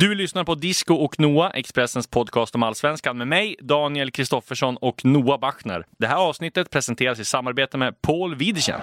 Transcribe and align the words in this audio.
Du 0.00 0.14
lyssnar 0.14 0.44
på 0.44 0.54
Disco 0.54 0.94
och 0.94 1.20
Noah, 1.20 1.50
Expressens 1.54 2.06
podcast 2.06 2.54
om 2.54 2.62
allsvenskan 2.62 3.18
med 3.18 3.28
mig, 3.28 3.56
Daniel 3.60 4.10
Kristoffersson 4.10 4.76
och 4.76 5.04
Noah 5.04 5.40
Bachner. 5.40 5.86
Det 5.98 6.06
här 6.06 6.16
avsnittet 6.16 6.70
presenteras 6.70 7.18
i 7.18 7.24
samarbete 7.24 7.76
med 7.76 8.02
Paul 8.02 8.34
Widersen. 8.34 8.80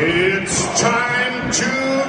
It's 0.00 0.80
time 0.80 1.52
to 1.52 2.03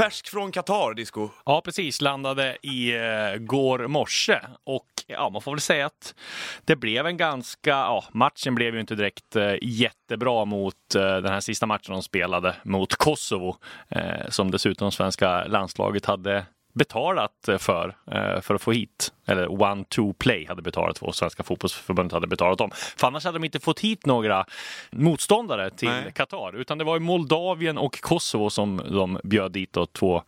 Färsk 0.00 0.28
från 0.28 0.52
Qatar, 0.52 0.94
Disco. 0.94 1.28
Ja, 1.44 1.60
precis. 1.64 2.00
Landade 2.00 2.56
i 2.62 2.94
eh, 2.94 3.36
går 3.38 3.86
morse 3.86 4.40
och 4.64 4.86
ja, 5.06 5.30
man 5.30 5.42
får 5.42 5.50
väl 5.52 5.60
säga 5.60 5.86
att 5.86 6.14
det 6.64 6.76
blev 6.76 7.06
en 7.06 7.16
ganska, 7.16 7.70
ja, 7.70 8.04
matchen 8.12 8.54
blev 8.54 8.74
ju 8.74 8.80
inte 8.80 8.94
direkt 8.94 9.36
eh, 9.36 9.54
jättebra 9.62 10.44
mot 10.44 10.94
eh, 10.94 11.02
den 11.02 11.32
här 11.32 11.40
sista 11.40 11.66
matchen 11.66 11.92
de 11.92 12.02
spelade 12.02 12.56
mot 12.62 12.96
Kosovo, 12.96 13.56
eh, 13.88 14.28
som 14.28 14.50
dessutom 14.50 14.92
svenska 14.92 15.44
landslaget 15.44 16.06
hade 16.06 16.46
betalat 16.80 17.48
för, 17.58 17.94
för 18.40 18.54
att 18.54 18.62
få 18.62 18.72
hit. 18.72 19.12
Eller 19.26 19.62
One 19.62 19.84
Two 19.84 20.12
Play 20.18 20.46
hade 20.46 20.62
betalat 20.62 20.98
för 20.98 21.06
och 21.06 21.14
Svenska 21.14 21.42
fotbollsförbundet 21.42 22.12
hade 22.12 22.26
betalat 22.26 22.58
dem. 22.58 22.70
För 22.96 23.06
annars 23.06 23.24
hade 23.24 23.38
de 23.38 23.44
inte 23.44 23.60
fått 23.60 23.80
hit 23.80 24.06
några 24.06 24.44
motståndare 24.90 25.70
till. 25.70 26.12
Qatar. 26.14 26.56
Utan 26.56 26.78
det 26.78 26.84
var 26.84 26.96
ju 26.96 27.00
Moldavien 27.00 27.78
och 27.78 28.00
Kosovo 28.00 28.50
som 28.50 28.76
de 28.90 29.18
bjöd 29.24 29.52
dit 29.52 29.72
då, 29.72 29.86
två 29.86 30.22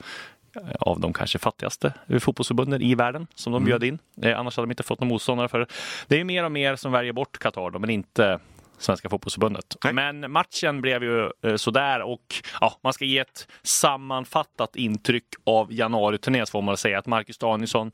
av 0.80 1.00
de 1.00 1.12
kanske 1.12 1.38
fattigaste 1.38 1.92
fotbollsförbunden 2.20 2.82
i 2.82 2.94
världen 2.94 3.26
som 3.34 3.52
de 3.52 3.56
mm. 3.56 3.66
bjöd 3.66 3.84
in. 3.84 3.98
Eh, 4.22 4.38
annars 4.38 4.56
hade 4.56 4.66
de 4.66 4.70
inte 4.70 4.82
fått 4.82 5.00
någon 5.00 5.08
motståndare 5.08 5.48
för 5.48 5.58
det. 5.58 5.66
Det 6.06 6.20
är 6.20 6.24
mer 6.24 6.44
och 6.44 6.52
mer 6.52 6.76
som 6.76 6.92
väljer 6.92 7.12
bort 7.12 7.38
Qatar 7.38 7.78
men 7.78 7.90
inte 7.90 8.38
Svenska 8.82 9.08
fotbollsförbundet. 9.08 9.76
Nej. 9.84 9.92
Men 9.92 10.32
matchen 10.32 10.80
blev 10.80 11.02
ju 11.02 11.30
eh, 11.44 11.56
sådär 11.56 12.02
och 12.02 12.34
ja, 12.60 12.78
man 12.82 12.92
ska 12.92 13.04
ge 13.04 13.18
ett 13.18 13.48
sammanfattat 13.62 14.76
intryck 14.76 15.24
av 15.44 15.72
januariturnén 15.72 16.46
får 16.46 16.62
man 16.62 16.76
säga 16.76 16.98
att 16.98 17.06
Marcus 17.06 17.38
Danielsson 17.38 17.92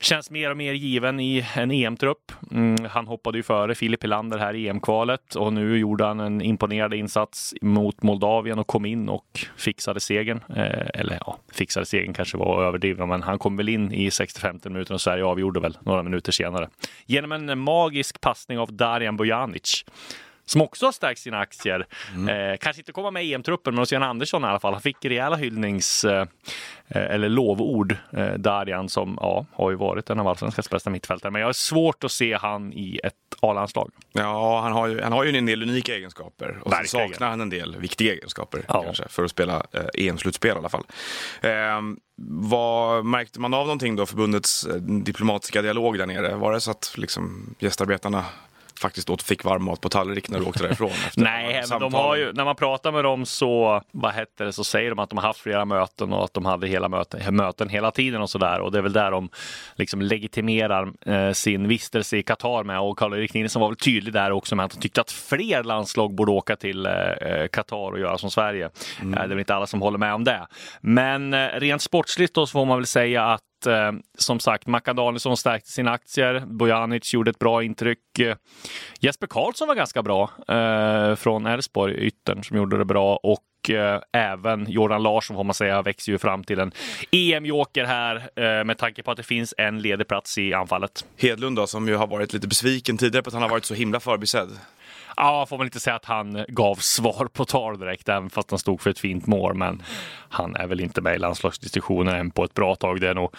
känns 0.00 0.30
mer 0.30 0.50
och 0.50 0.56
mer 0.56 0.72
given 0.72 1.20
i 1.20 1.46
en 1.54 1.70
EM-trupp. 1.70 2.32
Mm, 2.50 2.76
han 2.90 3.06
hoppade 3.06 3.38
ju 3.38 3.42
före 3.42 3.74
Filip 3.74 4.02
Helander 4.02 4.38
här 4.38 4.54
i 4.54 4.68
EM-kvalet 4.68 5.34
och 5.34 5.52
nu 5.52 5.78
gjorde 5.78 6.04
han 6.04 6.20
en 6.20 6.42
imponerande 6.42 6.96
insats 6.96 7.54
mot 7.60 8.02
Moldavien 8.02 8.58
och 8.58 8.66
kom 8.66 8.84
in 8.84 9.08
och 9.08 9.46
fixade 9.56 10.00
segern. 10.00 10.40
Eh, 10.48 11.00
eller 11.00 11.18
ja, 11.26 11.38
fixade 11.52 11.86
segern 11.86 12.14
kanske 12.14 12.36
var 12.36 12.64
överdrivet, 12.64 13.08
men 13.08 13.22
han 13.22 13.38
kom 13.38 13.56
väl 13.56 13.68
in 13.68 13.92
i 13.92 14.10
65 14.10 14.60
minuter 14.64 14.94
och 14.94 15.00
Sverige 15.00 15.24
avgjorde 15.24 15.60
väl 15.60 15.78
några 15.80 16.02
minuter 16.02 16.32
senare. 16.32 16.68
Genom 17.06 17.32
en 17.32 17.58
magisk 17.58 18.20
passning 18.20 18.58
av 18.58 18.72
Darijan 18.72 19.16
Bojanic 19.16 19.84
som 20.46 20.62
också 20.62 20.86
har 20.86 20.92
stärkt 20.92 21.20
sina 21.20 21.38
aktier. 21.38 21.86
Mm. 22.14 22.52
Eh, 22.52 22.56
kanske 22.56 22.80
inte 22.80 22.92
komma 22.92 23.10
med 23.10 23.24
i 23.24 23.34
EM-truppen, 23.34 23.74
men 23.74 23.82
Lucian 23.82 24.02
Andersson 24.02 24.44
i 24.44 24.46
alla 24.46 24.60
fall. 24.60 24.72
Han 24.72 24.82
fick 24.82 25.04
rejäla 25.04 25.36
hyllnings 25.36 26.04
eh, 26.04 26.26
eh, 26.88 27.02
eller 27.02 27.28
lovord, 27.28 27.96
eh, 28.12 28.32
Darjan, 28.32 28.88
som 28.88 29.18
ja, 29.20 29.46
har 29.52 29.70
ju 29.70 29.76
varit 29.76 30.10
en 30.10 30.20
av 30.20 30.28
allsvenskans 30.28 30.70
bästa 30.70 30.90
mittfältare. 30.90 31.30
Men 31.30 31.40
jag 31.40 31.48
har 31.48 31.52
svårt 31.52 32.04
att 32.04 32.12
se 32.12 32.34
han 32.34 32.72
i 32.72 33.00
ett 33.04 33.14
A-landslag. 33.40 33.90
Ja, 34.12 34.60
han 34.60 34.72
har, 34.72 34.86
ju, 34.86 35.02
han 35.02 35.12
har 35.12 35.24
ju 35.24 35.36
en 35.36 35.46
del 35.46 35.62
unika 35.62 35.94
egenskaper 35.94 36.58
och 36.62 36.72
så 36.72 36.84
saknar 36.84 37.30
han 37.30 37.40
en 37.40 37.50
del 37.50 37.76
viktiga 37.76 38.12
egenskaper 38.12 38.64
ja. 38.68 38.82
kanske, 38.82 39.08
för 39.08 39.24
att 39.24 39.30
spela 39.30 39.66
eh, 39.72 40.06
EM-slutspel 40.06 40.56
i 40.56 40.58
alla 40.58 40.68
fall. 40.68 40.84
Eh, 41.40 41.50
vad 42.16 43.04
Märkte 43.04 43.40
man 43.40 43.54
av 43.54 43.66
någonting 43.66 43.96
då, 43.96 44.06
förbundets 44.06 44.66
eh, 44.66 44.74
diplomatiska 44.82 45.62
dialog 45.62 45.98
där 45.98 46.06
nere? 46.06 46.34
Var 46.34 46.52
det 46.52 46.60
så 46.60 46.70
att 46.70 46.94
liksom, 46.96 47.54
gästarbetarna 47.58 48.24
faktiskt 48.80 49.10
åt 49.10 49.22
fick 49.22 49.44
varm 49.44 49.64
mat 49.64 49.80
på 49.80 49.88
tallrik 49.88 50.30
när 50.30 50.38
du 50.38 50.44
åkte 50.44 50.62
därifrån? 50.62 50.90
Nej, 51.16 51.64
men 51.70 51.80
de 51.80 51.94
har 51.94 52.16
ju, 52.16 52.32
när 52.32 52.44
man 52.44 52.56
pratar 52.56 52.92
med 52.92 53.04
dem 53.04 53.26
så, 53.26 53.82
vad 53.90 54.12
hette 54.12 54.44
det, 54.44 54.52
så 54.52 54.64
säger 54.64 54.90
de 54.90 54.98
att 54.98 55.10
de 55.10 55.18
har 55.18 55.26
haft 55.26 55.40
flera 55.40 55.64
möten 55.64 56.12
och 56.12 56.24
att 56.24 56.34
de 56.34 56.44
hade 56.44 56.66
hela 56.66 56.88
möten, 56.88 57.36
möten 57.36 57.68
hela 57.68 57.90
tiden 57.90 58.22
och 58.22 58.30
sådär. 58.30 58.60
Och 58.60 58.72
det 58.72 58.78
är 58.78 58.82
väl 58.82 58.92
där 58.92 59.10
de 59.10 59.28
liksom 59.74 60.02
legitimerar 60.02 60.92
eh, 61.06 61.32
sin 61.32 61.68
vistelse 61.68 62.16
i 62.16 62.22
Qatar 62.22 62.64
med. 62.64 62.80
Och 62.80 62.98
Karl-Erik 62.98 63.34
Nilsson 63.34 63.60
var 63.60 63.68
väl 63.68 63.76
tydlig 63.76 64.14
där 64.14 64.30
också 64.32 64.56
med 64.56 64.64
att 64.64 64.72
han 64.72 64.82
tyckte 64.82 65.00
att 65.00 65.12
fler 65.12 65.64
landslag 65.64 66.14
borde 66.14 66.32
åka 66.32 66.56
till 66.56 66.86
eh, 66.86 66.92
eh 66.92 67.46
Qatar 67.48 67.90
och 67.92 67.98
göra 67.98 68.18
som 68.18 68.30
Sverige. 68.30 68.70
Mm. 69.02 69.14
Eh, 69.14 69.20
det 69.20 69.24
är 69.24 69.28
väl 69.28 69.38
inte 69.38 69.54
alla 69.54 69.66
som 69.66 69.82
håller 69.82 69.98
med 69.98 70.14
om 70.14 70.24
det. 70.24 70.46
Men 70.80 71.34
eh, 71.34 71.48
rent 71.54 71.82
sportsligt 71.82 72.34
då 72.34 72.46
så 72.46 72.52
får 72.52 72.64
man 72.64 72.78
väl 72.78 72.86
säga 72.86 73.24
att 73.24 73.53
eh, 73.66 73.92
som 74.18 74.40
sagt, 74.40 74.66
Mackan 74.66 74.96
Danielsson 74.96 75.36
stärkte 75.36 75.70
sina 75.70 75.90
aktier. 75.90 76.42
Bojanic 76.46 77.14
gjorde 77.14 77.30
ett 77.30 77.38
bra 77.38 77.62
intryck. 77.62 78.18
Eh, 78.18 78.36
Jesper 79.00 79.26
Karlsson 79.26 79.68
var 79.68 79.74
ganska 79.74 80.02
bra 80.02 80.30
eh, 80.48 81.14
från 81.14 81.46
Elfsborg, 81.46 81.94
yttern 81.94 82.44
som 82.44 82.56
gjorde 82.56 82.78
det 82.78 82.84
bra. 82.84 83.16
Och 83.16 83.70
eh, 83.70 84.00
även 84.12 84.70
Jordan 84.70 85.02
Larsson 85.02 85.36
får 85.36 85.44
man 85.44 85.54
säga 85.54 85.82
växer 85.82 86.12
ju 86.12 86.18
fram 86.18 86.44
till 86.44 86.58
en 86.58 86.72
EM-joker 87.10 87.84
här 87.84 88.16
eh, 88.16 88.64
med 88.64 88.78
tanke 88.78 89.02
på 89.02 89.10
att 89.10 89.16
det 89.16 89.22
finns 89.22 89.54
en 89.58 89.82
ledig 89.82 90.08
plats 90.08 90.38
i 90.38 90.54
anfallet. 90.54 91.06
Hedlund 91.16 91.56
då, 91.56 91.66
som 91.66 91.88
ju 91.88 91.96
har 91.96 92.06
varit 92.06 92.32
lite 92.32 92.48
besviken 92.48 92.98
tidigare 92.98 93.22
på 93.22 93.28
att 93.28 93.34
han 93.34 93.42
har 93.42 93.50
varit 93.50 93.64
så 93.64 93.74
himla 93.74 94.00
förbisedd. 94.00 94.50
Ja, 95.16 95.46
får 95.46 95.58
man 95.58 95.66
inte 95.66 95.80
säga 95.80 95.96
att 95.96 96.04
han 96.04 96.44
gav 96.48 96.74
svar 96.74 97.28
på 97.32 97.44
tal 97.44 97.78
direkt, 97.78 98.08
även 98.08 98.30
fast 98.30 98.50
han 98.50 98.58
stod 98.58 98.80
för 98.80 98.90
ett 98.90 98.98
fint 98.98 99.26
mål. 99.26 99.54
Men 99.54 99.82
han 100.28 100.56
är 100.56 100.66
väl 100.66 100.80
inte 100.80 101.00
med 101.00 101.14
i 101.14 101.18
landslagsdiskussionen 101.18 102.14
än 102.16 102.30
på 102.30 102.44
ett 102.44 102.54
bra 102.54 102.74
tag. 102.74 103.00
Det 103.00 103.08
är 103.08 103.14
nog 103.14 103.36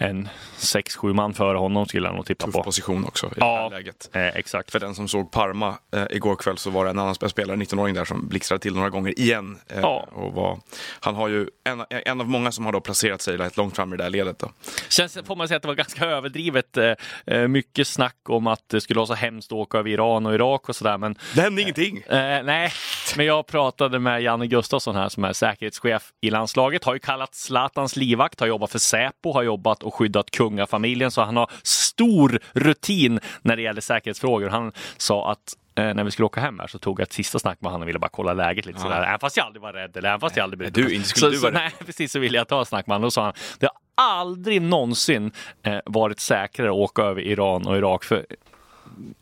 en 0.00 0.28
6-7 0.58 1.12
man 1.12 1.34
före 1.34 1.58
honom 1.58 1.86
skulle 1.86 2.08
jag 2.08 2.14
nog 2.14 2.26
tippa 2.26 2.44
Tuff 2.44 2.54
på. 2.54 2.62
position 2.62 3.04
också 3.04 3.26
i 3.26 3.30
ja, 3.36 3.46
det 3.46 3.62
här 3.62 3.70
läget. 3.70 4.10
Eh, 4.12 4.26
exakt. 4.26 4.70
För 4.70 4.80
den 4.80 4.94
som 4.94 5.08
såg 5.08 5.30
Parma 5.30 5.78
eh, 5.92 6.04
igår 6.10 6.36
kväll 6.36 6.58
så 6.58 6.70
var 6.70 6.84
det 6.84 6.90
en 6.90 6.98
annan 6.98 7.14
spelare, 7.14 7.56
19-åring 7.56 7.94
där, 7.94 8.04
som 8.04 8.28
blixtrade 8.28 8.62
till 8.62 8.74
några 8.74 8.90
gånger 8.90 9.18
igen. 9.18 9.58
Eh, 9.68 9.80
ja. 9.80 10.08
och 10.12 10.32
var, 10.32 10.58
han 11.00 11.14
har 11.14 11.28
ju 11.28 11.48
en, 11.64 11.84
en 11.90 12.20
av 12.20 12.28
många 12.28 12.52
som 12.52 12.64
har 12.64 12.72
då 12.72 12.80
placerat 12.80 13.20
sig 13.20 13.36
rätt 13.36 13.56
långt 13.56 13.76
fram 13.76 13.94
i 13.94 13.96
det 13.96 14.02
här 14.02 14.10
ledet. 14.10 14.38
Då. 14.38 14.50
Känns, 14.88 15.18
får 15.26 15.36
man 15.36 15.48
säga 15.48 15.56
att 15.56 15.62
det 15.62 15.68
var 15.68 15.74
ganska 15.74 16.04
överdrivet. 16.04 16.76
Eh, 16.76 16.92
eh, 17.26 17.48
mycket 17.48 17.88
snack 17.88 18.16
om 18.28 18.46
att 18.46 18.68
det 18.68 18.80
skulle 18.80 18.98
vara 18.98 19.06
så 19.06 19.14
hemskt 19.14 19.52
att 19.52 19.58
åka 19.58 19.78
över 19.78 19.90
Iran 19.90 20.26
och 20.26 20.34
Irak 20.34 20.68
och 20.68 20.76
sådär. 20.76 20.98
Men, 20.98 21.18
det 21.34 21.40
hände 21.40 21.62
ingenting. 21.62 21.98
Eh, 21.98 22.42
nej, 22.42 22.72
men 23.16 23.26
jag 23.26 23.46
pratade 23.46 23.98
med 23.98 24.22
Janne 24.22 24.46
Gustafsson 24.46 24.96
här 24.96 25.08
som 25.08 25.24
är 25.24 25.32
säkerhetschef 25.32 26.12
i 26.20 26.30
landslaget. 26.30 26.84
Har 26.84 26.94
ju 26.94 27.00
kallat 27.00 27.34
Zlatans 27.34 27.96
livvakt, 27.96 28.40
har 28.40 28.46
jobbat 28.46 28.70
för 28.70 28.78
Säpo, 28.78 29.32
har 29.32 29.42
jobbat 29.42 29.82
och 29.90 29.94
skyddat 29.94 30.30
kungar 30.30 30.66
familjen, 30.66 31.10
så 31.10 31.22
han 31.22 31.36
har 31.36 31.50
stor 31.62 32.38
rutin 32.52 33.20
när 33.42 33.56
det 33.56 33.62
gäller 33.62 33.80
säkerhetsfrågor. 33.80 34.48
Han 34.48 34.72
sa 34.96 35.30
att 35.32 35.56
eh, 35.74 35.94
när 35.94 36.04
vi 36.04 36.10
skulle 36.10 36.26
åka 36.26 36.40
hem 36.40 36.58
här 36.58 36.66
så 36.66 36.78
tog 36.78 37.00
jag 37.00 37.02
ett 37.02 37.12
sista 37.12 37.38
snack 37.38 37.60
med 37.60 37.72
honom 37.72 37.82
och 37.82 37.88
ville 37.88 37.98
bara 37.98 38.08
kolla 38.08 38.32
läget 38.32 38.66
lite 38.66 38.78
ja. 38.78 38.82
sådär. 38.82 39.02
Även 39.02 39.18
fast 39.18 39.36
jag 39.36 39.46
aldrig 39.46 39.62
var 39.62 39.72
rädd 39.72 39.96
eller 39.96 40.08
även 40.08 40.20
fast 40.20 40.36
jag 40.36 40.44
aldrig 40.44 40.58
blev... 40.58 40.72
Du, 40.72 40.94
inte 40.94 41.08
skulle 41.08 41.26
så, 41.26 41.32
du 41.32 41.38
vara 41.38 41.62
Nej, 41.62 41.72
precis 41.86 42.12
så 42.12 42.18
ville 42.18 42.38
jag 42.38 42.48
ta 42.48 42.62
ett 42.62 42.68
snack 42.68 42.86
med 42.86 42.94
honom. 42.94 43.06
Då 43.06 43.10
sa 43.10 43.24
han, 43.24 43.32
det 43.58 43.66
har 43.66 44.04
aldrig 44.20 44.62
någonsin 44.62 45.32
eh, 45.62 45.78
varit 45.84 46.20
säkrare 46.20 46.68
att 46.68 46.74
åka 46.74 47.02
över 47.02 47.22
Iran 47.22 47.66
och 47.66 47.76
Irak. 47.76 48.04
För 48.04 48.26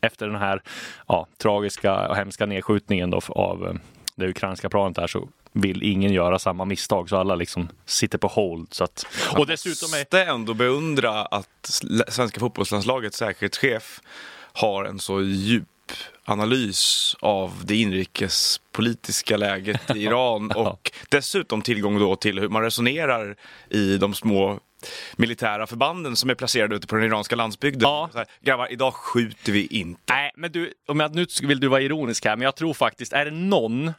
efter 0.01 0.27
den 0.27 0.35
här 0.35 0.61
ja, 1.07 1.27
tragiska 1.37 2.07
och 2.07 2.15
hemska 2.15 2.45
nedskjutningen 2.45 3.09
då 3.09 3.21
av 3.27 3.67
eh, 3.67 3.73
det 4.15 4.27
ukrainska 4.27 4.69
planet 4.69 4.97
här 4.97 5.07
så 5.07 5.29
vill 5.51 5.83
ingen 5.83 6.13
göra 6.13 6.39
samma 6.39 6.65
misstag 6.65 7.09
så 7.09 7.17
alla 7.17 7.35
liksom 7.35 7.69
sitter 7.85 8.17
på 8.17 8.27
hold. 8.27 8.67
Så 8.73 8.83
att, 8.83 9.05
och 9.37 9.47
dessutom 9.47 9.93
är... 9.93 9.99
måste 9.99 10.23
ändå 10.23 10.53
beundra 10.53 11.25
att 11.25 11.81
svenska 12.07 12.39
fotbollslandslagets 12.39 13.17
säkerhetschef 13.17 14.01
har 14.53 14.85
en 14.85 14.99
så 14.99 15.21
djup 15.21 15.65
analys 16.25 17.15
av 17.19 17.53
det 17.63 17.75
inrikespolitiska 17.75 19.37
läget 19.37 19.95
i 19.95 19.99
Iran 20.03 20.51
och 20.51 20.91
dessutom 21.09 21.61
tillgång 21.61 21.99
då 21.99 22.15
till 22.15 22.39
hur 22.39 22.49
man 22.49 22.61
resonerar 22.61 23.35
i 23.69 23.97
de 23.97 24.13
små 24.13 24.59
militära 25.15 25.67
förbanden 25.67 26.15
som 26.15 26.29
är 26.29 26.35
placerade 26.35 26.75
ute 26.75 26.87
på 26.87 26.95
den 26.95 27.05
iranska 27.05 27.35
landsbygden. 27.35 27.81
Ja. 27.81 28.09
här, 28.15 28.25
grabbar, 28.41 28.71
idag 28.71 28.93
skjuter 28.93 29.51
vi 29.51 29.65
inte. 29.65 30.13
Nej, 30.13 30.31
men 30.35 30.51
du, 30.51 30.73
om 30.87 30.99
jag, 30.99 31.15
nu 31.15 31.25
vill 31.43 31.59
du 31.59 31.67
vara 31.67 31.81
ironisk 31.81 32.25
här, 32.25 32.35
men 32.35 32.45
jag 32.45 32.55
tror 32.55 32.73
faktiskt, 32.73 33.13
är 33.13 33.25
det 33.25 33.31
någon 33.31 33.93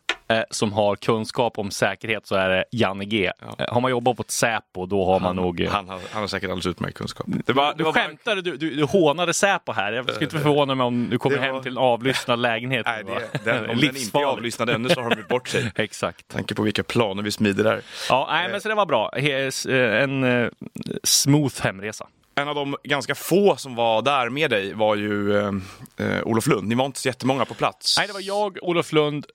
som 0.51 0.73
har 0.73 0.97
kunskap 0.97 1.59
om 1.59 1.71
säkerhet 1.71 2.27
så 2.27 2.35
är 2.35 2.49
det 2.49 2.65
Janne 2.73 3.05
G. 3.05 3.33
Ja. 3.41 3.65
Eh, 3.65 3.75
har 3.75 3.81
man 3.81 3.91
jobbat 3.91 4.17
på 4.17 4.23
ett 4.23 4.31
Säpo 4.31 4.87
då 4.87 5.05
har 5.05 5.21
man 5.21 5.37
nog... 5.37 5.61
Eh, 5.61 5.71
han, 5.71 5.89
har, 5.89 6.01
han 6.11 6.21
har 6.21 6.29
säkert 6.29 6.51
alldeles 6.51 6.67
utmärkt 6.67 6.97
kunskap. 6.97 7.27
Det 7.47 7.53
var, 7.53 7.75
det 7.75 7.85
var 7.85 7.93
du 7.93 7.99
skämtade, 7.99 8.43
du, 8.43 8.57
du, 8.57 8.75
du 8.75 8.85
hånade 8.85 9.35
Säpo 9.35 9.73
här. 9.73 9.93
Jag 9.93 10.11
skulle 10.11 10.25
inte 10.25 10.39
förvåna 10.39 10.75
mig 10.75 10.87
om 10.87 11.11
du 11.11 11.19
kommer 11.19 11.37
var... 11.37 11.45
hem 11.45 11.63
till 11.63 11.73
en 11.73 11.79
avlyssnad 11.79 12.39
lägenhet. 12.39 12.87
Nej, 12.87 13.05
det, 13.05 13.45
den, 13.45 13.71
om 13.71 13.77
den 13.79 13.97
inte 13.97 14.19
är 14.19 14.25
avlyssnad 14.25 14.71
ännu 14.71 14.89
så 14.89 15.01
har 15.01 15.11
de 15.11 15.21
gjort 15.21 15.29
bort 15.29 15.49
sig. 15.49 15.73
Exakt. 15.77 16.29
Tanke 16.29 16.55
på 16.55 16.63
vilka 16.63 16.83
planer 16.83 17.23
vi 17.23 17.31
smider 17.31 17.65
där. 17.65 17.81
Ja, 18.09 18.29
nej, 18.31 18.49
men 18.51 18.61
så 18.61 18.69
det 18.69 18.75
var 18.75 18.87
bra. 18.87 19.11
En 19.17 20.51
smooth 21.05 21.63
hemresa. 21.63 22.07
En 22.35 22.49
av 22.49 22.55
de 22.55 22.77
ganska 22.83 23.15
få 23.15 23.57
som 23.57 23.75
var 23.75 24.03
där 24.03 24.29
med 24.29 24.51
dig 24.51 24.75
var 24.75 24.97
ju 24.97 25.39
eh, 25.39 25.53
Olof 26.25 26.47
Lund. 26.47 26.69
Ni 26.69 26.75
var 26.75 26.87
inte 26.87 27.01
så 27.01 27.09
jättemånga 27.09 27.45
på 27.45 27.55
plats. 27.55 27.99
Nej, 27.99 28.07
det 28.07 28.13
var 28.13 28.21
jag, 28.21 28.59
Olof 28.63 28.93
Lund, 28.93 29.27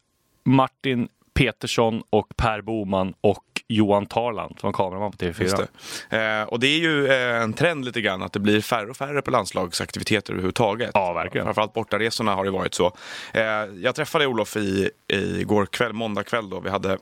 Martin 0.45 1.07
Petersson 1.33 2.03
och 2.09 2.27
Per 2.37 2.61
Boman 2.61 3.13
och 3.21 3.43
Johan 3.67 4.05
Tarland 4.05 4.59
som 4.59 4.67
var 4.67 4.73
kameraman 4.73 5.11
på 5.11 5.25
Just 5.25 5.39
TV4. 5.39 5.67
det. 6.09 6.17
Eh, 6.17 6.43
och 6.43 6.59
det 6.59 6.67
är 6.67 6.79
ju 6.79 7.07
eh, 7.07 7.41
en 7.41 7.53
trend 7.53 7.85
lite 7.85 8.01
grann 8.01 8.23
att 8.23 8.33
det 8.33 8.39
blir 8.39 8.61
färre 8.61 8.89
och 8.89 8.97
färre 8.97 9.21
på 9.21 9.31
landslagsaktiviteter 9.31 10.33
överhuvudtaget. 10.33 10.91
Ja, 10.93 11.13
verkligen. 11.13 11.45
Framförallt 11.45 11.73
bortaresorna 11.73 12.35
har 12.35 12.45
det 12.45 12.51
varit 12.51 12.73
så. 12.73 12.93
Eh, 13.33 13.43
jag 13.81 13.95
träffade 13.95 14.27
Olof 14.27 14.57
i, 14.57 14.89
i 15.07 15.43
går 15.43 15.65
kväll, 15.65 15.93
måndag 15.93 16.23
kväll 16.23 16.49
då. 16.49 16.59
Vi 16.59 16.69
hade 16.69 16.97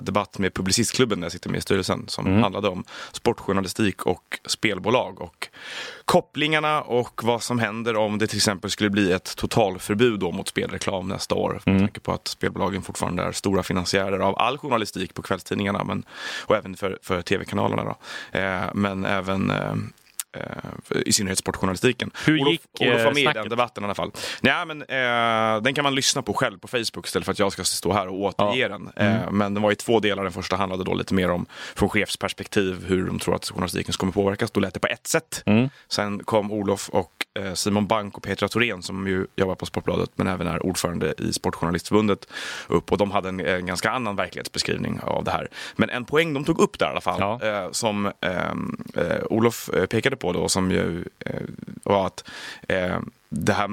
debatt 0.00 0.38
med 0.38 0.54
Publicistklubben 0.54 1.20
där 1.20 1.24
jag 1.24 1.32
sitter 1.32 1.50
med 1.50 1.58
i 1.58 1.60
styrelsen 1.60 2.04
som 2.08 2.26
Mm. 2.26 2.42
handlade 2.42 2.68
om 2.68 2.84
sportjournalistik 3.12 4.02
och 4.06 4.40
spelbolag 4.46 5.20
och 5.20 5.48
kopplingarna 6.04 6.82
och 6.82 7.24
vad 7.24 7.42
som 7.42 7.58
händer 7.58 7.96
om 7.96 8.18
det 8.18 8.26
till 8.26 8.36
exempel 8.38 8.70
skulle 8.70 8.90
bli 8.90 9.12
ett 9.12 9.36
totalförbud 9.36 10.20
då 10.20 10.32
mot 10.32 10.48
spelreklam 10.48 11.08
nästa 11.08 11.34
år. 11.34 11.60
Mm. 11.66 11.76
Med 11.76 11.88
tanke 11.88 12.00
på 12.00 12.12
att 12.12 12.28
spelbolagen 12.28 12.82
fortfarande 12.82 13.22
är 13.22 13.32
stora 13.32 13.62
finansiärer 13.62 14.18
av 14.18 14.38
all 14.38 14.58
journalistik 14.58 15.14
på 15.14 15.22
kvällstidningarna 15.22 15.84
men, 15.84 16.04
och 16.46 16.56
även 16.56 16.76
för, 16.76 16.98
för 17.02 17.22
tv-kanalerna. 17.22 17.84
Då. 17.84 17.96
Eh, 18.38 18.62
men 18.74 19.04
även 19.04 19.50
eh, 19.50 19.56
eh, 19.56 19.74
i 21.06 21.12
synnerhet 21.12 21.38
sportjournalistiken. 21.38 22.10
Hur 22.26 22.40
Olof, 22.40 22.52
gick, 22.52 22.62
Olof 22.80 22.92
var 22.92 23.06
eh, 23.06 23.14
med 23.14 23.22
i 23.22 23.24
den 23.24 23.32
snacket? 23.32 23.50
debatten 23.50 23.82
i 23.82 23.86
alla 23.86 23.94
fall. 23.94 24.10
Nej, 24.40 24.66
men, 24.66 24.82
eh, 24.82 25.62
den 25.62 25.74
kan 25.74 25.82
man 25.84 25.94
lyssna 25.94 26.22
på 26.22 26.34
själv 26.34 26.58
på 26.58 26.68
Facebook 26.68 27.06
istället 27.06 27.24
för 27.24 27.32
att 27.32 27.38
jag 27.38 27.52
ska 27.52 27.64
stå 27.64 27.92
här 27.92 28.08
och 28.08 28.20
återge 28.20 28.68
den. 28.68 28.90
Eh, 28.96 29.30
men 29.30 29.54
den 29.54 29.62
var 29.62 29.72
i 29.72 29.74
två 29.74 30.00
delar. 30.00 30.22
Den 30.22 30.32
första 30.32 30.56
handlade 30.56 30.84
då 30.84 30.94
lite 30.94 31.14
mer 31.14 31.30
om 31.30 31.46
från 31.74 31.88
chefsperspektiv 31.88 32.84
hur 32.86 33.06
de 33.06 33.18
tror 33.18 33.34
att 33.34 33.48
journalistiken 33.48 33.92
kommer 33.92 34.12
påverkas. 34.12 34.50
Då 34.50 34.60
lät 34.60 34.74
det 34.74 34.80
på 34.80 34.86
ett 34.86 35.06
sätt. 35.06 35.44
Sen 35.88 36.24
kom 36.24 36.52
Olof 36.52 36.88
och 36.88 37.12
eh, 37.31 37.31
Simon 37.54 37.86
Bank 37.86 38.16
och 38.16 38.22
Petra 38.22 38.48
Thorén 38.48 38.82
som 38.82 39.06
ju 39.08 39.26
jobbar 39.36 39.54
på 39.54 39.66
Sportbladet 39.66 40.10
men 40.14 40.26
även 40.26 40.46
är 40.46 40.66
ordförande 40.66 41.14
i 41.18 41.32
Sportjournalistförbundet 41.32 42.26
upp 42.68 42.92
och 42.92 42.98
de 42.98 43.10
hade 43.10 43.28
en, 43.28 43.40
en 43.40 43.66
ganska 43.66 43.90
annan 43.90 44.16
verklighetsbeskrivning 44.16 45.00
av 45.00 45.24
det 45.24 45.30
här. 45.30 45.48
Men 45.76 45.90
en 45.90 46.04
poäng 46.04 46.34
de 46.34 46.44
tog 46.44 46.60
upp 46.60 46.78
där 46.78 46.86
i 46.86 46.90
alla 46.90 47.00
fall 47.00 47.20
Ja. 47.20 47.40
eh, 47.42 47.70
som 47.70 48.12
ehm, 48.20 48.76
eh, 48.96 49.22
Olof 49.30 49.70
eh, 49.74 49.86
pekade 49.86 50.16
på 50.16 50.32
då 50.32 50.48
som 50.48 50.70
ju 50.70 51.04
eh, 51.18 51.40
var 51.82 52.06
att 52.06 52.24
eh, 52.68 52.98
det 53.28 53.52
här 53.52 53.68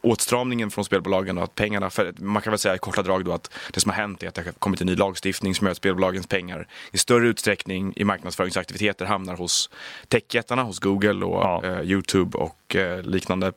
åtstramningen 0.00 0.70
från 0.70 0.84
spelbolagen 0.84 1.38
och 1.38 1.44
att 1.44 1.54
pengarna, 1.54 1.90
för 1.90 2.12
man 2.16 2.42
kan 2.42 2.50
väl 2.50 2.58
säga 2.58 2.74
i 2.74 2.78
korta 2.78 3.02
drag 3.02 3.24
då 3.24 3.32
att 3.32 3.50
det 3.72 3.80
som 3.80 3.90
har 3.90 3.96
hänt 3.96 4.22
är 4.22 4.28
att 4.28 4.34
det 4.34 4.44
har 4.44 4.52
kommit 4.52 4.80
en 4.80 4.86
ny 4.86 4.96
lagstiftning 4.96 5.54
som 5.54 5.66
gör 5.66 5.70
att 5.72 5.76
spelbolagens 5.76 6.26
pengar 6.26 6.68
i 6.92 6.98
större 6.98 7.28
utsträckning 7.28 7.92
i 7.96 8.04
marknadsföringsaktiviteter 8.04 9.04
hamnar 9.06 9.36
hos 9.36 9.70
techjättarna, 10.08 10.62
hos 10.62 10.78
Google 10.78 11.24
och 11.24 11.42
Ja. 11.44 11.64
eh, 11.64 11.80
Youtube 11.82 12.38
och 12.38 12.76
eh, 12.76 13.02
liknande 13.02 13.52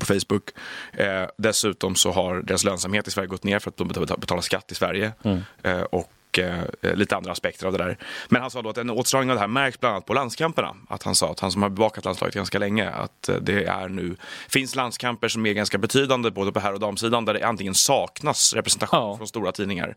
på 0.00 0.06
Facebook. 0.06 0.50
Eh, 0.92 1.24
dessutom 1.36 1.94
så 1.94 2.10
har 2.12 2.42
deras 2.42 2.64
lönsamhet 2.64 3.08
i 3.08 3.10
Sverige 3.10 3.26
gått 3.26 3.44
ner 3.44 3.58
för 3.58 3.70
att 3.70 3.76
de 3.76 3.88
betalar, 3.88 4.40
skatt 4.40 4.72
i 4.72 4.74
Sverige. 4.74 5.12
Eh, 5.62 5.80
och 5.80 6.12
eh, 6.38 6.94
lite 6.94 7.16
andra 7.16 7.32
aspekter 7.32 7.66
av 7.66 7.72
det 7.72 7.78
där. 7.78 7.96
Men 8.28 8.42
han 8.42 8.50
sa 8.50 8.62
då 8.62 8.68
att 8.68 8.78
en 8.78 8.90
åtstramning 8.90 9.30
av 9.30 9.34
det 9.36 9.40
här 9.40 9.48
märks 9.48 9.80
bland 9.80 9.92
annat 9.94 10.06
på 10.06 10.14
landskamperna. 10.14 10.76
Att 10.88 11.02
han 11.02 11.14
sa 11.14 11.30
att 11.30 11.40
han 11.40 11.52
som 11.52 11.62
har 11.62 11.68
bevakat 11.68 12.04
landslaget 12.04 12.34
ganska 12.34 12.58
länge 12.58 12.90
att 12.90 13.28
eh, 13.28 13.36
det 13.36 13.64
är 13.64 13.88
nu 13.88 14.16
finns 14.48 14.74
landskamper 14.74 15.28
som 15.28 15.46
är 15.46 15.52
ganska 15.52 15.78
betydande 15.78 16.30
både 16.30 16.52
på 16.52 16.60
herr 16.60 16.72
och 16.72 16.80
damsidan 16.80 17.24
där 17.24 17.34
det 17.34 17.42
antingen 17.46 17.74
saknas 17.74 18.54
representation 18.54 19.00
Ja. 19.00 19.16
från 19.16 19.28
stora 19.28 19.52
tidningar. 19.52 19.94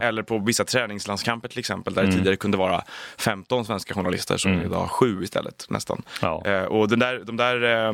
Eh, 0.00 0.08
Eller 0.08 0.22
på 0.22 0.38
vissa 0.38 0.64
träningslandskamper 0.64 1.48
till 1.48 1.58
exempel 1.58 1.94
där 1.94 2.02
det 2.02 2.12
tidigare 2.12 2.36
kunde 2.36 2.56
vara 2.56 2.82
15 3.18 3.64
svenska 3.64 3.94
journalister 3.94 4.36
som 4.36 4.52
är 4.52 4.64
idag 4.64 4.90
sju 4.90 5.22
istället 5.22 5.66
nästan. 5.68 6.02
Ja. 6.22 6.42
Eh, 6.46 6.62
och 6.64 6.88
den 6.88 6.98
där, 6.98 7.22
de 7.24 7.36
där, 7.36 7.62
eh, 7.64 7.92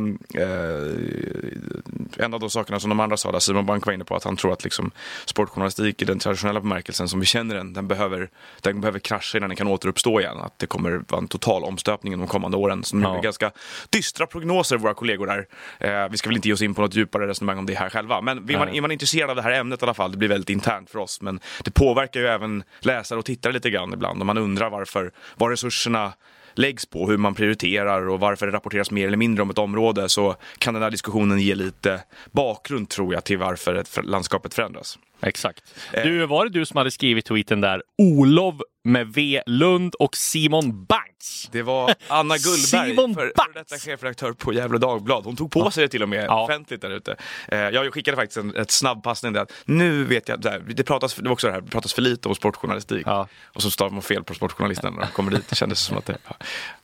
en 2.24 2.34
av 2.34 2.40
de 2.40 2.50
sakerna 2.50 2.80
som 2.80 2.88
de 2.90 3.00
andra 3.00 3.16
sa, 3.16 3.32
där 3.32 3.38
Simon 3.38 3.66
Bank 3.66 3.86
var 3.86 3.92
inne 3.92 4.04
på, 4.04 4.16
att 4.16 4.24
han 4.24 4.36
tror 4.36 4.52
att 4.52 4.64
liksom, 4.64 4.90
sportjournalistik 5.26 6.02
i 6.02 6.04
den 6.04 6.18
traditionella 6.18 6.60
bemärkelsen 6.60 7.08
som 7.08 7.20
vi 7.20 7.26
känner 7.26 7.54
den, 7.54 7.63
den 7.72 7.88
behöver, 7.88 8.30
den 8.60 8.80
behöver 8.80 8.98
krascha 8.98 9.38
innan 9.38 9.48
den 9.50 9.56
kan 9.56 9.66
återuppstå 9.66 10.20
igen. 10.20 10.36
Att 10.38 10.58
det 10.58 10.66
kommer 10.66 11.02
vara 11.08 11.20
en 11.20 11.28
total 11.28 11.64
omstöpning 11.64 12.18
de 12.18 12.26
kommande 12.26 12.56
åren. 12.56 12.84
Så 12.84 12.96
de 12.96 13.02
Ja. 13.02 13.20
ganska 13.20 13.50
dystra 13.90 14.26
prognoser, 14.26 14.76
våra 14.76 14.94
kollegor 14.94 15.26
där. 15.26 15.46
Eh, 15.80 16.08
vi 16.10 16.16
ska 16.16 16.28
väl 16.28 16.36
inte 16.36 16.48
ge 16.48 16.54
oss 16.54 16.62
in 16.62 16.74
på 16.74 16.82
något 16.82 16.94
djupare 16.94 17.26
resonemang 17.26 17.58
om 17.58 17.66
det 17.66 17.74
här 17.74 17.90
själva. 17.90 18.20
Men 18.20 18.46
vill 18.46 18.58
man, 18.58 18.68
är 18.68 18.80
man 18.80 18.90
intresserad 18.92 19.30
av 19.30 19.36
det 19.36 19.42
här 19.42 19.52
ämnet 19.52 19.82
i 19.82 19.84
alla 19.84 19.94
fall, 19.94 20.10
det 20.12 20.16
blir 20.18 20.28
väldigt 20.28 20.50
internt 20.50 20.90
för 20.90 20.98
oss, 20.98 21.20
men 21.20 21.40
det 21.64 21.70
påverkar 21.70 22.20
ju 22.20 22.26
även 22.26 22.62
läsare 22.80 23.18
och 23.18 23.24
tittare 23.24 23.52
lite 23.52 23.70
grann 23.70 23.92
ibland. 23.92 24.20
Och 24.20 24.26
man 24.26 24.38
undrar 24.38 24.70
varför, 24.70 25.10
var 25.36 25.50
resurserna 25.50 26.12
läggs 26.56 26.86
på, 26.86 27.06
hur 27.08 27.16
man 27.16 27.34
prioriterar 27.34 28.08
och 28.08 28.20
varför 28.20 28.46
det 28.46 28.52
rapporteras 28.52 28.90
mer 28.90 29.06
eller 29.06 29.16
mindre 29.16 29.42
om 29.42 29.50
ett 29.50 29.58
område 29.58 30.08
så 30.08 30.36
kan 30.58 30.74
den 30.74 30.82
här 30.82 30.90
diskussionen 30.90 31.38
ge 31.38 31.54
lite 31.54 32.00
bakgrund 32.32 32.88
tror 32.88 33.14
jag 33.14 33.24
till 33.24 33.38
varför 33.38 34.02
landskapet 34.02 34.54
förändras. 34.54 34.98
Exakt. 35.26 35.62
Eh. 35.92 36.02
Du, 36.02 36.26
var 36.26 36.44
det 36.44 36.50
du 36.50 36.66
som 36.66 36.76
hade 36.76 36.90
skrivit 36.90 37.24
tweeten 37.24 37.60
där? 37.60 37.82
Olof 37.98 38.54
med 38.84 39.06
V 39.14 39.42
Lund 39.46 39.94
och 39.94 40.16
Simon 40.16 40.84
Banks. 41.24 41.48
Det 41.52 41.62
var 41.62 41.94
Anna 42.08 42.36
Gullberg, 42.36 42.88
Simon 42.90 43.14
för, 43.14 43.32
för 43.36 43.54
detta 43.54 43.78
chefredaktör 43.78 44.32
på 44.32 44.52
Gefle 44.52 44.78
Dagblad. 44.78 45.24
Hon 45.24 45.36
tog 45.36 45.50
på 45.50 45.70
sig 45.70 45.82
det 45.82 45.88
till 45.88 46.02
och 46.02 46.08
med 46.08 46.24
Ja. 46.24 46.44
offentligt 46.44 46.80
där 46.80 46.90
ute. 46.90 47.16
Eh, 47.48 47.58
jag 47.58 47.94
skickade 47.94 48.16
faktiskt 48.16 48.36
en 48.36 48.56
ett 48.56 48.70
snabbpassning 48.70 49.32
där. 49.32 49.46
Nu 49.64 50.04
vet 50.04 50.28
jag, 50.28 50.40
där, 50.40 50.62
det, 50.66 50.84
pratas, 50.84 51.14
det 51.14 51.24
var 51.24 51.32
också 51.32 51.46
det 51.46 51.52
här, 51.52 51.60
det 51.60 51.70
pratas 51.70 51.94
för 51.94 52.02
lite 52.02 52.28
om 52.28 52.34
sportjournalistik. 52.34 53.02
Ja. 53.06 53.28
Och 53.46 53.62
så 53.62 53.70
stavar 53.70 53.90
man 53.90 54.02
fel 54.02 54.24
på 54.24 54.34
sportjournalisten 54.34 54.94
när 54.94 55.00
de 55.00 55.06
kommer 55.06 55.30
dit. 55.30 55.48
Det 55.48 55.56
kändes 55.56 55.80
som 55.80 55.98
att 55.98 56.06
det, 56.06 56.18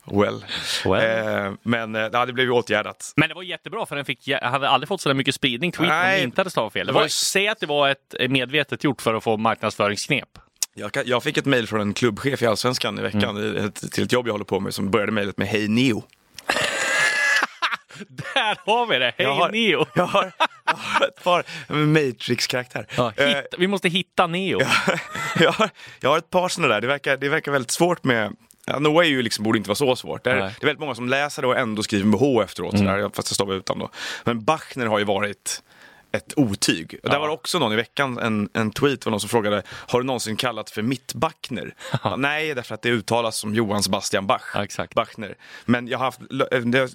well. 0.05 0.45
Well. 0.85 1.45
Eh, 1.47 1.53
men 1.63 1.95
eh, 1.95 2.09
ja, 2.13 2.25
det 2.25 2.33
blev 2.33 2.45
ju 2.45 2.51
åtgärdat. 2.51 3.13
Men 3.15 3.29
det 3.29 3.35
var 3.35 3.43
jättebra 3.43 3.85
för 3.85 3.95
den 3.95 4.05
fick, 4.05 4.29
hade 4.41 4.69
aldrig 4.69 4.87
fått 4.87 5.01
så 5.01 5.09
där 5.09 5.13
mycket 5.13 5.35
spridning 5.35 5.71
tweeten 5.71 5.95
om 5.97 6.05
den 6.05 6.21
inte 6.23 6.39
hade 6.41 6.49
stavat 6.49 6.73
fel. 6.73 6.87
Det 6.87 6.93
var 6.93 7.07
säg 7.07 7.47
att 7.47 7.59
det 7.59 7.65
var 7.65 7.89
ett 7.89 8.15
eh, 8.19 8.29
medvetet 8.29 8.83
gjort 8.83 9.01
för 9.01 9.13
att 9.13 9.23
få 9.23 9.37
marknadsföringsknep. 9.37 10.29
Jag, 10.73 10.91
jag 11.05 11.23
fick 11.23 11.37
ett 11.37 11.45
mejl 11.45 11.67
från 11.67 11.81
en 11.81 11.93
klubbchef 11.93 12.41
i 12.41 12.45
Allsvenskan 12.45 12.99
i 12.99 13.01
veckan 13.01 13.37
Mm. 13.37 13.65
ett, 13.65 13.91
till 13.91 14.03
ett 14.03 14.11
jobb 14.11 14.27
jag 14.27 14.31
håller 14.31 14.45
på 14.45 14.59
med 14.59 14.73
som 14.73 14.91
började 14.91 15.11
mejlet 15.11 15.37
med 15.37 15.47
Hej 15.47 15.67
Neo. 15.67 16.03
Där 18.07 18.57
har 18.65 18.85
vi 18.85 18.97
det! 18.99 19.05
Hej 19.17 19.27
Jag 19.27 19.35
har- 19.35 19.49
Neo! 19.51 19.85
Jag 19.95 20.05
har, 20.05 20.31
jag 20.65 20.73
har 20.73 21.07
ett 21.07 21.23
par 21.23 21.43
Matrix-karaktär. 21.85 22.87
Ja, 22.97 23.13
Eh, 23.17 23.27
hitta, 23.27 23.41
vi 23.57 23.67
måste 23.67 23.89
hitta 23.89 24.27
Neo. 24.27 24.59
jag, 25.39 25.51
har, 25.51 25.69
jag 25.99 26.09
har 26.09 26.17
ett 26.17 26.29
par 26.29 26.49
sådana 26.49 26.73
där. 26.73 26.81
Det 26.81 26.87
verkar, 26.87 27.17
det 27.17 27.29
verkar 27.29 27.51
väldigt 27.51 27.71
svårt 27.71 28.03
med... 28.03 28.35
Noah 28.79 29.05
är 29.05 29.09
ju 29.09 29.21
liksom, 29.21 29.43
borde 29.43 29.57
inte 29.57 29.67
vara 29.69 29.75
så 29.75 29.95
svårt. 29.95 30.23
Det 30.23 30.31
är, 30.31 30.35
det 30.35 30.41
är 30.41 30.65
väldigt 30.65 30.79
många 30.79 30.95
som 30.95 31.09
läser 31.09 31.41
det 31.41 31.47
och 31.47 31.57
ändå 31.57 31.83
skriver 31.83 32.05
med 32.05 32.19
H 32.19 32.41
efteråt. 32.43 32.77
Sådär, 32.77 33.09
fast 33.13 33.29
jag 33.29 33.35
stavar 33.35 33.53
utan 33.53 33.79
då. 33.79 33.89
Men 34.23 34.43
Bachner 34.43 34.85
har 34.85 34.99
ju 34.99 35.05
varit 35.05 35.63
ett 36.11 36.33
otyg. 36.35 36.99
Och 37.03 37.09
där 37.09 37.19
var 37.19 37.27
det 37.27 37.33
också 37.33 37.59
någon 37.59 37.73
i 37.73 37.75
veckan, 37.75 38.17
en, 38.17 38.49
en 38.53 38.71
tweet 38.71 39.05
var 39.05 39.11
någon 39.11 39.19
som 39.19 39.29
frågade 39.29 39.63
Har 39.69 39.99
du 39.99 40.05
någonsin 40.05 40.35
kallat 40.35 40.69
för 40.69 40.81
mitt-Bachner? 40.81 41.73
Ja, 42.03 42.15
Nej, 42.15 42.55
därför 42.55 42.75
att 42.75 42.81
det 42.81 42.89
uttalas 42.89 43.37
som 43.37 43.55
Johan 43.55 43.83
Sebastian 43.83 44.27
Bach. 44.27 44.55
Exakt. 44.55 44.93
Bachner. 44.93 45.35
Men 45.65 45.87
jag 45.87 45.97
har 45.97 46.05
haft, 46.05 46.19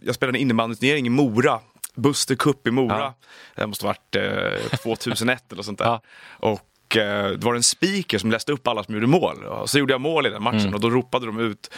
jag 0.02 0.14
spelade 0.14 0.38
en 0.38 0.42
innebandysturnering 0.42 1.06
i 1.06 1.10
Mora. 1.10 1.60
Buster 1.94 2.34
Cup 2.34 2.66
i 2.66 2.70
Mora. 2.70 2.98
Ja. 2.98 3.14
Det 3.54 3.66
måste 3.66 3.84
varit 3.84 4.16
eh, 4.16 4.78
2001 4.82 5.52
eller 5.52 5.62
sånt 5.62 5.78
där. 5.78 5.84
Ja. 5.84 6.00
Och 6.30 6.52
eh, 6.52 6.58
det 6.94 7.44
var 7.44 7.54
en 7.54 7.62
speaker 7.62 8.18
som 8.18 8.30
läste 8.30 8.52
upp 8.52 8.68
alla 8.68 8.84
som 8.84 8.94
gjorde 8.94 9.06
mål. 9.06 9.44
Och 9.44 9.70
så 9.70 9.78
gjorde 9.78 9.92
jag 9.92 10.00
mål 10.00 10.26
i 10.26 10.30
den 10.30 10.42
matchen 10.42 10.60
Mm. 10.60 10.74
och 10.74 10.80
då 10.80 10.90
ropade 10.90 11.26
de 11.26 11.40
ut 11.40 11.70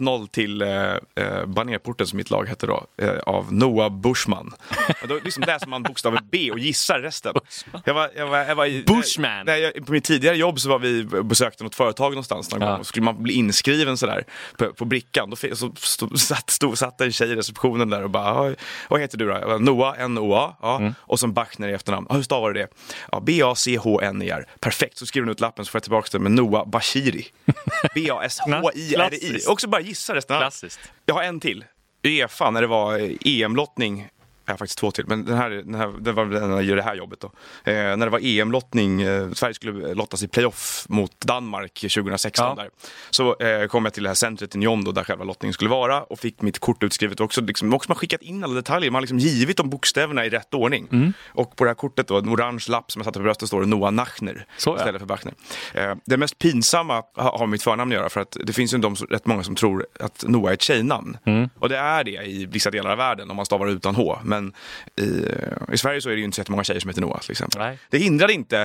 1-0 0.00 0.26
till 0.28 0.62
eh, 0.62 0.68
eh, 1.14 1.46
Banerporten 1.46 2.06
som 2.06 2.16
mitt 2.16 2.30
lag 2.30 2.48
hette 2.48 2.66
då, 2.66 2.84
eh, 3.02 3.18
av 3.18 3.52
Noah 3.52 3.88
Bushman. 4.00 4.52
och 5.02 5.08
då 5.08 5.18
liksom 5.24 5.42
läser 5.46 5.66
man 5.66 5.82
bokstaven 5.82 6.28
B 6.32 6.50
och 6.50 6.58
gissar 6.58 6.98
resten. 6.98 7.34
Jag 7.84 7.94
var, 7.94 8.10
jag 8.16 8.26
var, 8.26 8.38
jag 8.38 8.54
var 8.54 8.84
Bushman. 8.94 9.46
Nej, 9.46 9.60
jag, 9.60 9.86
på 9.86 9.92
mitt 9.92 10.04
tidigare 10.04 10.36
jobb 10.36 10.60
så 10.60 10.68
var 10.68 10.78
vi 10.78 11.04
besökte 11.04 11.64
något 11.64 11.74
företag 11.74 12.10
någonstans 12.10 12.50
någon 12.50 12.60
Ja. 12.60 12.70
gång. 12.70 12.80
Och 12.80 12.86
skulle 12.86 13.04
man 13.04 13.22
bli 13.22 13.34
inskriven 13.34 13.96
sådär 13.96 14.24
på, 14.58 14.72
på 14.72 14.84
brickan, 14.84 15.30
då 15.30 15.36
så 15.36 15.72
stod, 15.76 16.18
satt, 16.20 16.50
stod, 16.50 16.78
satt 16.78 17.00
en 17.00 17.12
tjej 17.12 17.30
i 17.32 17.36
receptionen 17.36 17.90
där 17.90 18.02
och 18.04 18.10
bara, 18.10 18.48
"Ja, 18.50 18.54
vad 18.88 19.00
heter 19.00 19.18
du 19.18 19.26
då? 19.28 19.32
Bara, 19.40 19.58
Noah, 19.58 20.00
N-O-A, 20.00 20.56
ja. 20.62 20.78
Mm. 20.78 20.94
och 21.00 21.20
sen 21.20 21.32
Bachner 21.32 21.68
i 21.68 21.72
efternamn. 21.72 22.06
Hur 22.10 22.22
stavar 22.22 22.50
du 22.52 22.60
det? 22.60 22.68
Ja, 23.12 23.20
B-A-C-H-N-E-R. 24.34 24.58
Perfekt, 24.60 24.98
så 24.98 25.06
skriver 25.06 25.26
hon 25.26 25.32
ut 25.32 25.40
lappen 25.40 25.64
så 25.64 25.70
får 25.70 25.78
jag 25.78 25.82
tillbaka 25.82 26.08
det 26.12 26.18
med 26.18 26.32
Noah 26.32 26.68
Bashiri. 26.68 27.26
B-A-S-H-I-R-I. 27.94 29.46
Också 29.48 29.68
bara 29.68 29.80
gissa 29.80 30.14
resten. 30.14 30.38
Klassiskt. 30.38 30.80
Jag 31.06 31.14
har 31.14 31.22
en 31.22 31.40
till. 31.40 31.64
Uefa, 32.02 32.50
när 32.50 32.60
det 32.60 32.66
var 32.66 32.98
eh, 32.98 33.10
EM-lottning. 33.24 34.08
Jag 34.46 34.52
har 34.52 34.58
faktiskt 34.58 34.78
två 34.78 34.90
till, 34.90 35.04
men 35.06 35.24
den 35.24 35.36
här, 35.36 35.50
den 35.50 35.74
här, 35.74 35.92
det 36.00 36.12
var 36.12 36.24
den 36.24 36.50
jag 36.50 36.62
gör 36.62 36.76
det 36.76 36.82
här 36.82 36.94
jobbet 36.94 37.20
då. 37.20 37.26
Eh, 37.64 37.74
när 37.74 37.96
det 37.96 38.10
var 38.10 38.20
EM-lottning, 38.22 39.02
eh, 39.02 39.30
Sverige 39.32 39.54
skulle 39.54 39.94
lottas 39.94 40.22
i 40.22 40.28
playoff 40.28 40.86
mot 40.88 41.20
Danmark 41.20 41.74
2016 41.74 42.46
Ja. 42.46 42.54
där. 42.62 42.70
Så 43.10 43.36
eh, 43.36 43.66
kom 43.66 43.84
jag 43.84 43.94
till 43.94 44.02
det 44.02 44.08
här 44.08 44.14
centret 44.14 44.54
i 44.54 44.58
Nyon 44.58 44.84
då, 44.84 44.92
där 44.92 45.04
själva 45.04 45.24
lottningen 45.24 45.52
skulle 45.52 45.70
vara 45.70 46.02
och 46.02 46.18
fick 46.18 46.42
mitt 46.42 46.58
kort 46.58 46.82
utskrivet 46.82 47.20
också. 47.20 47.40
Liksom, 47.40 47.74
också 47.74 47.90
man 47.90 47.96
skickat 47.96 48.22
in 48.22 48.44
alla 48.44 48.54
detaljer, 48.54 48.90
man 48.90 48.96
har 48.96 49.00
liksom 49.02 49.18
givit 49.18 49.56
de 49.56 49.70
bokstäverna 49.70 50.26
i 50.26 50.30
rätt 50.30 50.54
ordning. 50.54 50.88
Mm. 50.92 51.12
Och 51.28 51.56
på 51.56 51.64
det 51.64 51.70
här 51.70 51.74
kortet 51.74 52.08
då, 52.08 52.18
en 52.18 52.28
orange 52.34 52.64
lapp 52.68 52.92
som 52.92 53.00
jag 53.00 53.04
satte 53.04 53.18
på 53.18 53.22
bröstet 53.22 53.48
står 53.48 53.60
det 53.60 53.66
Noah 53.66 53.92
Nachner 53.92 54.46
Så, 54.58 54.70
ja. 54.70 54.76
istället 54.76 55.00
för 55.00 55.06
Bachner. 55.06 55.34
Eh, 55.74 55.94
det 56.04 56.16
mest 56.16 56.38
pinsamma 56.38 57.02
har, 57.16 57.46
mitt 57.46 57.62
förnamn 57.62 57.92
att 57.92 57.98
göra 57.98 58.08
för 58.08 58.20
att 58.20 58.36
det 58.44 58.52
finns 58.52 58.74
ju 58.74 58.78
de, 58.78 58.96
som- 58.96 59.06
rätt 59.06 59.26
många 59.26 59.42
som 59.42 59.54
tror 59.54 59.86
att 60.00 60.24
Noah 60.28 60.50
är 60.50 60.54
ett 60.54 60.62
tjejnamn. 60.62 61.16
Mm. 61.26 61.48
Och 61.58 61.68
det 61.68 61.76
är 61.78 62.04
det 62.04 62.10
i 62.10 62.46
vissa 62.46 62.70
delar 62.70 62.90
av 62.90 62.98
världen 62.98 63.30
om 63.30 63.36
man 63.36 63.46
stavar 63.46 63.66
utan 63.66 63.94
H. 63.94 64.18
Men 64.34 64.52
i, 65.06 65.26
i 65.72 65.78
Sverige 65.78 66.00
så 66.00 66.08
är 66.08 66.12
det 66.12 66.18
ju 66.18 66.24
inte 66.24 66.34
så 66.34 66.40
jättemånga 66.40 66.64
tjejer 66.64 66.80
som 66.80 66.88
heter 66.88 67.00
Noah 67.00 67.20
till 67.20 67.30
exempel. 67.30 67.60
Nej. 67.60 67.78
Det 67.90 67.98
hindrade 67.98 68.32
inte 68.32 68.60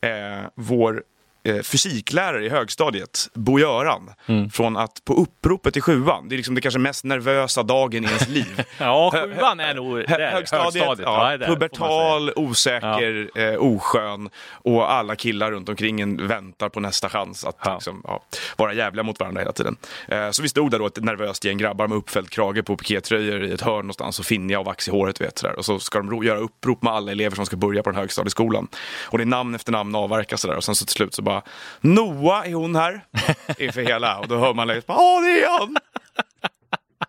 eh, 0.00 0.48
vår 0.54 1.02
eh, 1.46 1.62
fysiklärare 1.62 2.44
i 2.46 2.48
högstadiet, 2.48 3.28
Bo-Göran, 3.34 4.10
Mm. 4.26 4.50
från 4.50 4.76
att 4.76 5.04
på 5.04 5.14
uppropet 5.14 5.76
i 5.76 5.80
sjuan, 5.80 6.28
det 6.28 6.34
är 6.34 6.36
liksom 6.36 6.54
det 6.54 6.60
kanske 6.60 6.78
mest 6.80 7.04
nervösa 7.04 7.62
dagen 7.62 8.04
i 8.04 8.06
ens 8.06 8.28
liv. 8.38 8.62
Ja, 8.78 9.10
sjuan 9.12 9.60
är 9.60 9.74
nog 9.74 9.96
det 9.98 10.04
Hö- 10.08 10.16
är 10.16 10.32
Högstadiet, 10.32 10.84
ja, 10.84 10.96
Ja, 10.98 11.24
det 11.28 11.34
är 11.34 11.38
det, 11.38 11.46
får 11.46 11.52
man 11.52 11.58
pubertal, 11.60 12.32
osäker, 12.36 13.30
eh, 13.34 13.54
oskön 13.62 14.28
och 14.52 14.92
alla 14.92 15.16
killar 15.16 15.50
runt 15.52 15.68
omkring 15.68 16.00
en 16.00 16.26
väntar 16.28 16.68
på 16.68 16.80
nästa 16.80 17.08
chans 17.08 17.44
att 17.44 17.56
Ja. 17.64 17.74
liksom, 17.74 18.02
ja, 18.04 18.22
vara 18.56 18.72
jävliga 18.74 19.02
mot 19.02 19.20
varandra 19.20 19.40
hela 19.40 19.52
tiden. 19.52 19.76
Eh, 20.08 20.30
så 20.30 20.42
vi 20.42 20.48
stod 20.48 20.70
där 20.70 20.78
då 20.78 20.86
ett 20.86 21.02
nervöst 21.02 21.44
gäng 21.44 21.58
grabbar 21.58 21.86
med 21.88 21.98
uppfälld 21.98 22.30
krage 22.30 22.64
på 22.64 22.76
pikétröjor 22.76 23.44
i 23.44 23.52
ett 23.52 23.60
hörn 23.60 23.74
någonstans 23.76 24.18
och 24.18 24.24
finniga 24.26 24.58
och 24.58 24.64
vax 24.66 24.88
i 24.88 24.90
håret. 24.90 25.20
Vet, 25.20 25.38
sådär. 25.38 25.56
Och 25.58 25.64
så 25.64 25.78
ska 25.78 25.98
de 26.02 26.24
göra 26.24 26.38
upprop 26.38 26.82
med 26.82 26.92
alla 26.92 27.12
elever 27.12 27.36
som 27.36 27.46
ska 27.46 27.56
börja 27.56 27.82
på 27.82 27.90
den 27.90 27.98
högstadieskolan. 28.00 28.68
Och 29.04 29.18
det 29.18 29.24
är 29.24 29.26
namn 29.26 29.54
efter 29.54 29.72
namn 29.72 29.94
avverkas 29.94 30.40
sådär. 30.40 30.56
Och 30.56 30.64
sen 30.64 30.74
så 30.74 30.84
till 30.86 30.94
slut 30.94 31.14
så 31.14 31.22
bara 31.22 31.35
Noah, 31.80 32.48
är 32.48 32.54
hon 32.54 32.76
här? 32.76 33.00
Inför 33.58 33.80
hela. 33.80 34.18
Och 34.18 34.28
då 34.28 34.38
hör 34.38 34.54
man 34.54 34.66
längst 34.66 34.86
bara, 34.86 34.98
Åh, 34.98 35.22
det 35.22 35.44
är 35.44 35.58
han! 35.58 35.76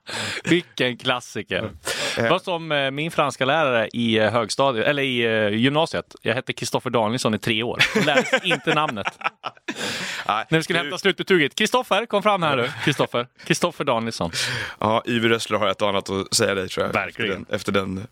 Vilken 0.44 0.98
klassiker. 0.98 1.72
Det 2.16 2.30
var 2.30 2.40
som 2.40 2.72
eh, 2.72 2.92
min 2.92 3.12
franska 3.12 3.46
lärare 3.46 3.88
i 3.94 4.18
eh, 4.18 4.32
högstadiet, 4.32 4.88
eller 4.88 5.04
i 5.04 5.22
eh, 5.26 5.48
gymnasiet. 5.48 6.16
Jag 6.22 6.34
hette 6.36 6.54
Kristoffer 6.54 6.90
Danielsson 6.90 7.34
i 7.34 7.40
tre 7.40 7.64
år. 7.64 7.80
Jag 7.96 8.06
lärde 8.06 8.40
inte 8.44 8.74
namnet. 8.74 9.08
Nej, 10.28 10.46
När 10.50 10.58
vi 10.60 10.64
skulle 10.64 10.80
du- 10.80 10.84
hämta 10.84 10.98
slutbetyget. 10.98 11.56
Kristoffer, 11.56 12.06
kom 12.06 12.24
fram 12.24 12.44
här 12.44 12.56
nu. 12.58 12.70
Kristoffer. 12.84 13.28
Kristoffer 13.46 13.84
Danielsson. 13.86 14.32
Ja, 14.80 15.04
Yvi 15.08 15.30
Rössler 15.30 15.58
har 15.58 15.68
ett 15.68 15.82
annat 15.82 16.10
att 16.10 16.34
säga 16.34 16.56
dig 16.56 16.70
tror 16.70 16.86
jag. 16.86 16.94
Verkligen. 16.94 17.46
Efter 17.50 17.72
den, 17.72 17.96
efter 17.96 18.06
den, 18.06 18.08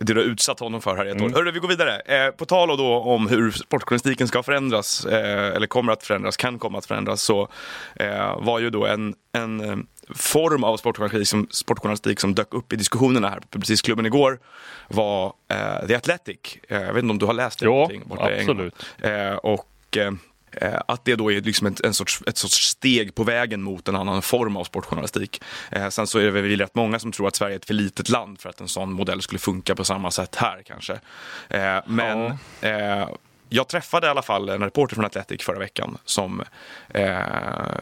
det 0.00 0.14
du 0.14 0.20
har 0.20 0.26
utsatt 0.26 0.60
honom 0.60 0.80
för 0.80 0.96
här 0.96 1.06
i 1.06 1.10
ett 1.10 1.22
år. 1.22 1.28
Hörru, 1.28 1.50
vi 1.50 1.58
går 1.58 1.68
vidare. 1.68 2.00
Eh, 2.00 2.30
på 2.30 2.44
tal 2.44 2.68
då 2.78 2.94
om 2.96 3.28
hur 3.28 3.50
sportjournalistiken 3.50 4.28
ska 4.28 4.42
förändras, 4.42 5.04
eh, 5.06 5.56
eller 5.56 5.66
kommer 5.66 5.92
att 5.92 6.02
förändras, 6.06 6.36
kan 6.36 6.58
komma 6.58 6.78
att 6.78 6.86
förändras, 6.86 7.22
så 7.22 7.48
eh, 7.96 8.38
var 8.38 8.58
ju 8.58 8.70
då 8.70 8.86
en, 8.86 9.14
en 9.32 9.60
eh, 9.60 9.76
form 10.14 10.64
av 10.64 10.76
sportjournalistik 10.76 11.28
som, 11.28 11.48
sportjournalistik 11.50 12.20
som 12.20 12.34
dök 12.34 12.54
upp 12.54 12.72
i 12.72 12.76
diskussionerna 12.76 13.28
här 13.28 13.40
på 13.40 13.46
Publicistklubben 13.50 14.06
igår 14.06 14.38
var 14.88 15.32
eh, 15.48 15.86
The 15.86 15.94
Athletic. 15.94 16.58
Eh, 16.68 16.80
jag 16.80 16.92
vet 16.92 17.02
inte 17.02 17.10
om 17.10 17.18
du 17.18 17.26
har 17.26 17.32
läst 17.32 17.58
det? 17.58 17.64
Jo, 17.66 17.72
någonting 17.72 18.02
borta 18.06 18.30
absolut. 18.38 18.74
Eh, 18.98 19.34
och 19.34 19.96
eh, 19.96 20.12
eh, 20.52 20.80
att 20.88 21.04
det 21.04 21.14
då 21.14 21.32
är 21.32 21.40
liksom 21.40 21.66
en, 21.66 21.76
en 21.84 21.94
sorts, 21.94 22.22
ett 22.26 22.36
sorts 22.36 22.56
steg 22.56 23.14
på 23.14 23.24
vägen 23.24 23.62
mot 23.62 23.88
en 23.88 23.96
annan 23.96 24.22
form 24.22 24.56
av 24.56 24.64
sportjournalistik. 24.64 25.42
Eh, 25.70 25.88
sen 25.88 26.06
så 26.06 26.18
är 26.18 26.24
det 26.24 26.30
väl 26.30 26.58
rätt 26.58 26.74
många 26.74 26.98
som 26.98 27.12
tror 27.12 27.28
att 27.28 27.36
Sverige 27.36 27.54
är 27.54 27.58
ett 27.58 27.64
för 27.64 27.74
litet 27.74 28.08
land 28.08 28.40
för 28.40 28.48
att 28.48 28.60
en 28.60 28.68
sån 28.68 28.92
modell 28.92 29.22
skulle 29.22 29.38
funka 29.38 29.74
på 29.74 29.84
samma 29.84 30.10
sätt 30.10 30.36
här 30.36 30.62
kanske. 30.66 30.92
Eh, 31.48 31.78
men 31.86 32.26
eh, 32.60 33.08
jag 33.50 33.68
träffade 33.68 34.06
i 34.06 34.10
alla 34.10 34.22
fall 34.22 34.48
en 34.48 34.62
reporter 34.62 34.94
från 34.94 35.04
Athletic 35.04 35.42
förra 35.42 35.58
veckan 35.58 35.98
som 36.04 36.42
eh, 36.88 37.04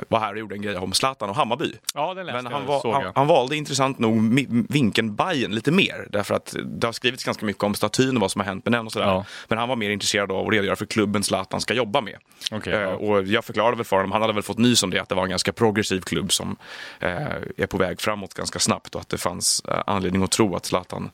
var 0.09 0.21
här 0.21 0.33
och 0.33 0.39
gjorde 0.39 0.55
en 0.55 0.63
grej 0.63 0.77
om 0.77 0.93
Zlatan 0.93 1.31
och 1.31 1.37
Hammarby. 1.37 1.73
Ja, 1.95 2.15
den 2.15 2.27
läste 2.27 2.43
Men 2.43 2.53
han, 2.53 2.67
var, 2.67 2.93
han, 2.93 3.13
han 3.15 3.27
valde 3.27 3.57
intressant 3.57 3.99
nog 3.99 4.47
vinkeln 4.69 5.15
Bayern 5.15 5.53
lite 5.53 5.71
mer. 5.71 6.07
Därför 6.11 6.35
att 6.35 6.57
det 6.65 6.87
har 6.87 6.93
skrivits 6.93 7.25
ganska 7.25 7.47
mycket 7.47 7.63
om 7.63 7.75
statyn 7.75 8.17
och 8.17 8.21
vad 8.21 8.31
som 8.31 8.41
har 8.41 8.47
hänt 8.47 8.65
med 8.65 8.73
den 8.73 8.87
och 8.87 8.93
sådär. 8.93 9.07
Ja. 9.07 9.25
Men 9.49 9.59
han 9.59 9.69
var 9.69 9.77
mer 9.77 9.91
intresserad 9.91 10.33
av 10.33 10.47
att 10.47 10.53
redogöra 10.53 10.77
för 10.77 10.87
klubben 10.87 11.23
Zlatan 11.23 11.61
ska 11.61 11.75
jobba 11.75 12.01
med. 12.01 12.17
Okej, 12.53 12.69
Eh, 12.73 12.81
ja. 12.81 12.89
och 12.89 13.23
jag 13.25 13.45
förklarade 13.45 13.77
väl 13.77 13.85
för 13.85 13.97
honom, 13.97 14.13
han 14.13 14.21
hade 14.21 14.33
väl 14.35 14.43
fått 14.43 14.59
nys 14.59 14.83
om 14.83 14.91
det, 14.91 14.99
att 14.99 15.09
det 15.09 15.15
var 15.15 15.23
en 15.23 15.31
ganska 15.31 15.53
progressiv 15.53 16.01
klubb 16.01 16.33
som 16.33 16.57
eh, 17.01 17.13
är 17.57 17.67
på 17.67 17.79
väg 17.79 18.01
framåt 18.01 18.35
ganska 18.35 18.59
snabbt 18.59 18.95
och 18.95 19.01
att 19.01 19.09
det 19.09 19.19
fanns 19.19 19.63
eh, 19.69 19.83
anledning 19.87 20.23
att 20.23 20.31
tro 20.31 20.57
att 20.57 20.67
Zlatan 20.67 21.11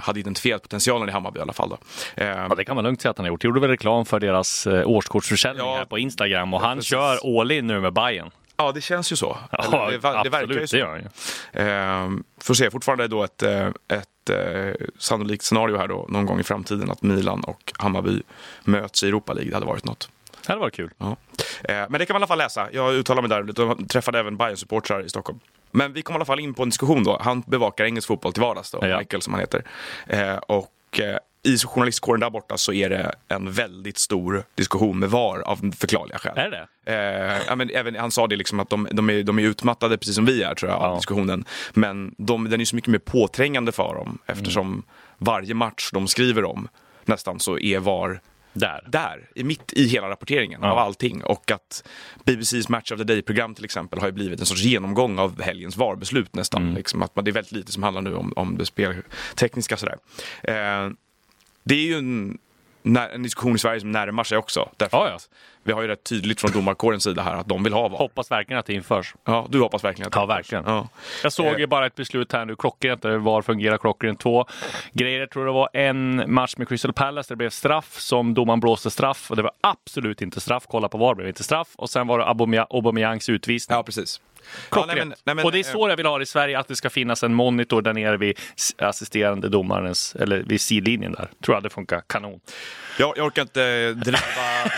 hade 0.00 0.20
identifierat 0.20 0.62
potentialen 0.62 1.08
i 1.08 1.12
Hammarby 1.12 1.38
i 1.38 1.42
alla 1.42 1.52
fall. 1.52 1.68
Då. 1.68 1.78
Eh, 2.14 2.26
Ja, 2.28 2.54
det 2.56 2.64
kan 2.64 2.74
man 2.74 2.84
lugnt 2.84 3.02
säga 3.02 3.10
att 3.10 3.18
han 3.18 3.24
har 3.24 3.28
gjort. 3.28 3.44
Gjorde 3.44 3.60
väl 3.60 3.70
reklam 3.70 4.04
för 4.06 4.20
deras 4.20 4.66
eh, 4.66 4.88
årskortsförsäljning 4.88 5.66
Ja, 5.66 5.76
här 5.76 5.84
på 5.84 5.98
Instagram 5.98 6.54
och 6.54 6.60
han 6.60 6.76
precis. 6.76 6.90
kör 6.90 7.40
all 7.40 7.50
in 7.52 7.66
nu 7.66 7.80
med 7.80 7.92
Bayern. 7.92 8.30
ja, 8.56 8.72
det 8.72 8.80
känns 8.80 9.12
ju 9.12 9.16
så. 9.16 9.36
Ja, 9.50 9.64
Eller 9.64 9.90
det, 9.90 10.22
det 10.24 10.30
verkar 10.30 10.52
ju 10.54 10.62
absolut, 10.62 10.70
så. 10.70 10.76
det 10.76 10.80
gör 10.80 10.88
han 10.88 11.00
ju. 11.00 12.16
Eh, 12.16 12.22
får 12.40 12.54
se, 12.54 12.70
fortfarande 12.70 13.08
då 13.08 13.22
ett, 13.24 13.42
eh, 13.42 13.66
ett 13.88 14.30
eh, 14.30 14.86
sannolikt 14.98 15.44
scenario 15.44 15.76
här 15.78 15.88
då 15.88 16.06
någon 16.08 16.26
gång 16.26 16.40
i 16.40 16.42
framtiden 16.42 16.90
att 16.90 17.02
Milan 17.02 17.44
och 17.44 17.72
Hammarby 17.78 18.22
möts 18.64 19.02
i 19.02 19.08
Europa 19.08 19.32
League. 19.32 19.50
Det 19.50 19.56
hade 19.56 19.66
varit 19.66 19.84
något. 19.84 20.08
Det 20.46 20.52
hade 20.52 20.60
varit 20.60 20.74
kul. 20.74 20.90
Ja. 20.98 21.16
Eh, 21.64 21.74
men 21.88 21.92
det 21.92 22.06
kan 22.06 22.14
man 22.14 22.20
i 22.20 22.22
alla 22.22 22.26
fall 22.26 22.38
läsa. 22.38 22.68
Jag 22.72 22.94
uttalar 22.94 23.22
mig 23.22 23.28
där. 23.28 23.44
Jag 23.56 23.88
träffade 23.88 24.18
även 24.18 24.36
bayern 24.36 24.56
supportrar 24.56 25.04
i 25.06 25.08
Stockholm. 25.08 25.38
Men 25.76 25.92
vi 25.92 26.02
kom 26.02 26.14
i 26.14 26.16
alla 26.16 26.24
fall 26.24 26.40
in 26.40 26.54
på 26.54 26.62
en 26.62 26.68
diskussion 26.68 27.04
då. 27.04 27.18
Han 27.20 27.42
bevakar 27.46 27.84
engelsk 27.84 28.08
fotboll 28.08 28.32
till 28.32 28.42
vardags 28.42 28.70
då, 28.70 28.78
Ja. 28.82 28.98
Michael 28.98 29.22
som 29.22 29.32
han 29.32 29.40
heter. 29.40 29.64
Eh, 30.06 30.36
och 30.36 31.00
eh, 31.00 31.16
i 31.42 31.58
journalistkåren 31.58 32.20
där 32.20 32.30
borta 32.30 32.56
så 32.56 32.72
är 32.72 32.90
det 32.90 33.14
en 33.28 33.52
väldigt 33.52 33.98
stor 33.98 34.42
diskussion 34.54 34.98
med 34.98 35.10
VAR 35.10 35.40
av 35.40 35.72
förklarliga 35.78 36.18
skäl. 36.18 36.32
Är 36.38 36.50
det? 36.50 36.92
Eh, 36.92 37.42
ja, 37.48 37.56
men 37.56 37.70
även, 37.70 37.96
han 37.96 38.10
sa 38.10 38.26
det 38.26 38.36
liksom 38.36 38.60
att 38.60 38.70
de, 38.70 38.88
de, 38.92 39.10
är, 39.10 39.22
de 39.22 39.38
är 39.38 39.42
utmattade 39.42 39.98
precis 39.98 40.14
som 40.14 40.24
vi 40.26 40.42
är 40.42 40.54
tror 40.54 40.70
jag, 40.70 40.80
av 40.80 40.90
Ja. 40.90 40.96
diskussionen. 40.96 41.44
Men 41.72 42.14
de, 42.18 42.50
den 42.50 42.60
är 42.60 42.64
så 42.64 42.76
mycket 42.76 42.90
mer 42.90 42.98
påträngande 42.98 43.72
för 43.72 43.94
dem 43.94 44.18
eftersom 44.26 44.82
varje 45.18 45.54
match 45.54 45.90
de 45.92 46.08
skriver 46.08 46.44
om 46.44 46.68
nästan 47.04 47.40
så 47.40 47.58
är 47.58 47.78
VAR 47.78 48.20
Där. 48.58 48.84
där, 48.88 49.28
i 49.34 49.44
mitt 49.44 49.72
i 49.72 49.86
hela 49.86 50.08
rapporteringen 50.10 50.60
Ja. 50.62 50.70
av 50.70 50.78
allting. 50.78 51.24
Och 51.24 51.50
att 51.50 51.88
BBCs 52.24 52.68
Match 52.68 52.92
of 52.92 52.98
the 52.98 53.04
Day-program 53.04 53.54
till 53.54 53.64
exempel 53.64 53.98
har 53.98 54.06
ju 54.06 54.12
blivit 54.12 54.40
en 54.40 54.46
sorts 54.46 54.62
genomgång 54.62 55.18
av 55.18 55.42
helgens 55.42 55.76
VAR-beslut 55.76 56.34
nästan. 56.34 56.62
Mm. 56.62 56.74
Liksom 56.74 57.02
att 57.02 57.16
man, 57.16 57.24
det 57.24 57.30
är 57.30 57.32
väldigt 57.32 57.52
lite 57.52 57.72
som 57.72 57.82
handlar 57.82 58.02
nu 58.02 58.14
om, 58.14 58.32
om 58.36 58.58
det 58.58 58.66
speltekniska 58.66 59.76
sådär. 59.76 59.96
Eh, 60.42 60.90
det 61.64 61.74
är 61.74 61.82
ju 61.86 61.94
en, 61.94 62.38
när, 62.86 63.08
en 63.08 63.22
diskussion 63.22 63.54
i 63.54 63.58
Sverige 63.58 63.80
som 63.80 63.92
närmar 63.92 64.24
sig 64.24 64.38
också. 64.38 64.68
Därför 64.76 64.96
Ja, 64.98 65.08
ja. 65.10 65.18
vi 65.62 65.72
har 65.72 65.82
ju 65.82 65.88
rätt 65.88 66.04
tydligt 66.04 66.40
från 66.40 66.50
domarkårens 66.50 67.02
sida 67.04 67.22
här 67.22 67.34
att 67.34 67.46
de 67.48 67.62
vill 67.62 67.72
ha 67.72 67.88
VAR. 67.88 67.98
Hoppas 67.98 68.30
verkligen 68.30 68.60
att 68.60 68.66
det 68.66 68.72
införs. 68.72 69.14
Ja, 69.24 69.46
du 69.50 69.60
hoppas 69.60 69.84
verkligen 69.84 70.06
att 70.06 70.12
det 70.12 70.18
Ja, 70.18 70.22
införs. 70.24 70.36
verkligen. 70.36 70.64
Ja. 70.66 70.88
Jag 71.22 71.32
såg 71.32 71.60
ju 71.60 71.66
bara 71.66 71.86
ett 71.86 71.94
beslut 71.94 72.32
här 72.32 72.44
nu, 72.44 72.56
klockrent, 72.56 73.02
där 73.02 73.16
VAR 73.16 73.42
fungerar 73.42 73.78
klockrent. 73.78 74.20
Två 74.20 74.44
grejer. 74.92 75.20
Jag 75.20 75.30
tror 75.30 75.46
det 75.46 75.52
var 75.52 75.68
en 75.72 76.34
match 76.34 76.54
med 76.56 76.68
Crystal 76.68 76.92
Palace 76.92 77.28
där 77.28 77.34
det 77.34 77.38
blev 77.38 77.50
straff 77.50 78.00
som 78.00 78.34
domaren 78.34 78.60
blåste 78.60 78.90
straff 78.90 79.30
och 79.30 79.36
det 79.36 79.42
var 79.42 79.52
absolut 79.60 80.22
inte 80.22 80.40
straff. 80.40 80.64
Kolla 80.68 80.88
på 80.88 80.98
VAR, 80.98 81.08
det 81.14 81.16
blev 81.16 81.28
inte 81.28 81.44
straff. 81.44 81.68
Och 81.76 81.90
sen 81.90 82.06
var 82.06 82.18
det 82.18 82.24
Aubameyang- 82.24 82.66
Aubameyangs 82.70 83.28
utvisning. 83.28 83.76
ja, 83.76 83.82
precis. 83.82 84.20
Ja, 84.46 84.68
Klockrent. 84.70 84.96
nej, 84.96 85.06
men- 85.06 85.14
nej, 85.24 85.34
men, 85.34 85.44
och 85.44 85.52
det 85.52 85.58
är 85.58 85.68
eh, 85.68 85.72
så 85.72 85.88
jag 85.88 85.96
vill 85.96 86.06
ha 86.06 86.18
det 86.18 86.22
i 86.22 86.26
Sverige, 86.26 86.58
att 86.58 86.68
det 86.68 86.76
ska 86.76 86.90
finnas 86.90 87.22
en 87.22 87.34
monitor 87.34 87.82
där 87.82 87.92
nere 87.92 88.16
vid 88.16 88.38
assisterande 88.78 89.48
domarens, 89.48 90.14
eller 90.20 90.38
vid 90.42 90.60
sidlinjen 90.60 91.12
där. 91.12 91.28
Tror 91.44 91.56
jag 91.56 91.62
det 91.62 91.70
funkar 91.70 92.02
kanon. 92.06 92.40
Jag, 92.98 93.12
jag 93.18 93.26
orkar 93.26 93.42
inte 93.42 93.64
eh, 93.64 93.90
driva, 93.96 94.18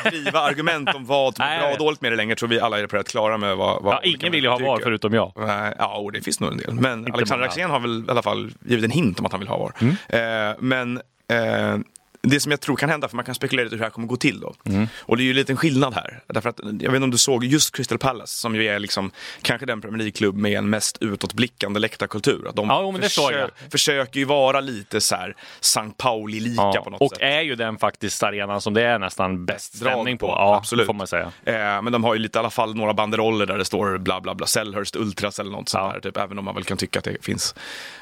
driva 0.11 0.41
argument 0.41 0.95
om 0.95 1.05
vad 1.07 1.37
som 1.37 1.45
är 1.45 1.59
bra 1.61 1.71
och 1.73 1.79
dåligt 1.79 2.01
med 2.01 2.13
det 2.13 2.17
längre. 2.17 2.37
Tror 2.37 2.49
vi 2.49 2.61
alla 2.61 2.79
är 2.81 2.87
på 2.87 2.97
rätt 2.97 3.09
klara 3.09 3.39
med 3.39 3.57
vad, 3.57 3.83
vad 3.83 3.95
Ja, 3.95 4.01
ingen 4.03 4.33
vill 4.33 4.45
ju 4.45 4.51
ha 4.51 4.59
VAR 4.59 4.81
förutom 4.83 5.15
jag. 5.15 5.33
Nej, 5.37 5.75
Ja, 5.79 5.97
och 5.97 6.13
det 6.13 6.21
finns 6.21 6.41
nog 6.41 6.53
en 6.53 6.59
del. 6.59 6.75
Men 6.75 7.13
Alexander. 7.13 7.47
Axén 7.47 7.71
har 7.71 7.81
väl 7.81 8.05
i 8.09 8.11
alla 8.11 8.23
fall 8.23 8.51
givit 8.65 8.85
en 8.85 8.91
hint 8.91 9.21
om 9.21 9.27
att 9.27 9.33
han 9.33 9.41
vill 9.41 9.49
ha 9.49 9.59
VAR. 9.59 9.73
Mm. 9.81 10.51
Eh, 10.51 10.57
men 10.61 10.97
eh, 11.31 11.79
det 12.23 12.41
som 12.41 12.51
jag 12.53 12.61
tror 12.61 12.77
kan 12.77 12.89
hända, 12.89 13.09
för 13.09 13.17
man 13.17 13.25
kan 13.25 13.35
spekulera 13.35 13.67
i 13.67 13.71
hur 13.71 13.79
det 13.79 13.85
här 13.85 13.91
kommer 13.91 14.09
gå 14.09 14.17
till 14.17 14.41
då. 14.41 14.55
Mm. 14.67 14.89
Och 15.01 15.17
det 15.17 15.23
är 15.23 15.25
ju 15.25 15.31
en 15.31 15.37
liten 15.37 15.57
skillnad 15.57 15.95
här. 15.95 16.21
Därför 16.27 16.49
att, 16.49 16.61
jag 16.63 16.71
vet 16.73 16.85
inte 16.95 17.05
om 17.05 17.11
du 17.11 17.19
såg 17.19 17.45
just 17.45 17.77
Crystal 17.77 17.99
Palace, 17.99 18.37
som 18.39 18.55
ju 18.55 18.67
är 18.69 18.79
liksom, 18.79 19.11
kanske 19.43 19.67
den 19.67 19.81
Premier 19.81 19.99
League-klubb 19.99 20.37
med 20.37 20.59
en 20.59 20.71
mest 20.71 20.99
utåtblickande 21.01 21.81
läktarkultur. 21.81 22.49
Att 22.49 22.57
de 22.57 22.69
Ja, 22.69 22.91
men 22.91 23.03
jag. 23.03 23.51
försöker 23.71 24.19
ju 24.21 24.25
vara 24.25 24.61
lite 24.61 25.01
så 25.01 25.17
här 25.17 25.37
St. 25.61 25.81
Pauli-lika 25.97 26.63
Ja, 26.63 26.83
på 26.85 26.91
något 26.91 27.01
och 27.01 27.11
sätt. 27.11 27.19
är 27.23 27.41
ju 27.41 27.55
den 27.55 27.79
faktiskt 27.79 28.23
arenan 28.23 28.61
som 28.61 28.75
det 28.75 28.83
är 28.83 28.99
nästan 28.99 29.45
bäst 29.45 29.77
stämning 29.77 30.19
på. 30.19 30.27
på, 30.27 30.33
Ja, 30.33 30.57
absolut. 30.57 30.87
får 30.87 30.95
man 30.95 31.07
säga. 31.07 31.33
Eh, 31.45 31.55
men 31.83 31.93
de 31.93 32.05
har 32.05 32.15
ju 32.15 32.21
lite 32.21 32.39
i 32.39 32.41
alla 32.41 32.51
fall 32.51 32.75
några 32.75 32.95
banderoller 32.95 33.47
där 33.47 33.59
det 33.59 33.65
står 33.65 33.99
bla 33.99 34.21
bla 34.21 34.35
bla 34.35 34.47
Sellhurst 34.47 34.97
Ultras 34.97 35.39
eller 35.39 35.51
något 35.51 35.69
sånt 35.69 35.85
Ja. 35.85 35.93
där. 35.93 36.01
Typ, 36.01 36.17
även 36.17 36.39
om 36.39 36.45
man 36.45 36.55
väl 36.55 36.65
kan 36.65 36.77
tycka 36.77 36.99
att 36.99 37.05
det 37.05 37.25
finns. 37.25 37.55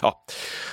Ja, 0.02 0.24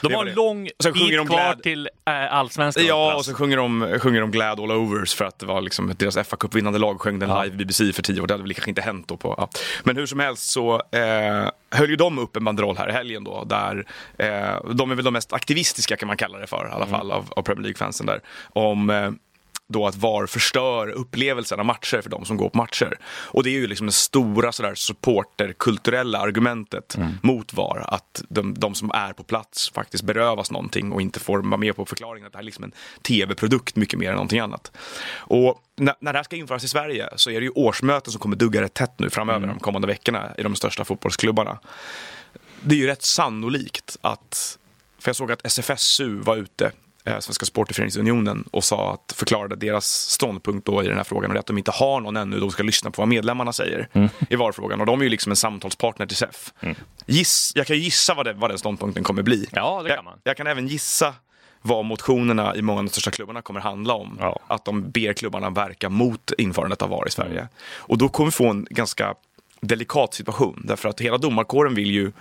De 0.02 0.08
det 0.08 0.16
har 0.16 0.26
en 0.26 0.34
lång 0.36 0.70
Och 0.88 0.94
bit 0.94 1.28
kvar 1.28 1.56
till 1.64 1.90
äh, 2.08 2.34
allsvenskan. 2.34 2.86
Ja, 2.86 3.16
och 3.16 3.26
så 3.34 3.38
sjunger 3.38 3.58
de, 3.58 4.00
sjunger 4.00 4.22
de 4.22 4.32
Glad 4.32 4.60
All 4.60 4.72
Overs 4.72 5.16
för 5.16 5.26
att 5.26 5.40
det 5.40 5.46
var 5.46 5.62
liksom 5.62 5.94
deras 5.98 6.28
fa 6.28 6.38
Cup-vinnande 6.38 6.80
lag 6.80 7.02
sjöng 7.02 7.20
den 7.20 7.30
live 7.30 7.56
i 7.56 7.58
BBC 7.58 7.94
för 7.94 8.02
tio 8.02 8.22
år. 8.22 8.28
Det 8.28 8.34
hade 8.34 8.44
väl 8.44 8.54
kanske 8.54 8.72
inte 8.72 8.82
hänt 8.82 9.08
då. 9.08 9.18
På, 9.18 9.36
ja. 9.38 9.50
Men 9.84 9.98
hur 9.98 10.06
som 10.06 10.20
helst 10.20 10.52
så 10.52 10.82
eh, 10.92 11.50
höll 11.72 11.90
ju 11.90 11.96
de 11.96 12.20
upp 12.20 12.36
en 12.36 12.46
banderoll 12.46 12.78
här 12.78 12.90
i 12.90 12.92
helgen 12.92 13.24
då. 13.24 13.44
Där, 13.44 13.86
eh, 14.18 14.72
de 14.74 14.92
är 14.92 14.96
väl 14.96 15.06
de 15.06 15.14
mest 15.14 15.34
aktivistiska 15.34 15.96
kan 15.96 16.08
man 16.08 16.18
kalla 16.18 16.38
det 16.38 16.48
för 16.48 16.68
i 16.68 16.74
alla 16.74 16.86
fall 16.86 17.12
av, 17.12 17.26
av 17.30 17.42
Premier 17.42 17.64
League-fansen 17.64 18.06
där. 18.06 18.22
Om 18.54 18.90
eh, 18.90 19.12
då 19.70 19.88
att 19.88 19.96
VAR 19.96 20.26
förstör 20.26 20.90
upplevelsen 20.90 21.60
av 21.60 21.66
matcher 21.66 22.02
för 22.02 22.10
de 22.10 22.26
som 22.26 22.38
går 22.38 22.50
på 22.50 22.58
matcher. 22.58 22.98
Och 23.06 23.44
det 23.44 23.50
är 23.50 23.52
ju 23.52 23.68
liksom 23.68 23.88
det 23.88 23.94
stora 23.94 24.52
sådär 24.52 24.76
supporterkulturella 24.76 26.20
argumentet 26.20 26.98
mot 27.22 27.54
VAR. 27.54 27.86
Att 27.88 28.24
de, 28.30 28.54
de 28.54 28.76
som 28.76 28.92
är 28.92 29.14
på 29.14 29.24
plats 29.24 29.72
faktiskt 29.72 30.04
berövas 30.04 30.52
någonting 30.52 30.92
och 30.92 31.02
inte 31.02 31.20
får 31.20 31.38
vara 31.38 31.58
med 31.58 31.76
på 31.76 31.86
förklaringen 31.86 32.28
att 32.28 32.34
det 32.34 32.38
här 32.38 32.44
är 32.44 32.46
liksom 32.46 32.64
en 32.64 32.74
tv-produkt 33.02 33.76
mycket 33.76 34.00
mer 34.00 34.10
än 34.10 34.16
någonting 34.16 34.40
annat. 34.40 34.72
Och 35.16 35.62
när, 35.76 35.96
när 36.00 36.14
det 36.14 36.20
här 36.20 36.24
ska 36.24 36.36
införas 36.36 36.64
i 36.64 36.68
Sverige 36.68 37.10
så 37.16 37.30
är 37.30 37.40
det 37.40 37.46
ju 37.46 37.52
årsmöten 37.52 38.12
som 38.12 38.20
kommer 38.22 38.36
dugga 38.36 38.62
rätt 38.62 38.74
tätt 38.74 39.00
nu 39.00 39.10
framöver 39.10 39.48
de 39.48 39.60
kommande 39.60 39.88
veckorna 39.88 40.32
i 40.38 40.44
de 40.44 40.56
största 40.56 40.86
fotbollsklubbarna. 40.86 41.60
Det 42.62 42.76
är 42.76 42.80
ju 42.80 42.88
rätt 42.88 43.04
sannolikt 43.04 43.98
att, 44.02 44.60
för 45.00 45.10
jag 45.10 45.16
såg 45.16 45.32
att 45.32 45.46
SFSU 45.46 46.16
var 46.16 46.38
ute 46.38 46.72
Svenska 47.06 47.46
Supporterföreningsunionen 47.46 48.44
och 48.52 48.64
sa 48.64 48.94
att 48.94 49.14
förklarade 49.16 49.56
deras 49.56 49.86
ståndpunkt 49.86 50.66
då 50.66 50.84
i 50.84 50.88
den 50.88 50.98
här 50.98 51.04
frågan 51.04 51.32
och 51.32 51.34
det 51.34 51.38
är 51.38 51.40
att 51.40 51.46
de 51.46 51.58
inte 51.58 51.72
har 51.72 52.02
någon 52.02 52.18
ännu, 52.18 52.40
de 52.40 52.52
ska 52.52 52.64
lyssna 52.64 52.92
på 52.92 53.02
vad 53.02 53.10
medlemmarna 53.10 53.54
säger 53.54 53.88
i 54.30 54.36
VAR-frågan 54.36 54.80
och 54.80 54.86
de 54.86 55.00
är 55.00 55.04
ju 55.04 55.10
liksom 55.10 55.32
en 55.32 55.36
samtalspartner 55.36 56.06
till 56.06 56.18
SEF. 56.18 56.54
Giss, 57.06 57.52
jag 57.56 57.68
kan 57.68 57.76
ju 57.76 57.82
gissa 57.82 58.14
vad, 58.14 58.26
det, 58.26 58.34
vad 58.34 58.52
den 58.52 58.58
ståndpunkten 58.58 59.04
kommer 59.04 59.22
bli. 59.22 59.48
Ja, 59.52 59.82
det 59.84 59.96
kan 59.96 60.06
man. 60.06 60.14
Jag, 60.24 60.32
jag 60.32 60.38
kan 60.38 60.48
även 60.48 60.68
gissa 60.68 61.14
vad 61.62 61.86
motionerna 61.86 62.56
i 62.56 62.62
många 62.62 62.80
av 62.80 62.86
de 62.86 62.90
största 62.90 63.12
klubbarna 63.12 63.42
kommer 63.42 63.60
handla 63.60 63.94
om. 63.94 64.18
Ja. 64.20 64.40
Att 64.48 64.66
de 64.66 64.92
ber 64.92 65.14
klubbarna 65.14 65.50
verka 65.50 65.90
mot 65.90 66.32
införandet 66.38 66.82
av 66.82 66.90
VAR 66.90 67.08
i 67.08 67.12
Sverige. 67.12 67.48
Och 67.76 67.98
då 67.98 68.10
kommer 68.10 68.28
vi 68.28 68.32
få 68.32 68.48
en 68.48 68.68
ganska 68.70 69.16
delikat 69.62 70.14
situation. 70.14 70.62
Därför 70.66 70.90
att 70.90 71.02
hela 71.02 71.18
domarkåren 71.18 71.76
vill 71.76 71.92
ju 71.92 72.12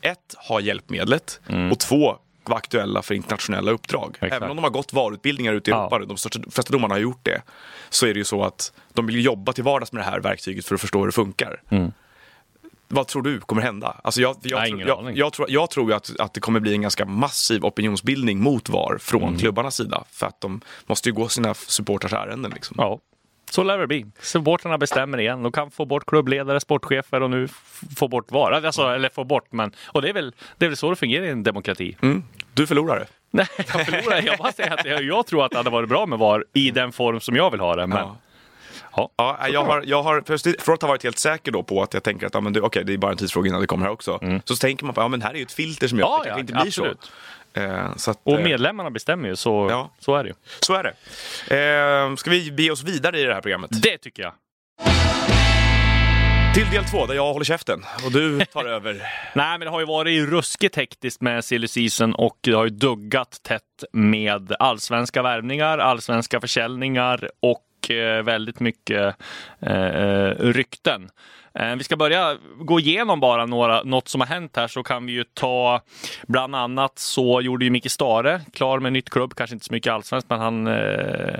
ett, 0.00 0.34
ha 0.48 0.60
hjälpmedlet 0.60 1.40
och 1.72 1.78
två, 1.78 2.18
vara 2.44 2.58
aktuella 2.58 3.02
för 3.02 3.14
internationella 3.14 3.70
uppdrag. 3.70 4.10
Exakt. 4.14 4.32
Även 4.32 4.50
om 4.50 4.56
de 4.56 4.62
har 4.62 4.70
gått 4.70 4.92
VAR-utbildningar 4.92 5.52
ute 5.54 5.70
i 5.70 5.72
Ja. 5.72 5.80
Europa, 5.80 5.98
de 5.98 6.16
största, 6.16 6.40
flesta 6.50 6.72
domarna 6.72 6.94
har 6.94 7.00
gjort 7.00 7.20
det, 7.22 7.42
så 7.90 8.06
är 8.06 8.14
det 8.14 8.18
ju 8.18 8.24
så 8.24 8.44
att 8.44 8.72
de 8.92 9.06
vill 9.06 9.24
jobba 9.24 9.52
till 9.52 9.64
vardags 9.64 9.92
med 9.92 10.00
det 10.04 10.10
här 10.10 10.20
verktyget 10.20 10.64
för 10.66 10.74
att 10.74 10.80
förstå 10.80 10.98
hur 10.98 11.06
det 11.06 11.12
funkar. 11.12 11.62
Vad 12.88 13.06
tror 13.06 13.22
du 13.22 13.40
kommer 13.40 13.62
hända? 13.62 14.00
Alltså 14.04 14.20
jag, 14.20 14.36
jag, 14.42 14.68
jag, 14.80 14.98
aning. 14.98 15.16
jag, 15.16 15.32
tror, 15.32 15.50
jag 15.50 15.70
tror 15.70 15.92
att, 15.92 16.20
att 16.20 16.34
det 16.34 16.40
kommer 16.40 16.60
bli 16.60 16.74
en 16.74 16.82
ganska 16.82 17.04
massiv 17.04 17.64
opinionsbildning 17.64 18.40
mot 18.40 18.68
VAR 18.68 18.98
från 19.00 19.22
Mm. 19.22 19.38
klubbarnas 19.38 19.76
sida. 19.76 20.04
För 20.10 20.26
att 20.26 20.40
de 20.40 20.60
måste 20.86 21.08
ju 21.08 21.12
gå 21.14 21.28
sina 21.28 21.54
supporters 21.54 22.12
ärenden. 22.12 22.50
Liksom. 22.54 22.76
Ja, 22.78 22.98
så 23.52 23.62
lär 23.62 23.78
det 23.78 23.86
bli. 23.86 24.06
Supportrarna 24.20 24.78
bestämmer 24.78 25.20
igen. 25.20 25.42
De 25.42 25.52
kan 25.52 25.70
få 25.70 25.84
bort 25.84 26.06
klubbledare, 26.06 26.60
sportchefer 26.60 27.22
och 27.22 27.30
nu 27.30 27.48
få 27.96 28.08
bort 28.08 28.32
VAR. 28.32 28.52
Alltså, 28.52 28.82
eller 28.82 29.08
få 29.08 29.24
bort, 29.24 29.46
men... 29.50 29.72
Och 29.86 30.02
det 30.02 30.08
är 30.08 30.12
väl, 30.12 30.32
det 30.58 30.64
är 30.64 30.68
väl 30.68 30.76
så 30.76 30.90
det 30.90 30.96
fungerar 30.96 31.24
i 31.24 31.28
en 31.28 31.42
demokrati. 31.42 31.96
Mm. 32.02 32.22
Du 32.54 32.66
förlorade. 32.66 33.06
Nej, 33.30 33.46
jag 33.56 33.86
förlorar. 33.86 34.22
Jag 34.22 34.38
bara 34.38 34.52
säger 34.52 34.70
att 34.74 34.84
jag, 34.86 35.02
jag 35.02 35.26
tror 35.26 35.44
att 35.44 35.50
det 35.50 35.56
hade 35.56 35.70
varit 35.70 35.88
bra 35.88 36.06
med 36.06 36.18
VAR 36.18 36.44
i 36.52 36.70
den 36.70 36.92
form 36.92 37.20
som 37.20 37.36
jag 37.36 37.50
vill 37.50 37.60
ha 37.60 37.76
det. 37.76 37.86
Men, 37.86 37.98
Ja. 37.98 38.16
Ja. 38.96 39.10
Ja, 39.16 39.48
jag 39.48 39.64
har, 39.64 39.82
jag 39.86 40.02
har 40.02 40.60
från 40.62 40.74
att 40.74 40.82
ha 40.82 40.88
varit 40.88 41.02
helt 41.04 41.18
säker 41.18 41.52
då 41.52 41.62
på 41.62 41.82
att 41.82 41.94
jag 41.94 42.02
tänker 42.02 42.26
att 42.26 42.34
ja, 42.34 42.40
men 42.40 42.52
det, 42.52 42.60
okej, 42.60 42.84
det 42.84 42.92
är 42.92 42.98
bara 42.98 43.10
en 43.12 43.16
tidsfråga 43.18 43.48
innan 43.48 43.60
det 43.60 43.66
kommer 43.66 43.84
här 43.86 43.92
också. 43.92 44.20
Så 44.44 44.56
tänker 44.56 44.84
man 44.84 44.94
på 44.94 45.00
ja, 45.00 45.08
men 45.08 45.22
här 45.22 45.30
är 45.30 45.34
ju 45.34 45.42
ett 45.42 45.52
filter 45.52 45.88
som 45.88 45.98
gör 45.98 46.06
Mm. 46.06 46.12
Ja, 46.12 46.18
att 46.18 46.24
det 46.24 46.28
ja, 46.28 46.34
kanske 46.36 46.40
inte 46.40 46.52
blir 46.52 46.90
absolut. 46.92 47.10
så. 47.54 47.60
Eh, 47.60 47.96
så 47.96 48.10
att, 48.10 48.20
Och 48.24 48.38
eh, 48.38 48.44
medlemmarna 48.44 48.90
bestämmer 48.90 49.28
ju, 49.28 49.36
så, 49.36 49.66
Ja. 49.70 49.90
så 49.98 50.14
är 50.16 50.22
det 50.24 50.28
ju. 50.28 50.34
så 50.60 50.74
är 50.74 50.82
det. 50.82 52.06
Eh, 52.10 52.16
ska 52.16 52.30
vi 52.30 52.52
bege 52.52 52.70
oss 52.70 52.82
vidare 52.84 53.20
i 53.20 53.24
det 53.24 53.34
här 53.34 53.40
programmet? 53.40 53.70
Det 53.82 53.98
tycker 53.98 54.22
jag. 54.22 54.32
Till 56.54 56.70
del 56.70 56.84
två, 56.84 57.06
där 57.06 57.14
jag 57.14 57.32
håller 57.32 57.44
käften 57.44 57.84
och 58.04 58.12
du 58.12 58.44
tar 58.44 58.64
över. 58.68 58.92
Nej, 59.34 59.58
men 59.58 59.60
det 59.60 59.70
har 59.70 59.80
ju 59.80 59.86
varit 59.86 60.28
ruskigt 60.28 60.76
hektiskt 60.76 61.20
med 61.20 61.44
silly 61.44 61.68
season 61.68 62.14
och 62.14 62.36
det 62.40 62.52
har 62.52 62.64
ju 62.64 62.70
duggat 62.70 63.40
tätt 63.42 63.62
med 63.92 64.52
allsvenska 64.58 65.22
värvningar, 65.22 65.78
allsvenska 65.78 66.40
försäljningar 66.40 67.30
och 67.42 67.58
eh, 67.58 67.71
Eh, 67.90 68.22
väldigt 68.22 68.60
mycket 68.60 69.16
eh, 69.60 69.86
eh 69.86 70.34
rykten. 70.38 71.10
Eh, 71.54 71.76
vi 71.76 71.84
ska 71.84 71.96
börja 71.96 72.36
gå 72.58 72.80
igenom 72.80 73.20
bara 73.20 73.46
några, 73.46 73.82
något 73.82 74.08
som 74.08 74.20
har 74.20 74.28
hänt 74.28 74.56
här 74.56 74.68
så 74.68 74.82
kan 74.82 75.06
vi 75.06 75.12
ju 75.12 75.24
ta 75.34 75.80
bland 76.28 76.56
annat 76.56 76.98
så 76.98 77.40
gjorde 77.40 77.64
ju 77.64 77.70
Micke 77.70 77.90
Stare 77.90 78.40
klar 78.52 78.78
med 78.78 78.92
nytt 78.92 79.10
klubb, 79.10 79.34
kanske 79.34 79.54
inte 79.54 79.66
så 79.66 79.72
mycket 79.72 79.92
allsvenskt 79.92 80.30
men 80.30 80.40
han 80.40 80.66
eh, 80.66 80.74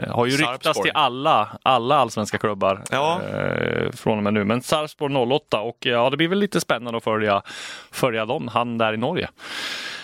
har 0.09 0.27
ju 0.27 0.33
ryktats 0.37 0.65
Sarpsborg. 0.65 0.83
till 0.91 0.97
alla, 0.97 1.49
alla 1.63 1.97
allsvenska 1.97 2.39
klubbar 2.39 2.83
Ja. 2.91 3.21
eh, 3.23 3.91
från 3.93 4.17
och 4.19 4.23
med 4.25 4.35
nu. 4.35 4.45
Men 4.45 4.63
Sarpsborg 4.63 5.15
08 5.17 5.61
och 5.61 5.77
ja, 5.81 6.11
det 6.11 6.17
blir 6.17 6.29
väl 6.29 6.39
lite 6.39 6.61
spännande 6.61 6.97
att 6.97 7.05
följa, 7.05 7.43
följa 7.91 8.27
dem, 8.27 8.49
han 8.49 8.79
där 8.79 8.93
i 8.93 8.97
Norge. 8.97 9.29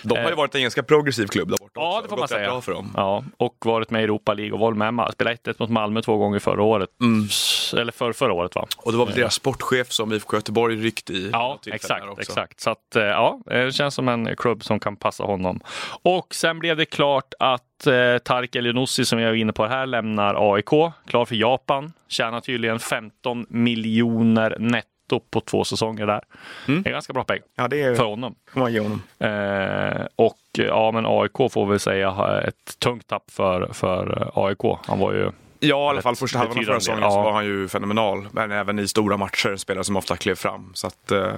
De 0.03 0.17
har 0.17 0.29
ju 0.29 0.35
varit 0.35 0.55
en 0.55 0.61
ganska 0.61 0.83
progressiv 0.83 1.27
klubb 1.27 1.49
där 1.49 1.57
borta 1.57 1.71
Ja, 1.75 1.89
också. 1.89 2.01
det 2.03 2.09
får 2.09 2.17
man 2.17 2.27
säga. 2.27 2.49
Bra 2.49 2.61
för 2.61 2.71
dem. 2.71 2.93
Ja, 2.97 3.23
och 3.37 3.55
varit 3.65 3.89
med 3.89 4.01
i 4.01 4.03
Europa 4.03 4.33
League 4.33 4.53
och 4.53 4.59
varit 4.59 4.77
med, 4.77 5.09
spelat 5.13 5.43
1-1 5.43 5.55
mot 5.59 5.69
Malmö 5.69 6.01
två 6.01 6.17
gånger 6.17 6.39
förra 6.39 6.63
året. 6.63 6.89
S- 7.29 7.73
Eller 7.77 7.91
för, 7.91 8.13
förra 8.13 8.33
året 8.33 8.55
va? 8.55 8.65
Och 8.77 8.91
det 8.91 8.97
var 8.97 9.05
väl 9.05 9.15
deras 9.15 9.33
sportchef 9.33 9.91
som 9.99 10.13
IFK 10.13 10.37
Göteborg 10.37 10.75
ryckte 10.75 11.13
i. 11.13 11.29
Ja, 11.33 11.59
exakt. 11.65 12.19
exakt. 12.19 12.59
Så 12.59 12.69
att, 12.69 12.95
eh, 12.95 13.03
ja, 13.03 13.39
det 13.45 13.75
känns 13.75 13.95
som 13.95 14.07
en 14.09 14.35
klubb 14.35 14.63
som 14.63 14.79
kan 14.79 14.95
passa 14.95 15.23
honom. 15.23 15.61
Och 16.01 16.35
sen 16.35 16.59
blev 16.59 16.77
det 16.77 16.85
klart 16.85 17.33
att 17.39 17.87
eh, 17.87 18.17
Tark 18.17 18.55
Elionossi, 18.55 19.05
som 19.05 19.19
jag 19.19 19.29
är 19.31 19.35
inne 19.35 19.53
på 19.53 19.65
här, 19.65 19.85
lämnar 19.85 20.53
AIK. 20.53 20.93
Klar 21.05 21.25
för 21.25 21.35
Japan. 21.35 21.93
Tjänar 22.07 22.41
tydligen 22.41 22.79
15 22.79 23.45
miljoner 23.49 24.57
netto 24.59 25.19
på 25.31 25.41
två 25.41 25.63
säsonger 25.63 26.07
där. 26.07 26.21
Mm. 26.67 26.83
Det 26.83 26.89
är 26.89 26.93
ganska 26.93 27.13
bra 27.13 27.23
pengar 27.23 27.43
Ja, 27.55 27.67
det 27.67 27.81
är, 27.81 27.95
för 27.95 28.03
honom. 28.03 28.35
man 28.53 28.77
honom. 28.77 29.01
Eh, 29.19 30.05
och 30.15 30.37
ja, 30.51 30.91
men 30.91 31.05
AIK 31.05 31.51
får 31.51 31.65
väl 31.65 31.79
säga 31.79 32.09
har 32.09 32.41
ett 32.47 32.79
tungt 32.79 33.07
tapp 33.07 33.31
för, 33.31 33.73
för 33.73 34.21
eh, 34.21 34.43
AIK. 34.43 34.79
Han 34.87 34.99
var 34.99 35.13
ju 35.13 35.31
Ja, 35.59 35.85
i 35.85 35.89
alla 35.89 36.01
fall 36.01 36.15
första 36.15 36.37
halvan 36.37 36.57
av 36.57 36.63
förra 36.63 36.79
säsongen 36.79 37.11
så 37.11 37.17
ja. 37.17 37.23
var 37.23 37.31
han 37.31 37.45
ju 37.45 37.67
fenomenal. 37.67 38.27
Men 38.31 38.51
även 38.51 38.79
i 38.79 38.87
stora 38.87 39.17
matcher, 39.17 39.55
spelare 39.55 39.83
som 39.83 39.95
ofta 39.95 40.17
klev 40.17 40.35
fram. 40.35 40.71
Så 40.73 40.87
att, 40.87 41.11
eh, 41.11 41.33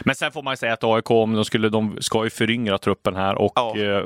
Men 0.00 0.14
sen 0.14 0.32
får 0.32 0.42
man 0.42 0.52
ju 0.52 0.56
säga 0.56 0.72
att 0.72 0.84
AIK, 0.84 1.10
om 1.10 1.34
de, 1.34 1.44
skulle, 1.44 1.68
de 1.68 1.96
ska 2.00 2.24
ju 2.24 2.30
föryngra 2.30 2.78
truppen 2.78 3.16
här 3.16 3.34
och 3.34 3.52
Ja. 3.54 3.78
eh, 3.78 4.02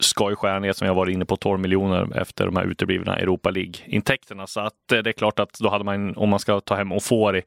ska 0.00 0.30
ju 0.30 0.36
skära 0.36 0.58
ner, 0.58 0.72
som 0.72 0.86
jag 0.86 0.94
varit 0.94 1.12
inne 1.14 1.24
på, 1.24 1.36
12 1.36 1.60
miljoner 1.60 2.18
efter 2.20 2.46
de 2.46 2.56
här 2.56 2.64
uteblivna 2.64 3.16
Europa 3.16 3.50
League-intäkterna. 3.50 4.46
Så 4.46 4.60
att 4.60 4.92
eh, 4.92 4.98
det 4.98 5.10
är 5.10 5.12
klart 5.12 5.38
att 5.38 5.58
då 5.58 5.68
hade 5.68 5.84
man, 5.84 6.16
om 6.16 6.28
man 6.28 6.38
ska 6.38 6.60
ta 6.60 6.74
hem 6.74 6.92
Ofori, 6.92 7.42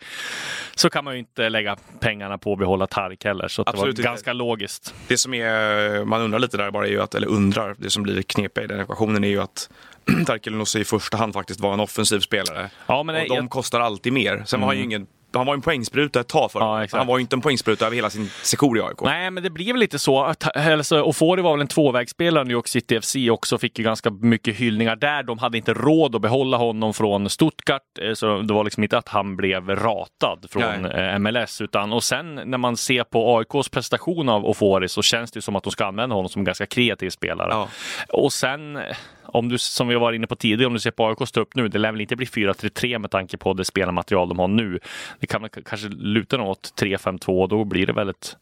så 0.76 0.90
kan 0.90 1.04
man 1.04 1.14
ju 1.14 1.20
inte 1.20 1.50
lägga 1.50 1.78
pengarna 2.00 2.38
på 2.38 2.54
att 2.54 2.60
behålla 2.60 2.88
Tark 2.88 3.26
heller. 3.26 3.48
Så 3.48 3.64
det 3.64 3.78
var 3.78 3.90
inte. 3.90 4.02
ganska 4.02 4.34
logiskt. 4.34 4.94
det 5.08 5.18
som 5.18 5.34
är, 5.34 6.06
man 6.06 6.22
undrar 6.22 6.40
lite 6.40 6.58
där 6.58 6.72
bara 6.72 6.86
är 6.88 6.92
ju 6.92 7.02
att, 7.02 7.16
eller 7.16 7.28
undrar, 7.28 7.76
det 7.78 7.90
som 7.90 8.04
blir 8.04 8.22
knepiga 8.22 8.64
i 8.64 8.68
den 8.68 8.80
ekvationen 8.80 9.24
är 9.24 9.28
ju 9.28 9.42
att 9.42 9.70
Nossi 10.52 10.80
i 10.80 10.86
första 10.86 11.18
hand 11.18 11.34
faktiskt 11.34 11.60
var 11.60 11.74
en 11.74 11.80
offensiv 11.80 12.20
spelare. 12.20 12.70
Ja, 12.88 13.04
men 13.04 13.16
och 13.16 13.28
de 13.28 13.36
jag- 13.36 13.50
kostar 13.50 13.80
alltid 13.80 14.14
mer. 14.14 14.44
Sen 14.46 14.60
var 14.62 14.68
han 14.68 14.78
ju 14.78 14.84
ingen, 14.84 15.08
han 15.36 15.46
var 15.46 15.54
ju 15.54 15.58
en 15.58 15.62
poängspruta 15.62 16.20
ett 16.20 16.28
tag 16.28 16.52
för 16.52 16.60
Ja. 16.60 16.88
Han 16.92 17.08
var 17.08 17.18
ju 17.18 17.22
inte 17.22 17.36
en 17.36 17.42
poängspruta 17.42 17.86
över 17.86 17.96
hela 17.96 18.10
sin 18.10 18.30
sejour 18.44 18.78
i 18.78 18.82
AIK. 18.82 19.02
Nej, 19.02 19.32
men 19.32 19.44
det 19.44 19.50
blev 19.50 19.76
lite 19.76 20.00
så. 20.00 20.24
att- 20.24 20.58
Alltså, 20.58 21.02
Ofori 21.02 21.42
var 21.42 21.52
väl 21.52 21.62
en 21.62 21.68
tvåvägsspelare 21.68 22.42
i 22.42 22.46
New 22.48 22.52
York 22.56 22.68
City 22.68 22.96
FC 23.02 23.16
också, 23.32 23.58
fick 23.58 23.78
ju 23.80 23.84
ganska 23.86 24.10
mycket 24.12 24.56
hyllningar 24.56 24.96
där. 24.96 25.24
De 25.24 25.38
hade 25.40 25.58
inte 25.58 25.74
råd 25.74 26.16
att 26.16 26.22
behålla 26.22 26.58
honom 26.58 26.94
från 26.94 27.30
Stuttgart, 27.30 27.82
eh, 28.02 28.14
så 28.14 28.42
det 28.42 28.54
var 28.54 28.64
liksom 28.64 28.84
inte 28.84 28.98
att 28.98 29.10
han 29.10 29.36
blev 29.36 29.70
ratad 29.70 30.46
från 30.50 30.82
Nej. 30.82 30.92
eh, 31.14 31.20
MLS. 31.20 31.62
Utan, 31.62 31.94
och 31.94 32.04
sen 32.04 32.36
när 32.46 32.58
man 32.58 32.78
ser 32.78 33.04
på 33.04 33.38
AIKs 33.38 33.70
prestation 33.70 34.30
av 34.30 34.46
Ofori 34.46 34.90
så 34.90 35.02
känns 35.02 35.32
det 35.32 35.42
som 35.42 35.56
att 35.56 35.64
de 35.64 35.72
ska 35.72 35.86
använda 35.86 36.16
honom 36.16 36.30
som 36.30 36.40
en 36.40 36.46
ganska 36.46 36.66
kreativ 36.66 37.10
spelare. 37.10 37.50
Ja. 37.52 37.68
Och 38.10 38.34
sen, 38.34 38.80
om 39.26 39.50
du, 39.50 39.58
som 39.58 39.88
vi 39.88 39.96
var 39.96 40.14
inne 40.14 40.28
på 40.28 40.36
tidigare, 40.36 40.68
om 40.68 40.74
du 40.74 40.80
ser 40.80 40.92
på 40.92 41.08
AIKs 41.08 41.32
trupp 41.32 41.56
nu, 41.56 41.68
det 41.68 41.80
lär 41.80 41.92
väl 41.92 42.02
inte 42.02 42.16
bli 42.16 42.26
4-3-3 42.26 43.00
med 43.00 43.12
tanke 43.12 43.38
på 43.38 43.54
det 43.54 43.66
spelarmaterial 43.66 44.30
de 44.30 44.40
har 44.40 44.48
nu. 44.48 44.80
Det 45.24 45.28
kan 45.28 45.50
kanske 45.50 45.88
luta 45.90 46.38
något 46.38 46.74
3-5-2 46.82 47.42
och 47.42 47.50
då 47.50 47.64
blir 47.64 47.86
det 47.88 47.94
väl 47.94 48.10
ett 48.10 48.38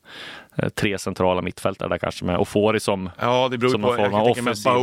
eh, 0.56 0.70
tre 0.70 0.98
centrala 0.98 1.41
mittfältare 1.41 1.89
där 1.89 1.98
kanske 1.98 2.26
med 2.26 2.38
Ofori 2.38 2.80
som 2.80 3.10
Ja, 3.20 3.48
det 3.52 3.58
beror 3.58 3.72
Som 3.72 3.82
på. 3.82 3.96
Jag 3.98 4.12
kan 4.12 4.26
tänka 4.34 4.41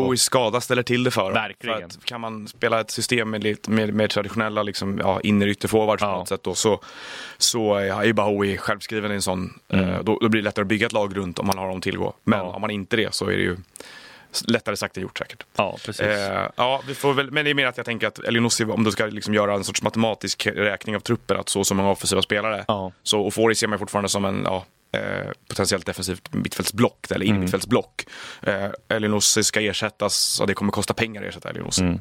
mig 0.09 0.17
skada 0.19 0.61
ställer 0.61 0.83
till 0.83 1.05
det 1.05 1.11
för 1.11 1.23
dem. 1.23 1.33
Verkligen. 1.33 1.79
För 1.79 1.85
att 1.87 2.05
kan 2.05 2.21
man 2.21 2.49
spela 2.49 2.81
ett 2.81 2.91
system 2.91 3.31
med 3.31 3.45
lite 3.45 3.71
mer, 3.71 3.93
mer 3.93 4.09
traditionella 4.09 4.63
liksom, 4.63 4.99
ja, 4.99 5.21
innerytterforwards 5.21 6.03
på 6.03 6.09
Ja. 6.09 6.17
något 6.19 6.29
sätt 6.29 6.43
då, 6.43 6.55
så, 6.55 6.81
så 7.39 7.75
är 7.75 8.05
ju 8.05 8.13
Bahoui 8.13 8.57
självskriven 8.57 9.11
i 9.11 9.15
en 9.15 9.23
sån. 9.23 9.55
Eh, 9.69 10.01
då, 10.03 10.19
då 10.21 10.29
blir 10.29 10.43
det 10.43 10.45
lättare 10.45 10.63
att 10.63 10.69
bygga 10.69 10.87
ett 10.87 10.93
lag 10.93 11.17
runt 11.17 11.39
om 11.39 11.47
man 11.47 11.59
har 11.59 11.69
dem 11.69 11.81
tillgå. 11.81 12.13
Men 12.25 12.39
Mm. 12.39 12.47
Ja. 12.47 12.53
har 12.53 12.61
man 12.61 12.71
inte 12.71 12.97
det 12.97 13.15
så 13.15 13.25
är 13.25 13.37
det 13.37 13.43
ju 13.43 13.57
lättare 14.47 14.77
sagt 14.77 14.97
än 14.97 15.03
gjort 15.03 15.19
säkert. 15.19 15.45
Ja, 15.57 15.79
precis. 15.85 16.01
Eh, 16.01 16.49
ja, 16.57 16.83
vi 16.87 16.95
får 16.95 17.15
väl, 17.15 17.31
men 17.31 17.45
det 17.45 17.51
är 17.51 17.55
mer 17.55 17.67
att 17.67 17.77
jag 17.77 17.87
tänker 17.87 18.07
att 18.07 18.19
Elionossi, 18.19 18.65
om 18.65 18.85
du 18.85 18.91
ska 18.91 19.07
liksom 19.07 19.35
göra 19.35 19.55
en 19.55 19.65
sorts 19.65 19.83
matematisk 19.83 20.47
räkning 20.47 20.97
av 20.97 21.01
truppen, 21.01 21.37
att 21.41 21.49
så 21.49 21.59
och 21.59 21.67
så 21.67 21.75
många 21.75 21.91
offensiva 21.91 22.23
spelare, 22.23 22.65
Ja. 22.69 22.93
så 23.03 23.21
Ofori 23.21 23.55
ser 23.55 23.67
man 23.67 23.79
fortfarande 23.79 24.09
som 24.09 24.25
en 24.25 24.43
ja, 24.45 24.65
eh, 24.93 25.31
potentiellt 25.49 25.87
defensivt 25.87 26.33
mittfältsblock, 26.35 27.07
eller 27.11 27.17
Mm. 27.25 27.29
innermittfältsblock. 27.29 28.05
Eh, 28.43 28.69
Elionossi 28.89 29.45
ska 29.45 29.61
ersättas, 29.61 30.41
och 30.41 30.47
det 30.47 30.55
kommer 30.55 30.73
kosta 30.73 30.95
pengar 30.95 31.23
att 31.23 31.29
ersätta 31.29 31.51
Elionossi. 31.51 31.83
Mm. 31.83 32.01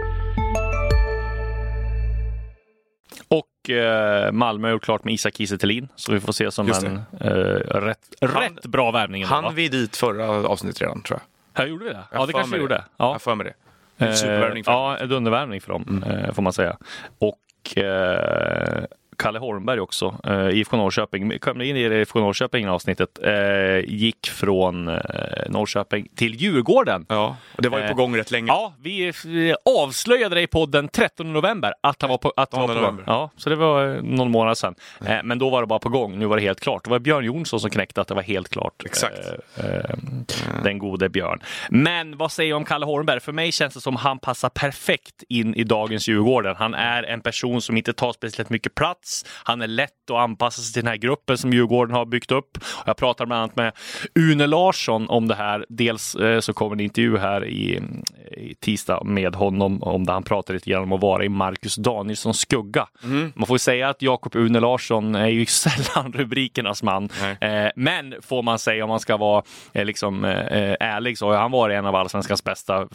Malmö 4.31 4.67
har 4.67 4.71
gjort 4.73 4.83
klart 4.83 5.03
med 5.03 5.13
Isak 5.13 5.35
Kiese 5.37 5.57
så 5.95 6.11
vi 6.13 6.19
får 6.19 6.33
se 6.33 6.51
som 6.51 6.67
en 6.71 7.01
eh, 7.19 7.29
rätt, 7.81 7.99
rätt 8.21 8.65
bra 8.65 8.91
värvning. 8.91 9.25
Han 9.25 9.43
vi 9.55 9.67
dit 9.67 9.97
förra 9.97 10.25
avsnittet 10.47 10.81
redan, 10.81 11.01
tror 11.01 11.19
jag. 11.19 11.61
Här 11.61 11.69
gjorde 11.69 11.85
vi 11.85 11.91
det? 11.91 12.03
Jag 12.11 12.21
Ja, 12.21 12.25
det 12.25 12.33
kanske 12.33 12.55
vi 12.55 12.61
gjorde. 12.61 12.75
Jag 12.75 12.83
Ja. 12.97 13.11
har 13.11 13.19
för 13.19 13.35
mig 13.35 13.45
det. 13.45 14.05
En 14.05 14.15
supervärvning 14.17 14.63
för 14.63 14.71
Eh, 14.71 14.77
Ja, 14.77 14.97
en 14.97 15.09
dundervärvning 15.09 15.61
för 15.61 15.71
dem, 15.71 16.03
eh, 16.07 16.33
får 16.33 16.41
man 16.41 16.53
säga. 16.53 16.77
Och 17.19 17.37
och 17.63 17.77
eh, 17.77 18.83
Kalle 19.21 19.39
Holmberg 19.39 19.79
också, 19.79 20.15
eh, 20.27 20.49
IFK 20.49 20.77
Norrköping, 20.77 21.39
kom 21.39 21.61
in 21.61 21.77
i 21.77 21.79
IFK 21.81 22.19
Norrköping 22.19 22.69
avsnittet, 22.69 23.19
eh, 23.23 23.79
gick 23.93 24.27
från 24.29 24.87
eh, 24.87 24.95
Norrköping 25.49 26.07
till 26.15 26.35
Djurgården. 26.35 27.05
Ja, 27.09 27.35
och 27.55 27.61
det 27.61 27.69
var 27.69 27.77
ju 27.79 27.83
på 27.83 27.89
Eh, 27.91 27.95
gång 27.95 28.17
rätt 28.17 28.31
länge. 28.31 28.47
Ja, 28.47 28.73
vi 28.81 29.13
avslöjade 29.77 30.35
det 30.35 30.41
i 30.41 30.47
podden 30.47 30.87
13 30.87 31.33
november 31.33 31.73
att 31.81 32.01
han 32.01 32.09
var 32.09 32.17
på, 32.17 32.33
att 32.37 32.53
han 32.53 32.67
var 32.67 32.75
på 32.75 32.81
gång. 32.81 33.03
Ja, 33.05 33.29
så 33.37 33.49
det 33.49 33.55
var 33.55 33.95
eh, 33.95 34.01
någon 34.01 34.31
månad 34.31 34.57
sedan. 34.57 34.75
Eh, 35.05 35.17
Men 35.23 35.39
då 35.39 35.49
var 35.49 35.61
det 35.61 35.67
bara 35.67 35.79
på 35.79 35.89
gång. 35.89 36.19
Nu 36.19 36.25
var 36.25 36.35
det 36.37 36.41
helt 36.43 36.59
klart. 36.59 36.83
Det 36.83 36.89
var 36.89 36.99
Björn 36.99 37.25
Jonsson 37.25 37.59
som 37.59 37.69
knäckte 37.69 38.01
att 38.01 38.07
det 38.07 38.13
var 38.13 38.21
helt 38.21 38.49
klart. 38.49 38.83
Exakt. 38.85 39.19
Eh, 39.57 39.95
Den 40.63 40.77
gode 40.79 41.09
Björn. 41.09 41.39
Men 41.69 42.17
vad 42.17 42.31
säger 42.31 42.49
jag 42.49 42.57
om 42.57 42.65
Kalle 42.65 42.85
Holmberg? 42.85 43.19
För 43.19 43.31
mig 43.31 43.51
känns 43.51 43.73
det 43.73 43.81
som 43.81 43.95
han 43.95 44.19
passar 44.19 44.49
perfekt 44.49 45.23
in 45.29 45.55
i 45.55 45.63
dagens 45.63 46.07
Djurgården. 46.07 46.55
Han 46.55 46.73
är 46.73 47.03
en 47.03 47.21
person 47.21 47.61
som 47.61 47.77
inte 47.77 47.93
tar 47.93 48.13
speciellt 48.13 48.49
mycket 48.49 48.75
plats. 48.75 49.10
Han 49.43 49.61
är 49.61 49.67
lätt 49.67 50.11
att 50.11 50.17
anpassa 50.17 50.61
sig 50.61 50.73
till 50.73 50.83
den 50.83 50.89
här 50.89 50.97
gruppen 50.97 51.37
som 51.37 51.53
Djurgården 51.53 51.95
har 51.95 52.05
byggt 52.05 52.31
upp. 52.31 52.57
Jag 52.85 52.97
pratar 52.97 53.25
bland 53.25 53.41
annat 53.41 53.55
med 53.55 53.73
Une 54.15 54.47
Larsson 54.47 55.09
om 55.09 55.27
det 55.27 55.35
här. 55.35 55.65
Dels 55.69 56.15
eh, 56.15 56.39
så 56.39 56.53
kommer 56.53 56.75
en 56.75 56.79
intervju 56.79 57.17
här 57.17 57.45
i, 57.45 57.81
i 58.31 58.55
tisdag 58.55 59.03
med 59.03 59.35
honom 59.35 59.83
om 59.83 60.05
där 60.05 60.13
han 60.13 60.23
pratar 60.23 60.53
lite 60.53 60.69
grann 60.69 60.83
om 60.83 60.91
att 60.91 61.01
vara 61.01 61.25
i 61.25 61.29
Marcus 61.29 61.75
Danielssons 61.75 62.39
skugga. 62.39 62.87
Man 63.33 63.47
får 63.47 63.55
ju 63.55 63.59
säga 63.59 63.89
att 63.89 64.01
Jakob 64.01 64.35
Une 64.35 64.59
Larsson 64.59 65.15
är 65.15 65.27
ju 65.27 65.45
sällan 65.61 66.13
rubrikernas 66.13 66.83
man. 66.83 67.09
Nej. 67.21 67.65
Eh, 67.65 67.71
men 67.75 68.15
får 68.21 68.43
man 68.43 68.59
säga 68.59 68.83
om 68.83 68.89
man 68.89 68.99
ska 68.99 69.17
vara 69.17 69.43
eh, 69.73 69.85
liksom, 69.85 70.25
ärlig 70.25 71.17
så 71.17 71.31
har 71.31 71.37
han 71.37 71.51
varit 71.51 71.77
en 71.77 71.85
av 71.85 71.95
allsvenskans 71.95 72.43
bästa 72.43 72.87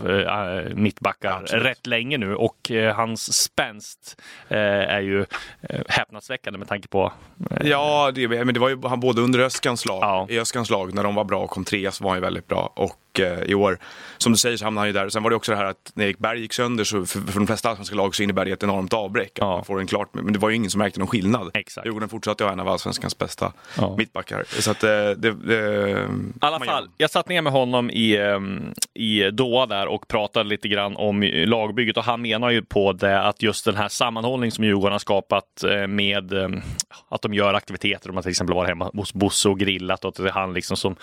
mittbackar 0.74 1.40
Absolut. 1.42 1.64
rätt 1.64 1.86
länge 1.86 2.18
nu 2.18 2.34
och 2.34 2.70
hans 2.94 3.42
spänst 3.42 4.22
är 4.48 5.00
ju 5.00 5.20
eh, 5.60 5.80
häpnadsväckande 6.06 6.58
med 6.58 6.68
tanke 6.68 6.88
på 6.88 7.12
eh, 7.50 7.66
Ja, 7.68 8.10
det, 8.14 8.28
men 8.28 8.54
det 8.54 8.60
var 8.60 8.68
ju 8.68 8.82
han 8.82 9.00
både 9.00 9.20
under 9.20 9.38
Öskans 9.38 9.86
lag, 9.86 9.98
Ja. 10.02 10.26
i 10.30 10.38
Öskans 10.40 10.70
lag 10.70 10.94
när 10.94 11.02
de 11.04 11.14
var 11.14 11.24
bra 11.24 11.40
och 11.42 11.50
kom 11.50 11.64
trea 11.64 11.92
så 11.92 12.04
var 12.04 12.10
han 12.10 12.18
ju 12.18 12.22
väldigt 12.22 12.46
bra. 12.48 12.72
Och 12.76 12.92
eh, 13.20 13.40
i 13.42 13.54
år, 13.54 13.78
som 14.18 14.32
du 14.32 14.38
säger, 14.38 14.56
så 14.56 14.64
hamnade 14.64 14.82
han 14.82 14.88
ju 14.88 14.92
där. 14.92 15.08
Sen 15.08 15.22
var 15.22 15.30
det 15.30 15.36
också 15.36 15.52
det 15.52 15.58
här 15.58 15.64
att 15.64 15.92
när 15.94 16.04
Erik 16.04 16.18
Berg 16.18 16.40
gick 16.40 16.52
sönder 16.52 16.84
så 16.84 17.06
för, 17.06 17.20
för 17.20 17.38
de 17.40 17.46
flesta 17.46 17.68
allsvenska 17.68 17.96
lag 17.96 18.14
så 18.14 18.22
innebär 18.22 18.44
det 18.44 18.50
ett 18.50 18.62
enormt 18.62 18.92
avbräck. 18.92 19.32
Ja. 19.34 19.56
man 19.56 19.64
får 19.64 19.80
en 19.80 19.86
klart, 19.86 20.08
men 20.14 20.32
det 20.32 20.38
var 20.38 20.48
ju 20.48 20.56
ingen 20.56 20.70
som 20.70 20.78
märkte 20.78 20.98
någon 20.98 21.08
skillnad. 21.08 21.50
Exakt. 21.54 21.86
Djurgården 21.86 22.08
fortsatte 22.08 22.44
ha 22.44 22.52
en 22.52 22.60
av 22.60 22.68
allsvenskans 22.68 23.18
bästa 23.18 23.52
Ja. 23.76 23.94
mittbackar. 23.98 24.44
Så 24.48 24.70
att 24.70 24.82
eh, 24.82 24.90
det... 24.90 25.32
det 25.32 25.90
I 25.90 26.38
alla 26.40 26.60
fall, 26.60 26.88
jag 26.96 27.10
satt 27.10 27.28
ner 27.28 27.42
med 27.42 27.52
honom 27.52 27.90
i, 27.90 28.16
ehm, 28.16 28.72
i 28.94 29.30
Doha 29.30 29.66
där 29.66 29.86
och 29.86 30.08
pratade 30.08 30.48
lite 30.48 30.68
grann 30.68 30.96
om 30.96 31.22
lagbygget 31.22 31.96
och 31.96 32.04
han 32.04 32.22
menar 32.22 32.50
ju 32.50 32.62
på 32.62 32.92
det 32.92 33.22
att 33.22 33.42
just 33.42 33.64
den 33.64 33.76
här 33.76 33.88
sammanhållning 33.88 34.52
som 34.52 34.64
Djurgården 34.64 34.92
har 34.92 34.98
skapat 34.98 35.64
eh, 35.64 35.86
med 35.86 36.32
ehm, 36.32 36.60
att 37.08 37.22
de 37.22 37.34
gör 37.34 37.54
aktiviteter, 37.54 38.08
de 38.08 38.16
har 38.16 38.22
till 38.22 38.30
exempel 38.30 38.54
varit 38.56 38.68
hemma 38.68 38.90
hos 38.94 39.14
Bosse 39.14 39.48
och 39.48 39.58
grillat 39.58 40.04
och 40.04 40.08
att 40.08 40.14
det 40.14 40.28
är 40.28 40.32
han 40.32 40.54
liksom 40.54 40.76
som, 40.76 40.96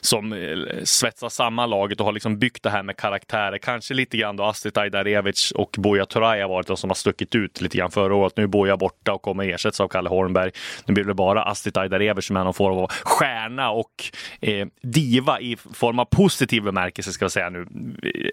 som 0.00 0.32
eh, 0.32 0.38
svetsar 0.84 1.28
samman 1.28 1.59
laget 1.66 2.00
och 2.00 2.06
har 2.06 2.12
liksom 2.12 2.38
byggt 2.38 2.62
det 2.62 2.70
här 2.70 2.82
med 2.82 2.96
karaktärer. 2.96 3.58
Kanske 3.58 3.94
lite 3.94 4.16
grann 4.16 4.36
då 4.36 4.44
Astrid 4.44 4.78
Ajdarevic 4.78 5.52
och 5.54 5.72
Turay 6.08 6.40
har 6.42 6.48
varit 6.48 6.66
de 6.66 6.76
som 6.76 6.90
har 6.90 6.94
stuckit 6.94 7.34
ut 7.34 7.60
lite 7.60 7.78
grann 7.78 7.90
förra 7.90 8.14
året. 8.14 8.36
Nu 8.36 8.42
är 8.42 8.46
Buya 8.46 8.76
borta 8.76 9.12
och 9.12 9.22
kommer 9.22 9.48
ersättas 9.48 9.80
av 9.80 9.88
Kalle 9.88 10.08
Holmberg. 10.08 10.50
Nu 10.86 10.94
blir 10.94 11.04
det 11.04 11.14
bara 11.14 11.42
Astrid 11.42 11.78
Ajdarevic 11.78 12.26
som 12.26 12.36
är 12.36 12.44
någon 12.44 12.54
form 12.54 12.78
av 12.78 12.90
stjärna 13.04 13.70
och 13.70 13.92
eh, 14.40 14.66
diva 14.82 15.40
i 15.40 15.56
form 15.74 15.98
av 15.98 16.04
positiv 16.04 16.62
bemärkelse 16.62 17.12
ska 17.12 17.24
jag 17.24 17.32
säga 17.32 17.50
nu. 17.50 17.66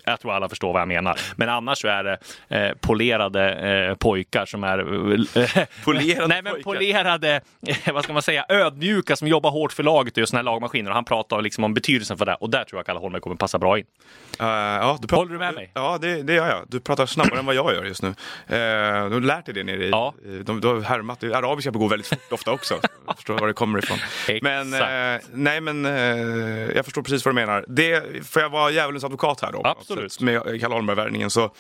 Jag 0.06 0.20
tror 0.20 0.34
alla 0.34 0.50
förstår 0.50 0.74
vad 0.74 0.82
jag 0.82 0.88
menar. 0.88 1.20
Men 1.36 1.50
annars 1.50 1.82
så 1.82 1.88
är 1.88 2.04
det 2.04 2.18
eh, 2.50 2.74
polerade 2.82 3.54
eh, 3.54 3.96
pojkar 3.96 4.46
som 4.46 4.64
är 4.64 4.80
eh, 4.80 5.66
Polerade 5.86 6.28
Nej, 6.28 6.42
men 6.42 6.54
pojkar. 6.54 6.64
polerade, 6.64 7.42
eh, 7.68 7.94
vad 7.94 8.04
ska 8.04 8.14
man 8.14 8.22
säga, 8.22 8.46
ödmjuka 8.50 9.16
som 9.16 9.28
jobbar 9.28 9.52
hårt 9.52 9.74
för 9.74 9.84
laget 9.84 10.14
och 10.14 10.18
just 10.18 10.32
den 10.32 10.38
här 10.38 10.44
lagmaskinen. 10.44 10.88
Och 10.88 10.96
han 10.96 11.06
pratar 11.06 11.42
liksom 11.42 11.64
om 11.64 11.74
betydelsen 11.74 12.18
för 12.18 12.26
det 12.26 12.36
och 12.36 12.50
där 12.50 12.64
tror 12.64 12.80
jag 12.80 12.86
Kalle 12.86 13.00
Holmberg 13.00 13.17
kommer 13.20 13.36
passa 13.36 13.60
bra 13.60 13.80
in. 13.80 13.86
Eh, 14.40 14.46
ja, 14.48 14.98
du 15.02 15.08
pratar, 15.08 15.18
Håller 15.18 15.34
du 15.34 15.40
med 15.40 15.54
mig? 15.54 15.72
Ja, 15.74 15.98
det, 16.02 16.24
det 16.24 16.34
gör 16.34 16.48
jag. 16.48 16.66
Du 16.68 16.80
pratar 16.80 17.06
snabbare 17.06 17.40
än 17.40 17.46
vad 17.46 17.56
jag 17.56 17.74
gör 17.74 17.84
just 17.84 18.02
nu. 18.02 18.08
Uh, 18.08 18.16
du 18.48 18.56
har 18.56 19.22
lärt 19.22 19.46
dig 19.46 19.54
det 19.54 19.64
nere 19.64 19.86
i... 19.86 19.90
Ja. 19.90 20.14
De, 20.44 20.62
du 20.62 20.68
har 20.68 20.82
härmat. 20.82 21.24
Arabiska 21.24 21.72
går 21.72 21.90
väldigt 21.90 22.08
fort 22.08 22.32
ofta 22.32 22.52
också. 22.52 22.80
Jag 23.08 23.16
förstår 23.16 23.40
var 23.40 23.48
det 23.48 23.54
kommer 23.54 23.80
ifrån. 23.80 23.98
Men, 24.42 24.74
eh, 24.74 25.22
nej, 25.34 25.62
men 25.62 25.86
eh, 25.86 25.92
jag 26.76 26.86
förstår 26.86 27.02
precis 27.02 27.26
vad 27.26 27.36
du 27.36 27.36
menar. 27.36 27.66
Det, 27.68 28.04
får 28.28 28.42
jag 28.42 28.50
vara 28.50 28.72
djävulens 28.72 29.04
advokat 29.04 29.42
här 29.42 29.52
då? 29.52 29.62
Absolut. 29.64 30.22
Med 30.22 30.62
Kalle 30.62 30.76
Holmberg-värvningen 30.76 31.30
så 31.30 31.52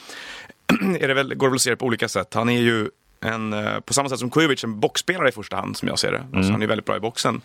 det 0.99 1.13
väl, 1.13 1.35
går 1.35 1.47
det 1.47 1.49
väl 1.49 1.55
att 1.55 1.61
se 1.61 1.69
det 1.69 1.75
på 1.75 1.85
olika 1.85 2.07
sätt. 2.07 2.33
Han 2.33 2.49
är 2.49 2.59
ju 2.59 2.89
en, 3.21 3.53
eh, 3.53 3.79
på 3.79 3.93
samma 3.93 4.09
sätt 4.09 4.19
som 4.19 4.29
Kujovic, 4.29 4.63
en 4.63 4.79
boxspelare 4.79 5.29
i 5.29 5.31
första 5.31 5.55
hand 5.55 5.77
som 5.77 5.87
jag 5.87 5.99
ser 5.99 6.11
det. 6.11 6.17
Mm. 6.17 6.37
Alltså, 6.37 6.51
han 6.51 6.61
är 6.61 6.67
väldigt 6.67 6.85
bra 6.85 6.97
i 6.97 6.99
boxen. 6.99 7.41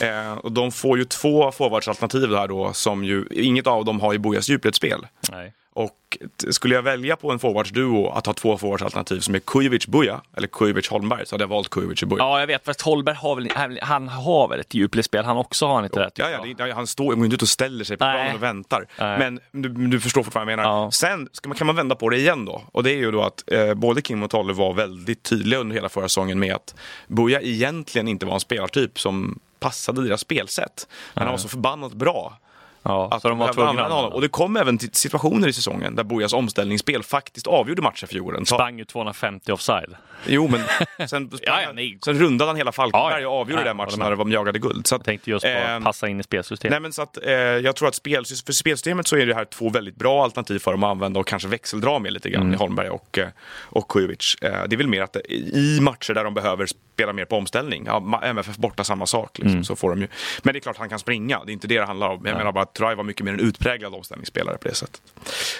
Eh, 0.00 0.32
och 0.32 0.52
de 0.52 0.72
får 0.72 0.98
ju 0.98 1.04
två 1.04 1.52
forwardsalternativ 1.52 2.34
här 2.34 2.48
då 2.48 2.72
som 2.72 3.04
ju, 3.04 3.26
inget 3.30 3.66
av 3.66 3.84
dem 3.84 4.00
har 4.00 4.12
ju 4.12 4.18
Bojas 4.18 4.48
djupledsspel. 4.48 5.06
Nej. 5.32 5.52
Och 5.76 6.18
skulle 6.50 6.74
jag 6.74 6.82
välja 6.82 7.16
på 7.16 7.30
en 7.32 7.38
forwardsduo 7.38 8.08
att 8.08 8.26
ha 8.26 8.32
två 8.34 8.58
forwardsalternativ 8.58 9.20
som 9.20 9.34
är 9.34 9.38
Kujovic-Buja 9.38 10.20
eller 10.36 10.48
Kujovic-Holmberg 10.48 11.24
så 11.24 11.34
hade 11.34 11.42
jag 11.42 11.48
valt 11.48 11.68
Kujovic-Buja. 11.70 12.18
Ja, 12.18 12.40
jag 12.40 12.46
vet. 12.46 12.64
Fast 12.64 12.80
Holmberg 12.82 13.14
har 13.16 13.36
väl, 13.36 13.78
han- 13.82 14.08
har 14.08 14.48
väl 14.48 14.60
ett 14.60 14.74
djupledsspel 14.74 15.24
han 15.24 15.36
också, 15.36 15.66
har 15.66 15.74
han 15.74 15.84
inte 15.84 16.00
det? 16.00 16.10
tycker 16.10 16.30
Ja, 16.30 16.44
ja, 16.58 16.66
det, 16.66 16.72
han 16.72 16.86
står 16.86 17.14
går 17.14 17.24
inte 17.24 17.34
ut 17.34 17.42
och 17.42 17.48
ställer 17.48 17.84
sig 17.84 17.96
på 17.96 18.04
planen 18.04 18.34
och 18.36 18.42
väntar. 18.42 18.86
Nej. 18.98 19.18
Men 19.18 19.40
du, 19.62 19.68
du 19.68 20.00
förstår 20.00 20.22
fortfarande 20.22 20.56
vad 20.56 20.64
jag 20.64 20.66
menar. 20.70 20.84
Ja. 20.84 20.90
Sen 20.90 21.28
man, 21.46 21.56
kan 21.56 21.66
man 21.66 21.76
vända 21.76 21.94
på 21.94 22.08
det 22.08 22.16
igen 22.16 22.44
då. 22.44 22.62
Och 22.72 22.82
det 22.82 22.90
är 22.90 22.96
ju 22.96 23.10
då 23.10 23.22
att 23.22 23.52
eh, 23.52 23.74
både 23.74 24.02
Kim 24.02 24.22
och 24.22 24.30
Tolle 24.30 24.52
var 24.52 24.74
väldigt 24.74 25.22
tydliga 25.22 25.60
under 25.60 25.74
hela 25.76 25.88
förra 25.88 26.08
säsongen 26.08 26.38
med 26.38 26.54
att 26.54 26.74
Buja 27.06 27.40
egentligen 27.40 28.08
inte 28.08 28.26
var 28.26 28.34
en 28.34 28.40
spelartyp 28.40 29.00
som 29.00 29.38
passade 29.60 30.04
deras 30.04 30.20
spelsätt. 30.20 30.88
Men 31.14 31.22
han 31.22 31.30
var 31.32 31.38
så 31.38 31.48
förbannat 31.48 31.92
bra. 31.92 32.38
Ja, 32.84 33.08
Att 33.10 33.22
så 33.22 33.28
de 33.28 33.38
var 33.38 33.52
tvungna 33.52 33.82
honom. 33.88 34.12
Och 34.12 34.20
det 34.20 34.28
kom 34.28 34.56
även 34.56 34.78
till 34.78 34.90
situationer 34.92 35.48
i 35.48 35.52
säsongen 35.52 35.94
där 35.94 36.04
Bojas 36.04 36.32
omställningsspel 36.32 37.02
faktiskt 37.02 37.46
avgjorde 37.46 37.82
matchen 37.82 38.08
för 38.08 38.14
Djurgården. 38.14 38.46
Sprang 38.46 38.78
ju 38.78 38.84
250 38.84 39.52
offside. 39.52 39.96
Jo, 40.26 40.48
men 40.48 40.60
sen, 41.08 41.30
Ja, 41.42 41.60
ja, 41.62 41.82
sen 42.04 42.18
rundade 42.18 42.48
han 42.50 42.56
hela 42.56 42.72
Falkenberg 42.72 43.12
Ja, 43.12 43.20
ja. 43.20 43.28
och 43.28 43.40
avgjorde 43.40 43.62
Nej, 43.62 43.68
den 43.68 43.76
matchen 43.76 43.98
när 43.98 44.16
de 44.16 44.32
jagade 44.32 44.58
guld. 44.58 44.86
Så 44.86 44.94
att, 44.94 44.98
Jag 44.98 45.04
tänkte 45.04 45.30
just 45.30 45.44
på 45.44 45.50
eh, 45.50 45.76
att 45.76 45.84
passa 45.84 46.08
in 46.08 46.20
i 46.20 46.22
spelsystemet. 46.22 46.70
Nej, 46.72 46.80
men 46.80 46.92
så 46.92 47.02
att, 47.02 47.26
eh, 47.26 47.32
jag 47.34 47.76
tror 47.76 47.88
att 47.88 47.94
spel, 47.94 48.24
för 48.46 48.52
spelsystemet 48.52 49.06
så 49.08 49.16
är 49.16 49.26
det 49.26 49.34
här 49.34 49.44
två 49.44 49.68
väldigt 49.70 49.96
bra 49.96 50.24
alternativ 50.24 50.58
för 50.58 50.70
dem 50.70 50.84
att 50.84 50.90
använda 50.90 51.20
och 51.20 51.26
kanske 51.26 51.48
växeldra 51.48 51.98
med 51.98 52.12
lite 52.12 52.30
grann 52.30 52.42
Mm. 52.42 52.54
i 52.54 52.56
Holmberg 52.56 52.88
och, 52.90 53.18
eh, 53.18 53.28
och 53.62 53.88
Kujovic. 53.88 54.36
Eh, 54.42 54.50
det 54.68 54.74
är 54.74 54.76
väl 54.76 54.88
mer 54.88 55.02
att 55.02 55.12
det, 55.12 55.32
i 55.34 55.78
matcher 55.80 56.14
där 56.14 56.24
de 56.24 56.34
behöver 56.34 56.66
spela 56.66 57.12
mer 57.12 57.24
på 57.24 57.36
omställning, 57.36 57.84
ja, 57.86 58.20
MFF 58.22 58.56
borta 58.56 58.84
samma 58.84 59.06
sak, 59.06 59.38
liksom, 59.38 59.50
Mm. 59.52 59.64
så 59.64 59.76
får 59.76 59.90
de 59.90 60.00
ju. 60.00 60.08
Men 60.42 60.52
det 60.52 60.58
är 60.58 60.60
klart 60.60 60.76
han 60.76 60.88
kan 60.88 60.98
springa, 60.98 61.40
det 61.44 61.50
är 61.50 61.54
inte 61.54 61.66
det 61.66 61.78
det 61.78 61.86
handlar 61.86 62.08
om. 62.08 62.26
Jag 62.26 62.36
menar 62.36 62.52
bara 62.52 62.66
att 62.74 62.96
var 62.96 63.04
mycket 63.04 63.24
mer 63.24 63.32
en 63.32 63.40
utpräglad 63.40 63.94
omställningsspelare 63.94 64.58
på 64.58 64.68
det 64.68 64.74
sättet. 64.74 65.02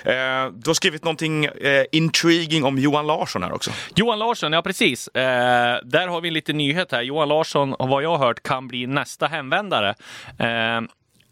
Eh, 0.05 0.13
du 0.55 0.71
har 0.71 0.75
skrivit 0.75 1.05
någonting 1.05 1.45
eh, 1.45 1.85
intriguing 1.93 2.65
om 2.65 2.79
Johan 2.79 3.07
Larsson 3.07 3.43
här 3.43 3.53
också. 3.53 3.71
Johan 3.95 4.19
Larsson, 4.19 4.53
ja 4.53 4.63
precis. 4.63 5.09
Eh, 5.09 5.79
där 5.85 6.09
har 6.09 6.21
vi 6.21 6.29
en 6.29 6.35
liten 6.35 6.57
nyhet 6.57 6.93
här. 6.93 7.03
Johan 7.03 7.29
Larsson, 7.29 7.75
vad 7.79 8.03
jag 8.03 8.11
har 8.17 8.27
hört, 8.27 8.43
kan 8.43 8.69
bli 8.69 8.87
nästa 8.87 9.27
hemvändare. 9.27 9.95
Eh, 10.39 10.81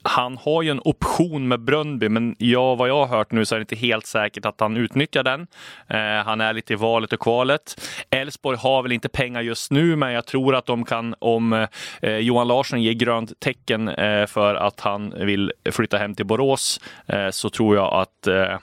han 0.02 0.36
har 0.36 0.62
ju 0.62 0.70
en 0.70 0.80
option 0.84 1.48
med 1.48 1.60
Bröndby, 1.60 2.08
men 2.08 2.36
ja, 2.38 2.74
vad 2.74 2.88
jag 2.88 3.06
har 3.06 3.16
hört 3.16 3.32
nu 3.32 3.44
så 3.44 3.54
är 3.54 3.58
det 3.58 3.62
inte 3.62 3.76
helt 3.76 4.06
säkert 4.06 4.46
att 4.46 4.60
han 4.60 4.76
utnyttjar 4.76 5.22
den. 5.22 5.46
Eh, 5.88 6.24
han 6.24 6.40
är 6.40 6.52
lite 6.52 6.72
i 6.72 6.76
valet 6.76 7.12
och 7.12 7.20
kvalet. 7.20 7.80
Elfsborg 8.10 8.58
har 8.58 8.82
väl 8.82 8.92
inte 8.92 9.08
pengar 9.08 9.40
just 9.40 9.70
nu, 9.70 9.96
men 9.96 10.12
jag 10.12 10.26
tror 10.26 10.54
att 10.54 10.66
de 10.66 10.84
kan, 10.84 11.14
om 11.18 11.66
eh, 12.02 12.16
Johan 12.16 12.48
Larsson 12.48 12.82
ger 12.82 12.92
grönt 12.92 13.40
tecken 13.40 13.88
eh, 13.88 14.26
för 14.26 14.54
att 14.54 14.80
han 14.80 15.14
vill 15.16 15.52
flytta 15.70 15.98
hem 15.98 16.14
till 16.14 16.26
Borås, 16.26 16.80
eh, 17.06 17.30
så 17.30 17.50
tror 17.50 17.76
jag 17.76 17.94
att 17.94 18.26
eh, 18.26 18.58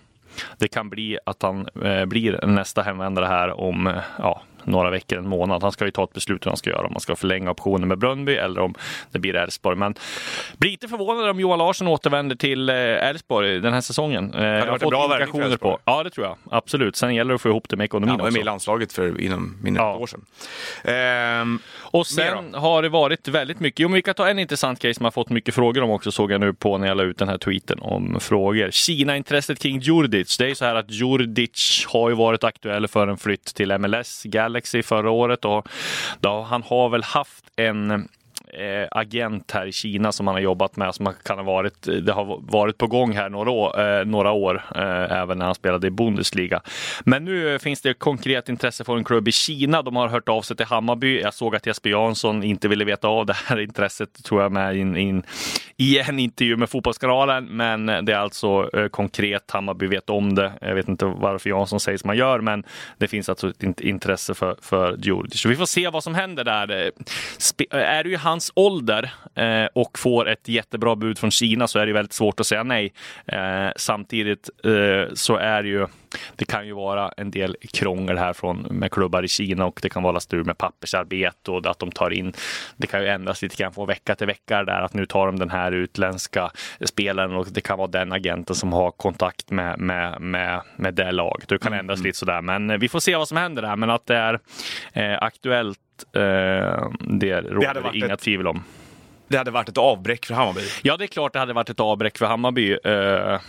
det 0.58 0.68
kan 0.68 0.90
bli 0.90 1.18
att 1.26 1.42
han 1.42 1.68
eh, 1.84 2.06
blir 2.06 2.46
nästa 2.46 2.82
hemvändare 2.82 3.26
här 3.26 3.60
om 3.60 3.88
eh, 3.88 3.96
ja, 4.18 4.42
några 4.70 4.90
veckor, 4.90 5.18
en 5.18 5.28
månad. 5.30 5.64
Han 5.64 5.72
ska 5.72 5.86
ju 5.86 5.92
ta 5.92 6.04
ett 6.04 6.14
beslut 6.14 6.46
hur 6.46 6.50
han 6.52 6.58
ska 6.58 6.70
göra, 6.70 6.86
om 6.86 6.92
han 6.92 7.00
ska 7.02 7.16
förlänga 7.16 7.52
optionen 7.52 7.88
med 7.88 7.98
Brönnby 7.98 8.36
eller 8.36 8.62
om 8.62 8.76
det 9.12 9.20
blir 9.20 9.36
Elfsborg. 9.36 9.78
Men 9.78 9.96
blir 10.58 10.72
lite 10.72 10.88
förvånad 10.88 11.30
om 11.30 11.40
Johan 11.40 11.58
Larsson 11.60 11.88
återvänder 11.88 12.36
till 12.36 12.70
eh, 12.70 12.76
Elfsborg 12.76 13.60
den 13.60 13.74
här 13.74 13.82
säsongen. 13.82 14.34
Eh, 14.34 14.42
har 14.42 14.66
varit 14.68 14.84
en 14.84 14.90
bra 14.90 15.08
värvning 15.08 15.58
på. 15.58 15.80
Ja, 15.86 16.04
det 16.04 16.10
tror 16.10 16.26
jag. 16.28 16.38
Absolut. 16.52 16.96
Sen 16.96 17.16
gäller 17.16 17.30
det 17.30 17.36
att 17.36 17.42
få 17.42 17.50
ihop 17.50 17.70
det 17.70 17.76
med 17.78 17.86
ekonomin 17.86 18.10
Han 18.10 18.18
var 18.20 18.26
med 18.26 18.34
i 18.36 18.40
också. 18.40 18.46
landslaget 18.46 18.94
för 18.94 19.22
inom 19.22 19.58
mindre 19.62 19.84
Ja. 19.84 19.96
ett 19.96 20.02
år 20.02 20.08
sedan. 20.08 20.26
Ehm, 20.84 21.60
Och 21.92 22.08
sen 22.08 22.54
har 22.54 22.82
det 22.82 22.90
varit 22.90 23.28
väldigt 23.28 23.60
mycket. 23.60 23.80
Jo, 23.80 23.88
men 23.90 23.96
vi 23.96 24.02
kan 24.02 24.14
ta 24.16 24.28
en 24.30 24.40
intressant 24.40 24.80
grej 24.82 24.94
som 24.94 25.04
jag 25.04 25.14
fått 25.14 25.30
mycket 25.30 25.56
frågor 25.56 25.84
om 25.84 25.90
också, 25.90 26.12
såg 26.12 26.32
jag 26.32 26.42
nu 26.42 26.54
på 26.54 26.78
när 26.78 26.88
jag 26.88 26.98
la 26.98 27.04
ut 27.04 27.18
den 27.18 27.30
här 27.30 27.38
tweeten 27.38 27.80
om 27.82 28.18
frågor. 28.20 28.72
Kina-intresset 28.72 29.60
kring 29.60 29.80
Djurdjic. 29.80 30.38
Det 30.38 30.44
är 30.46 30.50
ju 30.50 30.56
så 30.56 30.66
här 30.66 30.76
att 30.76 30.92
Djurdjic 30.92 31.86
har 31.88 32.10
ju 32.10 32.16
varit 32.16 32.44
aktuell 32.44 32.88
för 32.88 33.08
en 33.08 33.18
flytt 33.18 33.46
till 33.56 33.78
MLS 33.78 34.24
Galaxy 34.24 34.59
förra 34.84 35.12
året 35.12 35.46
och 35.46 35.68
då, 36.20 36.42
han 36.42 36.64
har 36.64 36.90
väl 36.90 37.04
haft 37.04 37.46
en 37.56 38.08
eh, 38.54 38.88
agent 38.92 39.52
här 39.52 39.66
i 39.66 39.72
Kina 39.72 40.12
som 40.12 40.28
han 40.28 40.36
har 40.36 40.42
jobbat 40.42 40.76
med 40.76 40.96
som 40.96 41.14
kan 41.24 41.38
ha 41.38 41.46
varit, 41.46 41.88
det 42.06 42.12
har 42.12 42.52
varit 42.52 42.78
på 42.78 42.88
gång 42.88 43.12
här 43.12 43.30
några 43.30 43.52
år, 43.52 43.82
eh, 43.82 44.06
några 44.06 44.32
år 44.32 44.64
eh, 44.76 45.12
även 45.12 45.38
när 45.38 45.46
han 45.46 45.56
spelade 45.56 45.88
i 45.88 45.90
Bundesliga. 45.90 46.62
Men 47.04 47.26
nu 47.26 47.60
finns 47.60 47.82
det 47.82 47.94
konkret 47.94 48.50
intresse 48.50 48.84
för 48.84 48.98
en 48.98 49.04
klubb 49.04 49.28
i 49.28 49.32
Kina. 49.32 49.82
De 49.82 49.96
har 49.96 50.08
hört 50.08 50.30
av 50.30 50.42
sig 50.42 50.58
till 50.58 50.66
Hammarby. 50.66 51.22
Jag 51.22 51.34
såg 51.34 51.56
att 51.56 51.66
Jesper 51.66 51.90
Jansson 51.90 52.44
inte 52.44 52.68
ville 52.68 52.86
veta 52.86 53.08
av 53.08 53.26
det 53.26 53.36
här 53.46 53.60
intresset 53.60 54.24
tror 54.24 54.42
jag 54.42 54.52
med 54.52 54.78
in, 54.78 54.98
in, 54.98 55.24
i 55.78 56.00
en 56.00 56.20
intervju 56.20 56.58
med 56.58 56.70
Fotbollskanalen. 56.70 57.46
Men 57.46 57.86
det 57.86 58.14
är 58.14 58.18
alltså 58.18 58.70
eh, 58.78 58.88
konkret. 58.88 59.52
Hammarby 59.52 59.88
vet 59.88 60.10
om 60.10 60.36
det. 60.36 60.52
Jag 60.62 60.76
vet 60.76 60.88
inte 60.88 61.06
varför 61.06 61.50
Jansson 61.50 61.80
säger 61.80 61.98
som 61.98 62.08
han 62.08 62.18
gör, 62.18 62.40
men 62.40 62.64
det 62.98 63.08
finns 63.08 63.30
alltså 63.30 63.50
ett 63.50 63.82
intresse 63.82 64.34
för, 64.34 64.56
för 64.62 64.98
Djurdjic. 64.98 65.46
Vi 65.46 65.56
får 65.56 65.66
se 65.66 65.90
vad 65.90 66.04
som 66.04 66.16
händer 66.16 66.44
där. 66.44 66.86
Eh, 66.86 66.92
spe 67.38 67.66
är 67.70 68.04
det 68.04 68.10
ju 68.10 68.18
han 68.18 68.39
hans 68.40 68.52
ålder 68.56 69.12
eh, 69.36 69.68
och 69.74 70.00
får 70.00 70.30
ett 70.30 70.48
jättebra 70.48 70.96
bud 70.96 71.18
från 71.18 71.32
Kina 71.32 71.68
så 71.68 71.80
är 71.80 71.86
det 71.86 71.94
väldigt 71.94 72.14
svårt 72.14 72.40
att 72.40 72.48
säga 72.48 72.64
nej. 72.64 72.94
Eh, 73.26 73.70
samtidigt 73.76 74.50
eh, 74.64 75.14
så 75.14 75.36
är 75.36 75.64
det 75.64 75.70
ju 75.70 75.88
det 76.36 76.46
kan 76.46 76.68
ju 76.68 76.74
vara 76.74 77.12
en 77.18 77.32
del 77.32 77.56
krångel 77.74 78.18
här 78.18 78.34
från, 78.34 78.62
med 78.62 78.92
klubbar 78.92 79.24
i 79.24 79.28
Kina 79.28 79.66
och 79.66 79.80
det 79.82 79.90
kan 79.90 80.04
vara 80.04 80.20
strul 80.20 80.46
med 80.46 80.58
pappersarbete 80.58 81.52
och 81.52 81.66
att 81.66 81.80
de 81.80 81.92
tar 81.92 82.14
in. 82.14 82.34
Det 82.78 82.88
kan 82.88 83.02
ju 83.02 83.08
ändras 83.08 83.42
lite 83.42 83.56
grann 83.56 83.74
från 83.74 83.88
vecka 83.88 84.16
till 84.16 84.28
vecka 84.28 84.64
där 84.64 84.82
att 84.82 84.94
nu 84.94 85.06
tar 85.06 85.26
de 85.26 85.40
den 85.40 85.50
här 85.50 85.72
utländska 85.72 86.52
spelaren 86.86 87.36
och 87.36 87.48
det 87.52 87.62
kan 87.62 87.78
vara 87.78 87.88
den 87.88 88.12
agenten 88.12 88.56
som 88.56 88.74
har 88.74 88.92
kontakt 88.92 89.52
med, 89.52 89.80
med, 89.80 90.22
med, 90.22 90.62
med 90.76 90.94
det 90.94 91.12
laget. 91.12 91.50
Det 91.50 91.58
kan 91.58 91.74
ändras 91.74 92.00
mm. 92.00 92.06
lite 92.06 92.18
sådär, 92.18 92.42
men 92.42 92.70
eh, 92.70 92.78
vi 92.78 92.90
får 92.90 93.00
se 93.00 93.16
vad 93.16 93.28
som 93.28 93.38
händer 93.38 93.62
där. 93.62 93.76
Men 93.76 93.90
att 93.90 94.06
det 94.06 94.16
är 94.16 94.40
eh, 94.94 95.18
aktuellt, 95.22 95.80
eh, 96.16 96.90
det 97.00 97.42
råder 97.42 97.92
det 97.92 97.98
inga 97.98 98.14
ett... 98.14 98.20
tvivel 98.20 98.48
om 98.48 98.64
det 99.30 99.38
hade 99.38 99.52
varit 99.52 99.70
ett 99.70 99.78
avbräck 99.78 100.26
för 100.26 100.34
Hammarby. 100.34 100.62
Ja, 100.82 100.98
det 100.98 101.06
är 101.06 101.08
klart 101.08 101.34
det 101.34 101.40
hade 101.40 101.54
varit 101.54 101.70
ett 101.70 101.80
avbräck 101.80 102.18
för 102.18 102.26
Hammarby. 102.26 102.78
Eh, 102.84 103.40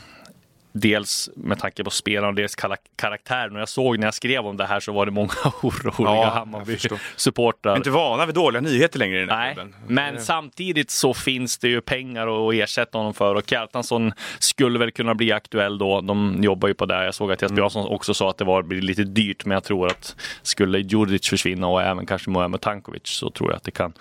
Dels 0.73 1.31
med 1.37 1.59
tanke 1.59 1.85
på 1.85 1.91
spelarna 1.91 2.29
och 2.29 2.35
deras 2.35 2.55
karaktären. 2.97 3.55
Och 3.55 3.61
jag 3.61 3.69
såg 3.69 3.99
när 3.99 4.07
jag 4.07 4.15
skrev 4.15 4.47
om 4.47 4.57
det 4.57 4.67
här 4.67 4.81
så 4.81 4.93
var 4.93 5.07
det 5.07 5.13
många 5.13 5.33
oroliga 5.63 5.95
ja, 5.99 6.31
Hammarby-supportrar. 6.31 7.77
Inte 7.77 7.91
vana 7.91 8.27
vid 8.27 8.35
dåliga 8.35 8.61
nyheter 8.61 8.99
längre 8.99 9.17
i 9.17 9.21
den 9.21 9.31
här 9.31 9.39
Nej, 9.39 9.55
klubben. 9.55 9.75
men 9.87 10.15
det... 10.15 10.21
samtidigt 10.21 10.91
så 10.91 11.15
finns 11.15 11.59
det 11.59 11.69
ju 11.69 11.81
pengar 11.81 12.49
att 12.49 12.55
ersätta 12.55 12.99
honom 12.99 13.15
för 13.15 13.35
och 13.35 13.47
Kjartansson 13.47 14.13
skulle 14.39 14.79
väl 14.79 14.91
kunna 14.91 15.15
bli 15.15 15.33
aktuell 15.33 15.79
då. 15.79 16.01
De 16.01 16.43
jobbar 16.43 16.69
ju 16.69 16.75
på 16.75 16.87
det. 16.87 17.05
Jag 17.05 17.15
såg 17.15 17.33
att 17.33 17.43
Jesper 17.43 17.55
mm. 17.55 17.63
Jansson 17.63 17.87
också 17.87 18.15
sa 18.15 18.31
att 18.31 18.39
det 18.39 18.45
var 18.45 18.63
lite 18.63 19.05
dyrt, 19.05 19.45
men 19.45 19.55
jag 19.55 19.65
tror 19.65 19.87
att 19.87 20.17
skulle 20.43 20.79
Djurdjic 20.79 21.29
försvinna 21.29 21.67
och 21.67 21.83
även 21.83 22.07
kanske 22.07 22.31
Muhamed 22.31 22.61
Tankovic 22.61 23.03
så 23.05 23.31
tror 23.31 23.51
jag 23.51 23.57
att 23.57 23.65
det 23.65 23.71
kan, 23.71 23.93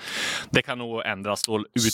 det 0.50 0.62
kan 0.62 0.78
nog 0.78 1.06
ändras 1.06 1.48
och 1.48 1.60
ut 1.60 1.94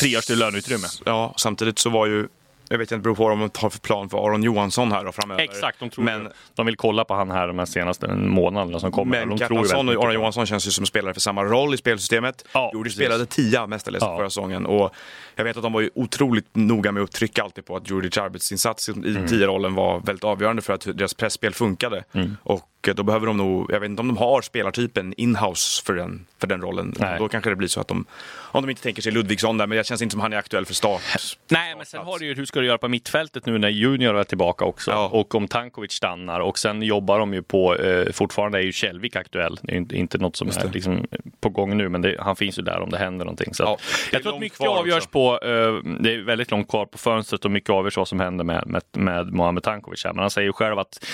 frigörs 0.00 0.26
till 0.26 0.38
löneutrymme. 0.38 0.86
Ja, 1.04 1.34
samtidigt 1.36 1.78
så 1.78 1.90
var 1.90 2.06
ju 2.06 2.28
jag 2.68 2.78
vet 2.78 2.86
inte, 2.86 2.94
det 2.94 3.02
beror 3.02 3.14
på 3.14 3.22
vad 3.28 3.38
de 3.38 3.50
har 3.58 3.70
för 3.70 3.78
plan 3.78 4.08
för 4.08 4.26
Aron 4.26 4.42
Johansson 4.42 4.92
här 4.92 5.04
då 5.04 5.12
framöver. 5.12 5.42
Exakt, 5.42 5.80
de 5.80 5.90
tror 5.90 6.04
men, 6.04 6.28
de 6.54 6.66
vill 6.66 6.76
kolla 6.76 7.04
på 7.04 7.14
han 7.14 7.30
här 7.30 7.48
de 7.48 7.66
senaste 7.66 8.08
månaderna 8.14 8.80
som 8.80 8.92
kommer. 8.92 9.26
Men 9.26 9.38
Kjartansson 9.38 9.88
och 9.88 10.04
Aron 10.04 10.14
Johansson 10.14 10.46
känns 10.46 10.66
ju 10.66 10.70
som 10.70 10.86
spelare 10.86 11.14
för 11.14 11.20
samma 11.20 11.44
roll 11.44 11.74
i 11.74 11.76
spelsystemet. 11.76 12.44
Ja, 12.52 12.70
Jordi 12.74 12.90
spelade 12.90 13.26
tia 13.26 13.66
mestadels 13.66 14.04
ja. 14.04 14.16
förra 14.16 14.30
säsongen 14.30 14.66
och 14.66 14.94
jag 15.34 15.44
vet 15.44 15.56
att 15.56 15.62
de 15.62 15.72
var 15.72 15.80
ju 15.80 15.90
otroligt 15.94 16.48
noga 16.52 16.92
med 16.92 17.02
att 17.02 17.12
trycka 17.12 17.42
alltid 17.42 17.66
på 17.66 17.76
att 17.76 17.90
Djurdjic 17.90 18.18
arbetsinsats 18.18 18.88
i 18.88 18.92
mm. 18.92 19.26
tia-rollen 19.26 19.74
var 19.74 20.00
väldigt 20.00 20.24
avgörande 20.24 20.62
för 20.62 20.72
att 20.72 20.98
deras 20.98 21.14
pressspel 21.14 21.54
funkade. 21.54 22.04
Mm. 22.12 22.36
Och 22.42 22.67
då 22.96 23.02
behöver 23.02 23.26
de 23.26 23.36
nog, 23.36 23.72
jag 23.72 23.80
vet 23.80 23.90
inte 23.90 24.00
om 24.00 24.08
de 24.08 24.16
har 24.16 24.42
spelartypen 24.42 25.14
inhouse 25.16 25.82
för 25.84 25.94
den, 25.94 26.26
för 26.40 26.46
den 26.46 26.62
rollen. 26.62 26.94
Nej. 26.98 27.18
Då 27.18 27.28
kanske 27.28 27.50
det 27.50 27.56
blir 27.56 27.68
så 27.68 27.80
att 27.80 27.88
de, 27.88 28.04
om 28.34 28.62
de 28.62 28.70
inte 28.70 28.82
tänker 28.82 29.02
sig 29.02 29.12
Ludvigsson 29.12 29.58
där, 29.58 29.66
men 29.66 29.78
det 29.78 29.86
känns 29.86 30.02
inte 30.02 30.12
som 30.12 30.20
han 30.20 30.32
är 30.32 30.36
aktuell 30.36 30.66
för 30.66 30.74
start. 30.74 31.02
Nej, 31.48 31.74
men 31.76 31.86
sen 31.86 32.00
har 32.00 32.18
du 32.18 32.26
ju, 32.26 32.34
hur 32.34 32.44
ska 32.44 32.60
du 32.60 32.66
göra 32.66 32.78
på 32.78 32.88
mittfältet 32.88 33.46
nu 33.46 33.58
när 33.58 33.68
Junior 33.68 34.16
är 34.16 34.24
tillbaka 34.24 34.64
också? 34.64 34.90
Ja. 34.90 35.08
Och 35.08 35.34
om 35.34 35.48
Tankovic 35.48 35.92
stannar 35.92 36.40
och 36.40 36.58
sen 36.58 36.82
jobbar 36.82 37.18
de 37.18 37.34
ju 37.34 37.42
på, 37.42 37.76
eh, 37.76 38.12
fortfarande 38.12 38.58
är 38.58 38.62
ju 38.62 38.72
Källvik 38.72 39.16
aktuell. 39.16 39.58
Det 39.62 39.72
är 39.72 39.76
inte, 39.76 39.96
inte 39.96 40.18
något 40.18 40.36
som 40.36 40.48
är 40.48 40.72
liksom 40.72 41.06
på 41.40 41.48
gång 41.48 41.76
nu, 41.76 41.88
men 41.88 42.02
det, 42.02 42.16
han 42.20 42.36
finns 42.36 42.58
ju 42.58 42.62
där 42.62 42.80
om 42.80 42.90
det 42.90 42.98
händer 42.98 43.24
någonting. 43.24 43.54
Så 43.54 43.62
ja, 43.62 43.78
jag 44.12 44.22
tror 44.22 44.34
att 44.34 44.40
mycket 44.40 44.60
avgörs 44.60 44.96
också. 44.96 45.08
på, 45.10 45.38
eh, 45.42 45.92
det 46.00 46.14
är 46.14 46.24
väldigt 46.24 46.50
långt 46.50 46.68
kvar 46.68 46.86
på 46.86 46.98
fönstret 46.98 47.44
och 47.44 47.50
mycket 47.50 47.70
avgörs 47.70 47.96
vad 47.96 48.08
som 48.08 48.20
händer 48.20 48.44
med, 48.44 48.66
med, 48.66 48.82
med 48.92 49.32
Mohamed 49.32 49.62
Tankovic. 49.62 50.04
Här. 50.04 50.12
Men 50.12 50.20
han 50.20 50.30
säger 50.30 50.46
ju 50.46 50.52
själv 50.52 50.78
att, 50.78 51.04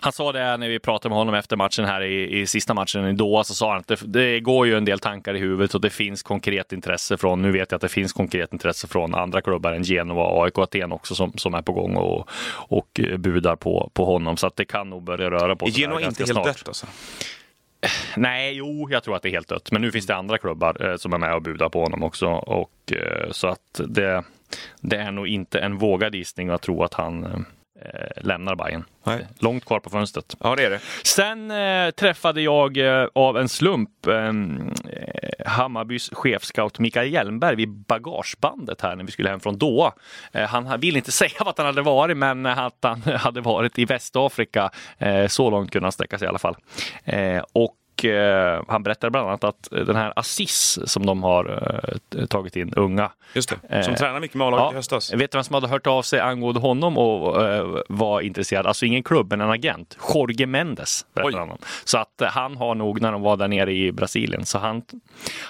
han 0.00 0.12
sa 0.12 0.32
det 0.32 0.56
när 0.56 0.68
vi 0.68 0.78
pratade 0.78 1.08
med 1.08 1.18
honom 1.22 1.34
efter 1.34 1.56
matchen 1.56 1.84
här 1.84 2.02
i, 2.02 2.40
i 2.40 2.46
sista 2.46 2.74
matchen 2.74 3.08
i 3.08 3.12
Doha, 3.12 3.44
så 3.44 3.54
sa 3.54 3.70
han 3.70 3.78
att 3.78 3.86
det, 3.86 3.98
det, 4.04 4.40
går 4.40 4.66
ju 4.66 4.76
en 4.76 4.84
del 4.84 4.98
tankar 4.98 5.34
i 5.34 5.38
huvudet 5.38 5.74
och 5.74 5.80
det 5.80 5.90
finns 5.90 6.22
konkret 6.22 6.72
intresse 6.72 7.16
från, 7.16 7.42
nu 7.42 7.52
vet 7.52 7.70
jag 7.70 7.76
att 7.76 7.82
det 7.82 7.88
finns 7.88 8.12
konkret 8.12 8.52
intresse 8.52 8.88
från 8.88 9.14
andra 9.14 9.40
klubbar 9.40 9.72
än 9.72 9.84
Genova, 9.84 10.42
AIK 10.44 10.58
Aten 10.58 10.92
också 10.92 11.14
som, 11.14 11.32
som 11.36 11.54
är 11.54 11.62
på 11.62 11.72
gång 11.72 11.96
och, 11.96 12.28
och 12.52 13.00
budar 13.18 13.56
på, 13.56 13.90
på 13.94 14.04
honom. 14.04 14.36
Så 14.36 14.46
att 14.46 14.56
det 14.56 14.64
kan 14.64 14.90
nog 14.90 15.02
börja 15.02 15.30
röra 15.30 15.56
på 15.56 15.66
sig. 15.66 15.82
Genova 15.82 16.00
är 16.00 16.06
inte 16.06 16.24
helt 16.24 16.44
dött 16.44 16.68
alltså? 16.68 16.86
Nej, 18.16 18.54
jo, 18.54 18.88
jag 18.90 19.02
tror 19.02 19.16
att 19.16 19.22
det 19.22 19.28
är 19.28 19.30
helt 19.30 19.48
dött. 19.48 19.72
Men 19.72 19.82
nu 19.82 19.92
finns 19.92 20.06
det 20.06 20.16
andra 20.16 20.38
klubbar 20.38 20.90
eh, 20.90 20.96
som 20.96 21.12
är 21.12 21.18
med 21.18 21.34
och 21.34 21.42
budar 21.42 21.68
på 21.68 21.82
honom 21.82 22.02
också. 22.02 22.26
Och, 22.28 22.92
eh, 22.92 23.30
så 23.30 23.48
att 23.48 23.80
det, 23.88 24.24
det 24.80 24.96
är 24.96 25.10
nog 25.10 25.28
inte 25.28 25.58
en 25.58 25.78
vågad 25.78 26.14
gissning 26.14 26.48
att 26.48 26.62
tro 26.62 26.82
att 26.82 26.94
han 26.94 27.24
eh, 27.24 27.38
lämnar 28.16 28.54
Bayern. 28.54 28.84
Nej. 29.04 29.26
Långt 29.38 29.64
kvar 29.64 29.80
på 29.80 29.90
fönstret. 29.90 30.36
Ja, 30.40 30.56
det 30.56 30.64
är 30.64 30.70
det. 30.70 30.80
Sen 31.04 31.50
eh, 31.50 31.90
träffade 31.90 32.42
jag 32.42 32.76
eh, 32.76 33.08
av 33.12 33.38
en 33.38 33.48
slump 33.48 34.06
eh, 34.06 34.32
Hammarbys 35.46 36.10
chefscout 36.12 36.78
Mikael 36.78 37.12
Hjelmberg 37.12 37.56
vid 37.56 37.68
bagagebandet 37.68 38.80
här 38.80 38.96
när 38.96 39.04
vi 39.04 39.12
skulle 39.12 39.28
hem 39.28 39.40
från 39.40 39.58
Doha. 39.58 39.92
Eh, 40.32 40.48
han 40.48 40.80
ville 40.80 40.98
inte 40.98 41.12
säga 41.22 41.44
vart 41.44 41.58
han 41.58 41.66
hade 41.66 41.82
varit, 41.82 42.16
men 42.16 42.46
att 42.46 42.78
han 42.82 43.02
hade 43.16 43.40
varit 43.40 43.78
i 43.78 43.84
Västafrika. 43.84 44.70
Eh, 44.98 45.26
så 45.26 45.50
långt 45.50 45.70
kunde 45.70 45.86
han 45.86 45.92
sträcka 45.92 46.18
sig 46.18 46.26
i 46.26 46.28
alla 46.28 46.38
fall. 46.38 46.56
och 47.52 47.76
eh, 48.04 48.62
han 48.68 48.82
berättade 48.82 49.10
bland 49.10 49.28
annat 49.28 49.44
att 49.44 49.68
den 49.70 49.96
här 49.96 50.12
Assis 50.16 50.78
som 50.84 51.06
de 51.06 51.22
har 51.22 51.70
eh, 52.16 52.26
tagit 52.26 52.56
in, 52.56 52.72
unga. 52.76 53.10
Just 53.34 53.48
det, 53.48 53.82
som 53.82 53.92
eh, 53.92 53.98
tränar 53.98 54.20
mycket 54.20 54.36
med 54.36 54.46
A-laget 54.46 54.64
ja, 54.64 54.72
i 54.72 54.76
höstas. 54.76 55.12
Vet 55.14 55.32
du 55.32 55.38
vem 55.38 55.44
som 55.44 55.54
hade 55.54 55.68
hört 55.68 55.86
av 55.86 56.02
sig 56.02 56.20
angående 56.20 56.60
honom 56.60 56.98
och 56.98 57.48
eh, 57.48 57.78
var 57.88 58.20
intresserad? 58.20 58.66
Alltså 58.66 58.86
ingen 58.86 59.02
klubb, 59.02 59.30
men 59.30 59.40
en 59.40 59.50
agent. 59.50 59.98
Jorge 60.14 60.46
Mendes. 60.46 61.06
Han 61.14 61.58
så 61.84 61.98
att 61.98 62.20
eh, 62.20 62.28
han 62.28 62.56
har 62.56 62.74
nog, 62.74 63.00
när 63.00 63.12
de 63.12 63.22
var 63.22 63.36
där 63.36 63.48
nere 63.48 63.72
i 63.72 63.92
Brasilien, 63.92 64.46
så 64.46 64.58
han, 64.58 64.82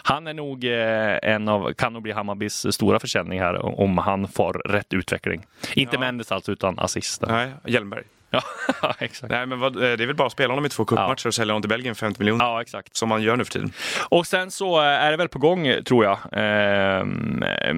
han 0.03 0.27
är 0.27 0.35
nog 0.35 0.65
eh, 0.65 1.19
en 1.23 1.49
av, 1.49 1.73
kan 1.73 1.93
nog 1.93 2.03
bli 2.03 2.13
Hammarbys 2.13 2.75
stora 2.75 3.01
försäljning 3.01 3.41
här 3.41 3.81
om 3.81 3.99
han 3.99 4.29
får 4.29 4.53
rätt 4.53 4.95
utveckling. 4.95 5.47
Inte 5.75 5.97
ja. 5.97 6.01
Mendes 6.01 6.33
alltså, 6.33 6.53
utan 6.53 6.79
Assis. 6.79 7.21
Nej, 7.21 7.51
Hjelmberg. 7.65 8.03
Ja, 8.83 8.95
exakt. 8.99 9.31
Nej, 9.31 9.47
men 9.47 9.61
vad, 9.61 9.77
eh, 9.77 9.81
det 9.81 10.05
är 10.05 10.07
väl 10.07 10.17
bara 10.17 10.27
att 10.27 10.33
spela 10.33 10.53
honom 10.53 10.67
i 10.67 10.69
två 10.69 10.85
cupmatcher 10.85 11.23
ja. 11.25 11.29
och 11.29 11.35
sälja 11.35 11.53
honom 11.53 11.63
till 11.63 11.69
Belgien 11.69 11.95
för 11.95 12.07
50 12.07 12.21
miljoner. 12.21 12.45
Ja, 12.45 12.63
exakt. 12.63 12.97
Som 12.97 13.09
man 13.09 13.23
gör 13.23 13.37
nu 13.37 13.45
för 13.45 13.53
tiden. 13.53 13.73
Och 14.09 14.27
sen 14.27 14.51
så 14.51 14.81
eh, 14.81 14.87
är 14.87 15.11
det 15.11 15.17
väl 15.17 15.29
på 15.29 15.39
gång, 15.39 15.69
tror 15.85 16.05
jag. 16.05 16.19
Eh, 16.33 17.05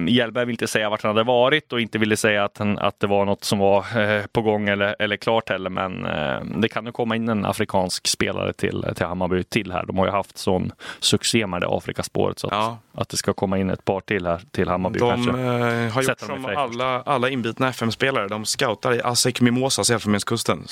Hjelberg 0.07 0.45
vill 0.45 0.53
inte 0.53 0.67
säga 0.67 0.89
vart 0.89 1.03
han 1.03 1.09
hade 1.09 1.23
varit 1.23 1.73
och 1.73 1.81
inte 1.81 1.97
ville 1.97 2.17
säga 2.17 2.43
att, 2.43 2.57
han, 2.57 2.77
att 2.77 2.99
det 2.99 3.07
var 3.07 3.25
något 3.25 3.43
som 3.43 3.59
var 3.59 4.01
eh, 4.01 4.25
på 4.25 4.41
gång 4.41 4.69
eller, 4.69 4.95
eller 4.99 5.17
klart 5.17 5.49
heller. 5.49 5.69
Men 5.69 6.05
eh, 6.05 6.59
det 6.61 6.69
kan 6.69 6.85
ju 6.85 6.91
komma 6.91 7.15
in 7.15 7.29
en 7.29 7.45
afrikansk 7.45 8.07
spelare 8.07 8.53
till, 8.53 8.85
till 8.95 9.05
Hammarby 9.05 9.43
till 9.43 9.71
här. 9.71 9.85
De 9.85 9.97
har 9.97 10.05
ju 10.05 10.11
haft 10.11 10.37
sån 10.37 10.71
succé 10.99 11.47
med 11.47 11.61
det 11.61 11.67
Afrikaspåret. 11.69 12.39
Så 12.39 12.47
att, 12.47 12.53
ja. 12.53 12.77
att 12.93 13.09
det 13.09 13.17
ska 13.17 13.33
komma 13.33 13.57
in 13.57 13.69
ett 13.69 13.85
par 13.85 14.01
till 14.01 14.25
här 14.25 14.41
till 14.51 14.67
Hammarby 14.67 14.99
de, 14.99 15.09
kanske. 15.09 15.31
Har 15.31 16.01
gjort 16.01 16.19
som 16.19 16.45
alla, 16.45 17.01
alla 17.01 17.29
inbitna 17.29 17.69
FM-spelare. 17.69 18.27
De 18.27 18.45
scoutar 18.45 18.93
i 18.93 19.01
Asek 19.01 19.41
Mimosas 19.41 19.89
Elfenbenskusten 19.89 20.44
kusten. 20.45 20.67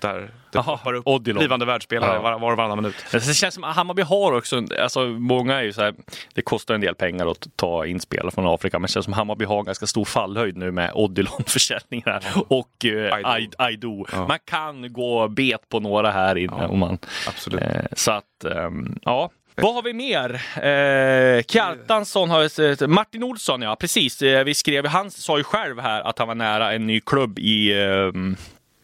där 0.00 0.30
det 0.52 0.58
Aha, 0.58 0.76
poppar 0.76 0.94
upp 0.94 1.06
Odilon. 1.06 1.38
blivande 1.38 1.66
världsspelare 1.66 2.14
ja. 2.14 2.22
var, 2.22 2.38
var 2.38 2.50
och 2.50 2.56
varannan 2.56 2.78
minut. 2.78 2.94
Det 3.12 3.34
känns 3.34 3.54
som 3.54 3.64
att 3.64 3.76
Hammarby 3.76 4.02
har 4.02 4.32
också, 4.32 4.62
alltså 4.80 5.06
många 5.06 5.54
är 5.54 5.62
ju 5.62 5.72
så 5.72 5.82
här, 5.82 5.94
det 6.34 6.42
kostar 6.42 6.74
en 6.74 6.80
del 6.80 6.94
pengar 6.94 7.30
att 7.30 7.46
ta 7.56 7.86
in 7.86 8.00
spelare 8.00 8.30
från 8.30 8.46
Afrika, 8.46 8.78
men 8.78 8.86
det 8.86 8.92
känns 8.92 9.04
som 9.04 9.12
att 9.12 9.18
Hammarby 9.18 9.44
har 9.44 9.62
ganska 9.62 9.86
stor 9.86 10.04
fallhöjd 10.04 10.56
nu 10.56 10.70
med 10.70 10.90
Odilon-försäljningen 10.94 12.20
och 12.48 12.84
eh, 12.84 13.46
Aido. 13.58 14.06
Ja. 14.12 14.26
Man 14.26 14.38
kan 14.44 14.92
gå 14.92 15.28
bet 15.28 15.68
på 15.68 15.80
några 15.80 16.10
här 16.10 16.36
inne. 16.36 16.56
Ja, 16.60 16.68
om 16.68 16.78
man, 16.78 16.98
absolut. 17.28 17.62
Eh, 17.62 17.84
så 17.92 18.10
att, 18.10 18.44
eh, 18.44 18.70
ja. 19.02 19.30
Vad 19.54 19.74
har 19.74 19.82
vi 19.82 19.92
mer? 19.92 20.34
Eh, 20.56 21.42
Kjartansson 21.42 22.30
har... 22.30 22.86
Martin 22.86 23.22
Olsson, 23.22 23.62
ja 23.62 23.76
precis. 23.76 24.22
Eh, 24.22 24.44
vi 24.44 24.54
skrev, 24.54 24.86
han 24.86 25.10
sa 25.10 25.38
ju 25.38 25.44
själv 25.44 25.80
här 25.80 26.00
att 26.00 26.18
han 26.18 26.28
var 26.28 26.34
nära 26.34 26.72
en 26.72 26.86
ny 26.86 27.00
klubb 27.00 27.38
i... 27.38 27.82
Eh, 27.82 28.12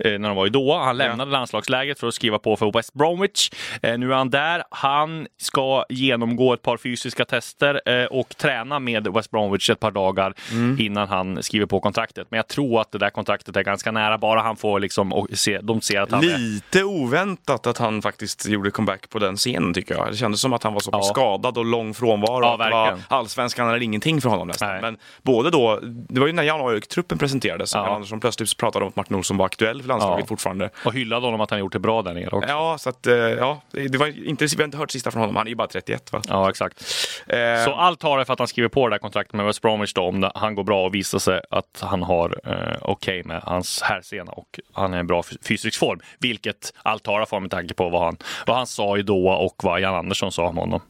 när 0.05 0.29
de 0.29 0.37
var 0.37 0.47
i 0.47 0.51
Doha. 0.51 0.85
Han 0.85 0.97
lämnade 0.97 1.31
landslagsläget 1.31 2.01
för 2.01 2.07
att 2.09 2.15
skriva 2.15 2.39
på 2.39 2.57
för 2.57 2.73
West 2.73 2.95
Bromwich. 2.95 3.51
Eh, 3.83 3.99
nu 3.99 4.13
är 4.13 4.17
han 4.17 4.31
där. 4.31 4.63
Han 4.71 5.27
ska 5.41 5.85
genomgå 5.89 6.53
ett 6.55 6.63
par 6.63 6.77
fysiska 6.77 7.25
tester 7.25 7.81
eh, 7.87 8.05
och 8.05 8.29
träna 8.37 8.79
med 8.79 9.09
West 9.15 9.31
Bromwich 9.31 9.71
ett 9.71 9.81
par 9.81 9.91
dagar 9.91 10.35
Mm. 10.53 10.77
innan 10.81 11.09
han 11.09 11.43
skriver 11.43 11.67
på 11.67 11.81
kontraktet. 11.81 12.27
Men 12.31 12.37
jag 12.37 12.49
tror 12.49 12.81
att 12.81 12.93
det 12.93 12.99
där 12.99 13.11
kontraktet 13.11 13.57
är 13.57 13.63
ganska 13.63 13.93
nära. 13.93 14.19
Bara 14.19 14.41
han 14.41 14.57
får 14.57 14.81
liksom, 14.81 15.13
och 15.13 15.29
se, 15.33 15.59
de 15.63 15.81
ser 15.81 16.01
att 16.01 16.11
han 16.11 16.25
är... 16.25 16.39
Lite 16.39 16.85
oväntat 16.85 17.67
att 17.67 17.79
han 17.79 18.03
faktiskt 18.03 18.49
gjorde 18.49 18.71
comeback 18.71 19.09
på 19.11 19.19
den 19.19 19.37
scenen 19.37 19.75
tycker 19.75 19.95
jag. 19.95 20.11
Det 20.11 20.17
kändes 20.17 20.41
som 20.41 20.53
att 20.53 20.63
han 20.63 20.73
var 20.73 20.81
så 20.81 20.91
Ja. 20.93 21.03
skadad 21.03 21.59
och 21.59 21.65
lång 21.65 21.95
frånvaro. 21.95 22.45
Ja, 22.45 22.57
var 22.57 22.99
allsvenskan 23.09 23.69
eller 23.69 23.83
ingenting 23.83 24.21
för 24.21 24.29
honom 24.29 24.49
nästan. 24.49 24.69
Nej. 24.69 24.81
Men 24.81 24.97
både 25.23 25.51
då, 25.51 25.81
det 25.83 26.21
var 26.21 26.27
ju 26.27 26.33
när 26.33 26.43
januari-truppen 26.43 27.19
presenterades. 27.19 27.75
Ja. 27.75 27.87
Ja. 27.87 27.95
Andersson 27.95 28.21
plötsligt 28.21 28.57
pratade 28.57 28.85
om 28.85 28.89
att 28.89 28.97
Martin 28.97 29.17
Olsson 29.17 29.37
var 29.37 29.47
aktuell 29.47 29.83
för 29.83 29.89
landslaget 29.93 30.23
Ja. 30.23 30.27
fortfarande. 30.29 30.71
Och 30.85 30.93
hyllade 30.95 31.27
honom 31.27 31.41
att 31.41 31.51
han 31.51 31.59
gjort 31.59 31.73
det 31.73 31.79
bra 31.79 32.03
där 32.03 32.15
nere 32.15 32.29
också. 32.31 32.49
Ja, 32.49 32.79
så 32.79 32.89
att, 32.89 33.07
eh, 33.07 33.15
ja, 33.15 33.61
det 33.71 33.97
var 33.99 34.07
inte, 34.29 34.45
vi 34.47 34.57
har 34.57 34.65
inte 34.65 34.77
hört 34.77 34.91
sista 34.91 35.11
från 35.11 35.21
honom. 35.21 35.37
Han 35.37 35.47
är 35.47 35.51
ju 35.51 35.57
bara 35.57 35.69
31 35.69 36.13
va? 36.13 36.23
Ja, 36.29 36.51
exakt. 36.51 36.85
Eh, 37.27 37.65
Så 37.65 37.73
allt 37.75 38.01
talar 38.01 38.25
för 38.25 38.33
att 38.33 38.39
han 38.39 38.49
skriver 38.49 38.69
på 38.69 38.89
det 38.89 38.95
där 38.95 38.99
kontraktet 38.99 39.35
med 39.35 39.47
West 39.47 39.63
Bromwich 39.63 39.93
då, 39.95 40.03
om 40.03 40.21
det, 40.21 40.33
han 40.35 40.55
går 40.55 40.65
bra 40.65 40.85
och 40.87 40.95
visar 40.95 41.19
sig 41.19 41.41
att 41.51 41.81
han 41.85 42.03
har 42.03 42.41
eh, 42.45 42.77
okej 42.83 43.23
med 43.25 43.41
hans 43.45 43.83
härsena 43.83 44.33
och 44.33 44.61
han 44.73 44.95
är 44.95 45.01
i 45.01 45.03
bra 45.03 45.21
fys- 45.23 45.47
fysisk 45.49 45.79
form. 45.79 46.01
Vilket 46.19 46.73
allt 46.83 47.03
talar 47.03 47.25
för 47.27 47.41
med 47.41 47.51
tanke 47.51 47.75
på 47.75 47.89
vad 47.89 48.03
han, 48.05 48.17
vad 48.47 48.57
han 48.57 48.67
sa 48.67 48.99
i 48.99 49.03
Doha 49.03 49.37
och 49.37 49.55
vad 49.63 49.81
Jan 49.81 49.95
Andersson 49.95 50.33
sa 50.33 50.47
om 50.49 50.57
honom. 50.57 50.81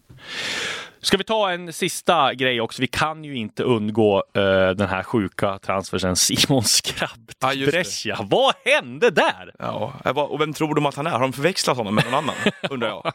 Ska 1.02 1.16
vi 1.16 1.24
ta 1.24 1.50
en 1.50 1.72
sista 1.72 2.34
grej 2.34 2.60
också? 2.60 2.82
Vi 2.82 2.86
kan 2.86 3.24
ju 3.24 3.36
inte 3.36 3.62
undgå 3.62 4.24
eh, 4.34 4.70
den 4.70 4.88
här 4.88 5.02
sjuka 5.02 5.58
transfersen 5.58 6.16
Simon 6.16 6.64
Skrabb 6.64 7.30
Ja, 7.40 7.50
till 7.50 7.60
just 7.60 7.72
det. 7.72 7.76
Brescia. 7.78 8.18
Vad 8.22 8.54
hände 8.64 9.10
där? 9.10 9.52
Ja, 9.58 9.92
och 10.14 10.40
vem 10.40 10.52
tror 10.52 10.74
de 10.74 10.86
att 10.86 10.94
han 10.94 11.06
är? 11.06 11.10
Har 11.10 11.20
de 11.20 11.32
förväxlat 11.32 11.76
honom 11.76 11.94
med 11.94 12.04
någon 12.04 12.14
annan? 12.14 12.34
Undrar 12.70 12.88
jag. 12.88 13.12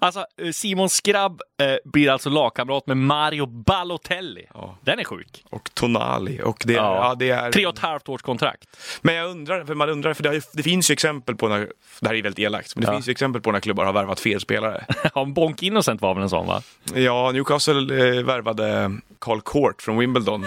Alltså, 0.00 0.24
eh, 0.42 0.50
Simon 0.52 0.88
Skrabb 0.90 1.40
eh, 1.62 1.90
blir 1.92 2.10
alltså 2.10 2.30
lagkamrat 2.30 2.86
med 2.86 2.96
Mario 2.96 3.46
Balotelli. 3.46 4.46
Ja. 4.54 4.76
Den 4.80 4.98
är 4.98 5.04
sjuk. 5.04 5.44
Och 5.50 5.70
Tonali. 5.74 6.40
Och 6.44 6.62
det, 6.66 6.72
Ja. 6.72 6.96
ja. 6.96 7.14
det 7.14 7.30
är... 7.30 7.52
Tre 7.52 7.66
och 7.66 7.72
ett 7.74 7.78
halvt 7.78 8.08
års 8.08 8.22
kontrakt. 8.22 8.68
Men 9.02 9.14
jag 9.14 9.30
undrar, 9.30 9.64
för 9.64 9.74
man 9.74 9.88
undrar, 9.90 10.14
för 10.14 10.22
det, 10.22 10.34
ju, 10.34 10.40
det 10.52 10.62
finns 10.62 10.90
ju 10.90 10.92
exempel 10.92 11.36
på 11.36 11.48
när, 11.48 11.58
det 12.00 12.08
här 12.08 12.14
är 12.14 12.22
väldigt 12.22 12.38
elakt, 12.38 12.76
men 12.76 12.84
det 12.84 12.92
finns 12.92 13.08
ju 13.08 13.10
exempel 13.10 13.42
på 13.42 13.52
när 13.52 13.60
klubbar 13.60 13.84
har 13.84 13.92
värvat 13.92 14.20
fel 14.20 14.40
spelare. 14.40 14.84
Ja, 15.14 15.24
Bonk 15.24 15.62
Innocent 15.62 16.00
var 16.00 16.14
väl 16.14 16.22
en 16.22 16.30
sån 16.30 16.46
va? 16.46 16.62
Ja, 16.94 17.30
Newcastle 17.32 18.16
eh, 18.18 18.24
värvade 18.24 18.96
Carl 19.18 19.40
Court 19.40 19.82
från 19.82 19.98
Wimbledon 19.98 20.44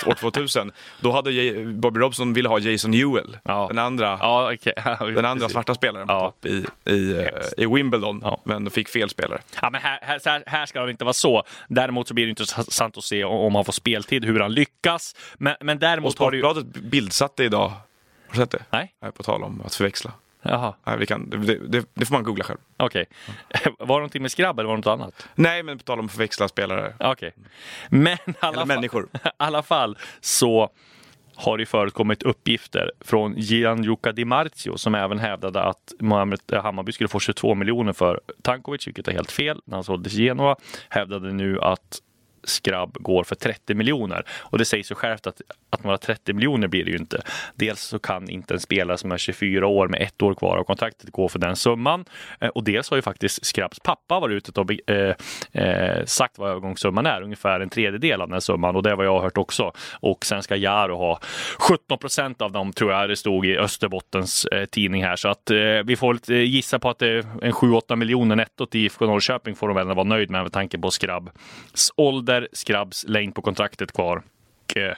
2000, 0.00 0.10
år 0.10 0.14
2000. 0.14 0.72
Då 1.00 1.12
hade 1.12 1.32
J- 1.32 1.64
Bobby 1.64 2.00
Robson 2.00 2.32
ville 2.32 2.48
ha 2.48 2.58
Jason 2.58 2.94
Ewell, 2.94 3.36
den 3.68 3.78
andra, 3.78 4.18
Ja, 4.20 4.52
okej. 4.54 4.72
den 5.14 5.24
andra 5.24 5.48
svarta 5.48 5.74
spelaren 5.74 6.32
i, 6.44 6.64
i, 6.90 7.12
eh, 7.18 7.64
i 7.64 7.66
Wimbledon, 7.66 8.20
Ja. 8.24 8.40
Men 8.60 8.70
fick 8.70 8.88
fel 8.88 9.08
spelare. 9.10 9.40
Ja, 9.62 9.70
men 9.70 9.80
här, 9.80 9.98
här, 10.02 10.42
här, 10.46 10.66
ska 10.66 10.84
det 10.84 10.90
inte 10.90 11.04
vara 11.04 11.12
så. 11.12 11.42
Däremot 11.68 12.08
så 12.08 12.14
blir 12.14 12.24
det 12.24 12.30
intressant 12.30 12.96
att 12.98 13.04
se 13.04 13.24
om 13.24 13.54
han 13.54 13.64
får 13.64 13.72
speltid, 13.72 14.24
hur 14.24 14.40
han 14.40 14.54
lyckas. 14.54 15.14
Men, 15.34 15.54
men 15.60 15.76
Och 15.76 15.80
däremot 15.80 16.18
har 16.18 16.30
det 16.30 16.36
ju... 16.36 16.42
Sportbladet 16.42 16.82
bildsatte 16.82 17.44
idag, 17.44 17.68
har 17.68 17.76
du 18.32 18.36
sett 18.36 18.50
det? 18.50 18.64
Nej, 18.70 18.94
Nej, 19.02 19.12
På 19.12 19.22
tal 19.22 19.42
om 19.42 19.62
att 19.66 19.74
förväxla. 19.74 20.12
jaha, 20.42 20.74
Nej, 20.84 20.98
vi 20.98 21.06
kan, 21.06 21.30
det, 21.30 21.58
det, 21.68 21.86
det 21.94 22.06
får 22.06 22.14
man 22.14 22.22
googla 22.24 22.44
själv. 22.44 22.58
okej. 22.76 23.06
Var 23.78 23.86
det 23.86 24.00
någonting 24.00 24.22
med 24.22 24.30
skrabb 24.32 24.58
eller 24.58 24.66
var 24.68 24.76
det 24.76 24.80
något 24.80 25.00
annat? 25.00 25.28
Nej, 25.34 25.62
men 25.62 25.78
på 25.78 25.84
tal 25.84 26.00
om 26.00 26.08
förväxla 26.08 26.48
spelare. 26.48 26.94
Okej. 27.00 27.34
Men 27.88 28.12
i 28.12 28.18
alla 28.40 28.48
Eller 28.52 28.58
fall, 28.58 28.66
människor. 28.66 29.08
i 29.24 29.28
alla 29.36 29.62
fall 29.62 29.98
så 30.20 30.70
har 31.34 31.58
det 31.58 31.66
förekommit 31.66 32.22
uppgifter 32.22 32.90
från 33.00 33.34
Gianluca 33.36 34.12
Di 34.12 34.24
Marzio 34.24 34.76
som 34.76 34.94
även 34.94 35.18
hävdade 35.18 35.62
att 35.62 35.92
Mohamed 36.00 36.40
Hammarby 36.52 36.92
skulle 36.92 37.08
få 37.08 37.20
22 37.20 37.54
miljoner 37.54 37.92
för 37.92 38.20
Tankovic, 38.42 38.86
vilket 38.86 39.08
är 39.08 39.12
helt 39.12 39.30
fel. 39.30 39.60
När 39.64 39.76
han 39.76 39.84
såldes 39.84 40.12
till 40.12 40.22
Genoa 40.22 40.56
hävdade 40.88 41.32
nu 41.32 41.60
att 41.60 42.00
Skrabb 42.44 42.96
går 43.00 43.24
för 43.24 43.34
30 43.34 43.74
miljoner. 43.74 44.24
Och 44.40 44.58
det 44.58 44.64
säger 44.64 44.84
sig 44.84 44.96
självt 44.96 45.26
att, 45.26 45.40
att 45.70 45.84
några 45.84 45.98
30 45.98 46.32
miljoner 46.32 46.68
blir 46.68 46.84
det 46.84 46.90
ju 46.90 46.96
inte. 46.96 47.22
Dels 47.54 47.80
så 47.80 47.98
kan 47.98 48.28
inte 48.28 48.54
en 48.54 48.60
spelare 48.60 48.98
som 48.98 49.12
är 49.12 49.18
24 49.18 49.66
år 49.66 49.88
med 49.88 50.02
ett 50.02 50.22
år 50.22 50.34
kvar 50.34 50.56
av 50.56 50.64
kontraktet 50.64 51.10
gå 51.10 51.28
för 51.28 51.38
den 51.38 51.56
summan. 51.56 52.04
Eh, 52.40 52.48
och 52.48 52.64
dels 52.64 52.90
har 52.90 52.96
ju 52.96 53.02
faktiskt 53.02 53.46
Skrabbs 53.46 53.80
pappa 53.80 54.20
varit 54.20 54.48
ute 54.48 54.60
och 54.60 54.90
eh, 54.90 55.14
eh, 55.52 56.04
sagt 56.04 56.38
vad 56.38 56.50
övergångssumman 56.50 57.06
är, 57.06 57.22
ungefär 57.22 57.60
en 57.60 57.70
tredjedel 57.70 58.20
av 58.20 58.28
den 58.28 58.40
summan. 58.40 58.76
Och 58.76 58.82
det 58.82 58.94
var 58.94 59.04
jag 59.04 59.12
har 59.12 59.22
hört 59.22 59.38
också. 59.38 59.72
Och 60.00 60.24
sen 60.24 60.42
ska 60.42 60.56
Jaro 60.56 60.96
ha 60.96 61.20
17 61.58 61.98
procent 61.98 62.42
av 62.42 62.52
dem, 62.52 62.72
tror 62.72 62.92
jag 62.92 63.08
det 63.08 63.16
stod 63.16 63.46
i 63.46 63.58
Österbottens 63.58 64.44
eh, 64.44 64.64
tidning 64.64 65.04
här. 65.04 65.16
Så 65.16 65.28
att 65.28 65.50
eh, 65.50 65.56
vi 65.84 65.96
får 65.96 66.30
gissa 66.30 66.78
på 66.78 66.90
att 66.90 66.98
det 66.98 67.08
är 67.08 67.26
en 67.42 67.52
7-8 67.52 67.96
miljoner 67.96 68.36
netto 68.36 68.66
till 68.66 68.80
IFK 68.80 69.06
Norrköping 69.06 69.54
får 69.54 69.68
de 69.68 69.76
väl 69.76 69.86
vara 69.86 70.04
nöjd 70.04 70.30
med 70.30 70.42
med 70.42 70.52
tanke 70.52 70.78
på 70.78 70.90
Skrabbs 70.90 71.92
ålder, 71.96 72.31
Skrabbs 72.52 73.04
längd 73.08 73.34
på 73.34 73.42
kontraktet 73.42 73.92
kvar 73.92 74.22
och 74.72 74.76
eh, 74.76 74.94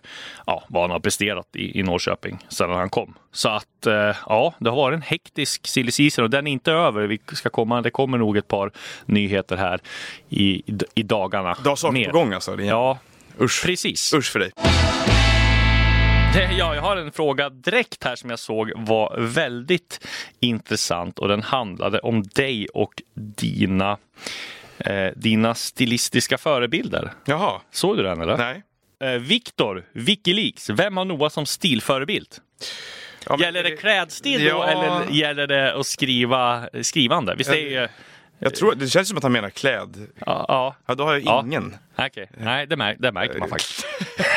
ja, 0.47 0.65
vad 0.69 0.83
han 0.83 0.91
har 0.91 1.01
presterat 1.01 1.57
i, 1.57 1.79
i 1.79 1.83
Norrköping 1.83 2.39
sedan 2.49 2.71
han 2.71 2.91
kom. 2.91 3.15
Så 3.33 3.49
att 3.49 3.87
eh, 3.87 4.17
ja, 4.27 4.55
det 4.59 4.71
har 4.71 4.77
varit 4.77 4.97
en 4.97 5.03
hektisk 5.03 5.67
silly 5.67 5.91
season 5.91 6.25
och 6.25 6.31
den 6.31 6.47
är 6.47 6.53
inte 6.53 6.73
över. 6.73 7.07
Vi 7.07 7.21
ska 7.33 7.51
komma, 7.51 7.83
det 7.83 7.91
kommer 7.91 8.19
nog 8.19 8.37
ett 8.37 8.49
par 8.49 8.71
nyheter 9.07 9.57
här 9.57 9.81
i, 10.29 10.63
i, 10.95 11.03
dagarna. 11.03 11.57
Du 11.63 11.69
har 11.69 11.77
saker 11.77 12.05
på 12.05 12.19
gång 12.19 12.33
alltså? 12.33 12.57
Din 12.57 12.67
Ja, 12.67 12.99
Usch. 13.41 13.65
precis. 13.65 14.15
Usch 14.15 14.33
för 14.33 14.39
dig. 14.41 14.51
Ja, 16.59 16.75
jag 16.75 16.83
har 16.83 16.97
en 16.97 17.13
fråga 17.13 17.51
direkt 17.51 18.05
här 18.05 18.17
som 18.17 18.31
jag 18.31 18.39
såg 18.39 18.73
var 18.77 19.17
väldigt 19.19 20.07
intressant 20.41 21.19
och 21.19 21.29
den 21.29 21.43
handlade 21.43 21.99
om 21.99 22.23
dig 22.23 22.67
och 22.69 23.03
dina, 23.15 23.99
eh, 24.79 25.13
dina 25.17 25.55
stilistiska 25.55 26.39
förebilder. 26.39 27.13
Jaha. 27.25 27.61
Såg 27.71 27.97
du 27.97 28.03
den 28.03 28.21
eller? 28.21 28.37
Nej. 28.37 28.63
Eh, 29.15 29.21
Viktor, 29.21 29.85
Wikileaks, 29.93 30.71
vem 30.71 30.97
har 30.97 31.05
Noah 31.05 31.29
som 31.31 31.47
stilförebild? 31.47 32.29
Ja, 33.29 33.37
Gäller 33.41 33.63
det 33.63 33.77
klädstil 33.77 34.41
då 34.41 34.47
Ja. 34.47 34.67
eller 34.67 35.11
gäller 35.15 35.47
det 35.47 35.75
att 35.75 35.87
skriva 35.87 36.69
skrivande? 36.83 37.35
Visst 37.35 37.51
är 37.51 37.55
ju... 37.55 37.89
Jag 38.39 38.55
tror, 38.55 38.75
det 38.75 38.89
känns 38.89 39.09
som 39.09 39.17
att 39.17 39.23
han 39.23 39.33
menar 39.33 39.51
kläd. 39.51 40.07
Ja, 40.27 40.45
ja. 40.49 40.77
Ja, 40.87 40.95
då 40.95 41.05
har 41.05 41.13
jag 41.13 41.23
Ja. 41.25 41.43
ingen. 41.47 41.77
Okej, 41.99 42.31
nej 42.39 42.67
det, 42.67 42.77
mär, 42.77 42.97
det 42.99 43.13
märker 43.13 43.39
man 43.39 43.49
faktiskt. 43.49 43.87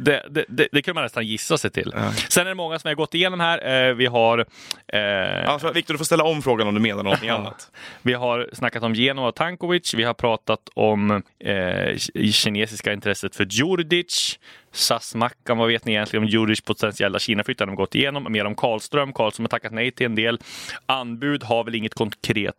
det, 0.00 0.22
det, 0.30 0.44
det, 0.48 0.68
det, 0.72 0.82
kan 0.82 0.94
man 0.94 1.04
nästan 1.04 1.26
gissa 1.26 1.58
sig 1.58 1.70
till. 1.70 1.94
Sen 2.28 2.46
är 2.46 2.48
det 2.48 2.54
många 2.54 2.78
som 2.78 2.88
har 2.88 2.94
gått 2.94 3.14
igenom 3.14 3.40
här. 3.40 3.88
Eh, 3.88 3.94
Vi 3.94 4.06
har, 4.06 4.46
eh, 4.88 5.50
Alltså, 5.50 5.72
Viktor, 5.72 5.94
du 5.94 5.98
får 5.98 6.04
ställa 6.04 6.24
om 6.24 6.42
frågan 6.42 6.68
om 6.68 6.74
du 6.74 6.80
menar 6.80 7.02
någonting 7.02 7.30
annat. 7.30 7.70
vi 8.02 8.14
har 8.14 8.48
snackat 8.52 8.82
om 8.82 8.94
Genoa 8.94 9.28
och 9.28 9.34
Tankovic. 9.34 9.94
Vi 9.94 10.04
har 10.04 10.14
pratat 10.14 10.68
om 10.74 11.22
eh, 11.38 11.96
kinesiska 12.32 12.92
intresset 12.92 13.36
för 13.36 13.44
Djurdjic. 13.44 14.38
SAS-mackan, 14.72 15.58
vad 15.58 15.68
vet 15.68 15.84
ni 15.84 15.92
egentligen 15.92 16.22
om 16.22 16.28
Djurdjic 16.28 16.60
potentiella 16.60 17.18
Kinaflytt? 17.18 17.60
Vi 17.60 17.74
gått 17.74 17.94
igenom. 17.94 18.32
Mer 18.32 18.44
om 18.44 18.54
Karlström. 18.54 19.12
Karlström 19.12 19.44
har 19.44 19.48
tackat 19.48 19.72
nej 19.72 19.90
till 19.90 20.06
en 20.06 20.14
del. 20.14 20.38
Anbud 20.86 21.42
har 21.42 21.64
väl 21.64 21.74
inget 21.74 21.94
konkret 21.94 22.54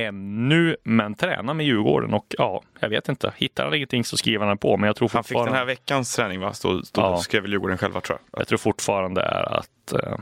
ännu, 0.00 0.76
men 0.84 1.14
tränar 1.14 1.54
med 1.54 1.66
Djurgården 1.66 2.14
och 2.14 2.26
ja, 2.38 2.62
jag 2.80 2.88
vet 2.88 3.08
inte. 3.08 3.32
Hittar 3.36 3.64
han 3.64 3.74
ingenting 3.74 4.04
så 4.04 4.16
skriver 4.16 4.46
han 4.46 4.58
på, 4.58 4.76
men 4.76 4.86
jag 4.86 4.96
tror 4.96 5.10
Han 5.12 5.24
fick 5.24 5.28
fortfarande, 5.28 5.50
den 5.50 5.58
här 5.58 5.66
veckans 5.66 6.16
träning 6.16 6.40
va? 6.40 6.52
Stod, 6.52 6.86
stod, 6.86 7.04
Ja. 7.04 7.16
skrev 7.18 7.42
väl 7.42 7.52
Djurgården 7.52 7.78
själva 7.78 8.00
tror 8.00 8.18
jag. 8.32 8.40
jag 8.40 8.48
tror 8.48 8.58
fortfarande 8.58 9.22
är 9.22 9.56
att 9.56 9.92
eh, 9.92 10.18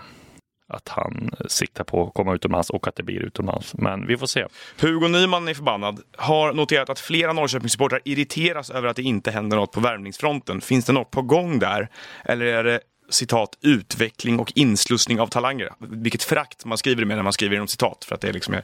att 0.68 0.88
han 0.88 1.30
siktar 1.48 1.84
på 1.84 2.06
att 2.06 2.14
komma 2.14 2.34
utomlands 2.34 2.70
och 2.70 2.88
att 2.88 2.96
det 2.96 3.02
blir 3.02 3.20
utomlands. 3.20 3.74
Men 3.74 4.06
vi 4.06 4.16
får 4.16 4.26
se. 4.26 4.46
Hugo 4.80 5.08
Nyman 5.08 5.48
är 5.48 5.54
förbannad. 5.54 6.00
Har 6.16 6.52
noterat 6.52 6.90
att 6.90 7.00
flera 7.00 7.32
Norrköpingssupportrar 7.32 8.00
irriteras 8.04 8.70
över 8.70 8.88
att 8.88 8.96
det 8.96 9.02
inte 9.02 9.30
händer 9.30 9.56
något 9.56 9.72
på 9.72 9.80
värvningsfronten. 9.80 10.60
Finns 10.60 10.84
det 10.87 10.92
något 10.92 11.10
på 11.10 11.22
gång 11.22 11.58
där? 11.58 11.88
Eller 12.24 12.46
är 12.46 12.64
det 12.64 12.80
citat 13.14 13.59
utveckling 13.61 14.38
och 14.38 14.53
inslussning 14.55 15.20
av 15.20 15.27
talanger? 15.27 15.70
Vilket 15.79 16.22
frakt 16.22 16.64
man 16.64 16.79
skriver 16.79 17.03
det 17.03 17.07
med 17.07 17.16
när 17.16 17.22
man 17.24 17.33
skriver 17.33 17.57
inom 17.57 17.68
citat. 17.68 18.05
För 18.09 18.14
att 18.14 18.20
det 18.20 18.29
är 18.29 18.33
liksom 18.33 18.55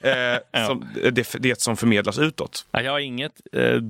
är, 0.00 0.34
eh, 0.52 0.66
som, 0.66 0.88
det, 1.12 1.36
det 1.38 1.60
som 1.60 1.76
förmedlas 1.76 2.18
utåt. 2.18 2.66
Ja, 2.70 2.82
Jag 2.82 2.92
har 2.92 2.98
inget 2.98 3.32
eh, 3.52 3.80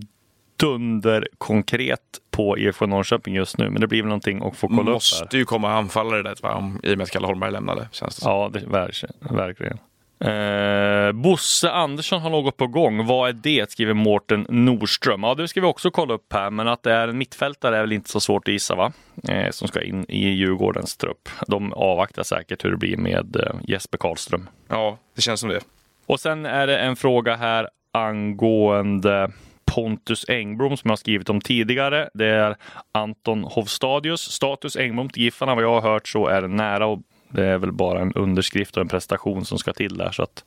dunder 0.56 1.28
konkret 1.38 2.00
på 2.30 2.58
IFK 2.58 2.86
Norrköping 2.86 3.34
just 3.34 3.58
nu, 3.58 3.70
men 3.70 3.80
det 3.80 3.86
blir 3.86 4.02
väl 4.02 4.08
någonting 4.08 4.42
att 4.42 4.56
få 4.56 4.68
kolla 4.68 4.80
upp 4.80 4.86
här. 4.86 4.92
Måste 4.94 5.38
ju 5.38 5.44
komma 5.44 5.72
anfallare 5.72 6.22
där 6.22 6.36
va? 6.42 6.54
Om, 6.54 6.80
i 6.82 6.94
och 6.94 6.98
med 6.98 7.04
att 7.04 7.10
Kalle 7.10 7.26
Holmberg 7.26 7.52
lämnade. 7.52 7.88
Känns 7.92 8.14
det 8.14 8.20
som. 8.22 8.32
Ja, 8.32 8.50
det, 8.52 8.66
verkligen. 8.66 9.14
verkligen. 9.20 9.78
Eh, 10.20 11.12
Bosse 11.12 11.70
Andersson 11.70 12.20
har 12.20 12.30
något 12.30 12.56
på 12.56 12.66
gång. 12.66 13.06
Vad 13.06 13.28
är 13.28 13.32
det? 13.32 13.70
skriver 13.70 13.94
Mårten 13.94 14.46
Nordström. 14.48 15.22
Ja, 15.22 15.34
det 15.34 15.48
ska 15.48 15.60
vi 15.60 15.66
också 15.66 15.90
kolla 15.90 16.14
upp 16.14 16.32
här, 16.32 16.50
men 16.50 16.68
att 16.68 16.82
det 16.82 16.92
är 16.92 17.08
en 17.08 17.18
mittfältare 17.18 17.76
är 17.76 17.80
väl 17.80 17.92
inte 17.92 18.10
så 18.10 18.20
svårt 18.20 18.48
att 18.48 18.52
gissa, 18.52 18.74
va? 18.74 18.92
Eh, 19.28 19.50
som 19.50 19.68
ska 19.68 19.82
in 19.82 20.04
i 20.08 20.28
Djurgårdens 20.28 20.96
trupp. 20.96 21.28
De 21.46 21.72
avvaktar 21.72 22.22
säkert 22.22 22.64
hur 22.64 22.70
det 22.70 22.76
blir 22.76 22.96
med 22.96 23.36
eh, 23.36 23.52
Jesper 23.62 23.98
Karlström. 23.98 24.48
Ja, 24.68 24.98
det 25.14 25.22
känns 25.22 25.40
som 25.40 25.48
det. 25.48 25.60
Och 26.06 26.20
sen 26.20 26.46
är 26.46 26.66
det 26.66 26.78
en 26.78 26.96
fråga 26.96 27.36
här 27.36 27.68
angående 27.92 29.30
Pontus 29.74 30.24
Engblom 30.28 30.76
som 30.76 30.88
jag 30.88 30.92
har 30.92 30.96
skrivit 30.96 31.30
om 31.30 31.40
tidigare. 31.40 32.08
Det 32.14 32.26
är 32.26 32.56
Anton 32.92 33.44
Hovstadius. 33.44 34.20
Status 34.20 34.76
Engblom 34.76 35.08
till 35.08 35.22
Giffarna. 35.22 35.54
Vad 35.54 35.64
jag 35.64 35.80
har 35.80 35.90
hört 35.92 36.08
så 36.08 36.26
är 36.26 36.42
det 36.42 36.48
nära 36.48 36.92
att 36.92 36.98
det 37.28 37.46
är 37.46 37.58
väl 37.58 37.72
bara 37.72 38.00
en 38.00 38.12
underskrift 38.12 38.76
och 38.76 38.80
en 38.80 38.88
prestation 38.88 39.44
som 39.44 39.58
ska 39.58 39.72
till 39.72 39.96
där 39.96 40.10
så 40.10 40.22
att 40.22 40.44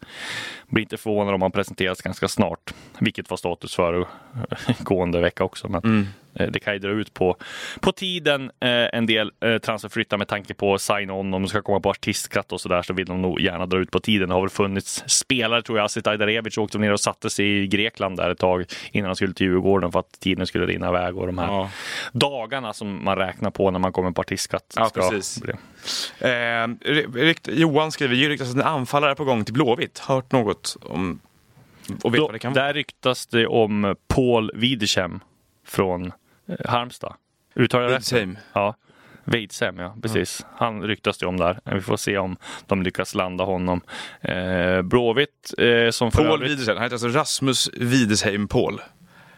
blir 0.67 0.83
inte 0.83 0.97
förvånad 0.97 1.33
om 1.33 1.41
han 1.41 1.51
presenteras 1.51 2.01
ganska 2.01 2.27
snart, 2.27 2.73
vilket 2.99 3.29
var 3.29 3.37
status 3.37 3.75
föregående 3.75 5.21
vecka 5.21 5.43
också. 5.43 5.67
Men 5.67 5.83
mm 5.83 6.07
det 6.33 6.59
kan 6.59 6.73
ju 6.73 6.79
dra 6.79 6.89
ut 6.89 7.13
på, 7.13 7.37
på 7.79 7.91
tiden. 7.91 8.51
Eh, 8.59 8.69
en 8.93 9.05
del 9.05 9.31
eh, 9.39 9.57
transferflyttar 9.57 10.17
med 10.17 10.27
tanke 10.27 10.53
på 10.53 10.77
sign-on, 10.77 11.33
om 11.33 11.41
de 11.41 11.47
ska 11.47 11.61
komma 11.61 11.79
på 11.79 11.89
artistskatt 11.89 12.51
och 12.51 12.61
så 12.61 12.69
där 12.69 12.81
så 12.81 12.93
vill 12.93 13.05
de 13.05 13.21
nog 13.21 13.41
gärna 13.41 13.65
dra 13.65 13.77
ut 13.77 13.91
på 13.91 13.99
tiden. 13.99 14.29
Det 14.29 14.35
har 14.35 14.41
väl 14.41 14.49
funnits 14.49 15.03
spelare, 15.07 15.61
tror 15.61 15.77
jag, 15.77 15.85
Asit 15.85 16.07
Ajdarevic 16.07 16.57
åkte 16.57 16.77
ner 16.77 16.93
och 16.93 16.99
satte 16.99 17.29
sig 17.29 17.63
i 17.63 17.67
Grekland 17.67 18.17
där 18.17 18.29
ett 18.29 18.39
tag 18.39 18.65
innan 18.91 19.07
han 19.07 19.15
skulle 19.15 19.33
till 19.33 19.47
Djurgården 19.47 19.91
för 19.91 19.99
att 19.99 20.19
tiden 20.19 20.47
skulle 20.47 20.65
rinna 20.65 20.89
iväg 20.89 21.17
och 21.17 21.27
de 21.27 21.37
här 21.37 21.47
ja. 21.47 21.69
dagarna 22.11 22.73
som 22.73 23.03
man 23.03 23.17
räknar 23.17 23.51
på 23.51 23.71
när 23.71 23.79
man 23.79 23.91
kommer 23.91 24.11
på 24.11 24.21
artistskatt. 24.21 24.73
Ja, 24.75 24.91
precis. 24.93 25.41
Eh, 26.19 26.67
Johan 27.47 27.91
skriver, 27.91 28.15
det 28.15 28.29
ryktas 28.29 28.49
att 28.49 28.55
en 28.55 28.61
anfallare 28.61 29.11
är 29.11 29.15
på 29.15 29.23
gång 29.23 29.45
till 29.45 29.53
Blåvitt. 29.53 29.99
Hört 29.99 30.31
något 30.31 30.77
om 30.81 31.19
och 32.03 32.13
vet 32.13 32.19
Då, 32.19 32.25
vad 32.25 32.35
det 32.35 32.39
kan 32.39 32.53
vara? 32.53 32.65
Där 32.65 32.73
ryktas 32.73 33.27
det 33.27 33.47
om 33.47 33.95
Paul 34.07 34.51
Wiedesheim 34.55 35.19
från 35.65 36.05
eh, 36.05 36.11
Halmstad. 36.65 37.13
Uttalar 37.55 37.83
jag 37.83 37.91
rätt? 37.91 38.37
Ja. 38.53 38.75
Wiedesheim, 39.23 39.79
ja 39.79 39.95
precis. 40.01 40.41
Mm. 40.41 40.53
Han 40.57 40.83
ryktas 40.83 41.17
det 41.17 41.25
om 41.25 41.37
där. 41.37 41.59
Vi 41.65 41.81
får 41.81 41.97
se 41.97 42.17
om 42.17 42.37
de 42.67 42.83
lyckas 42.83 43.15
landa 43.15 43.43
honom. 43.43 43.81
Eh, 44.21 44.81
Blåvitt 44.81 45.53
eh, 45.57 45.89
som 45.89 46.11
Paul 46.11 46.25
övrigt... 46.25 46.51
Wiedesheim, 46.51 46.77
han 46.77 46.83
heter 46.83 46.95
alltså 46.95 47.07
Rasmus 47.07 47.69
Wiedesheim 47.73 48.47
Paul. 48.47 48.81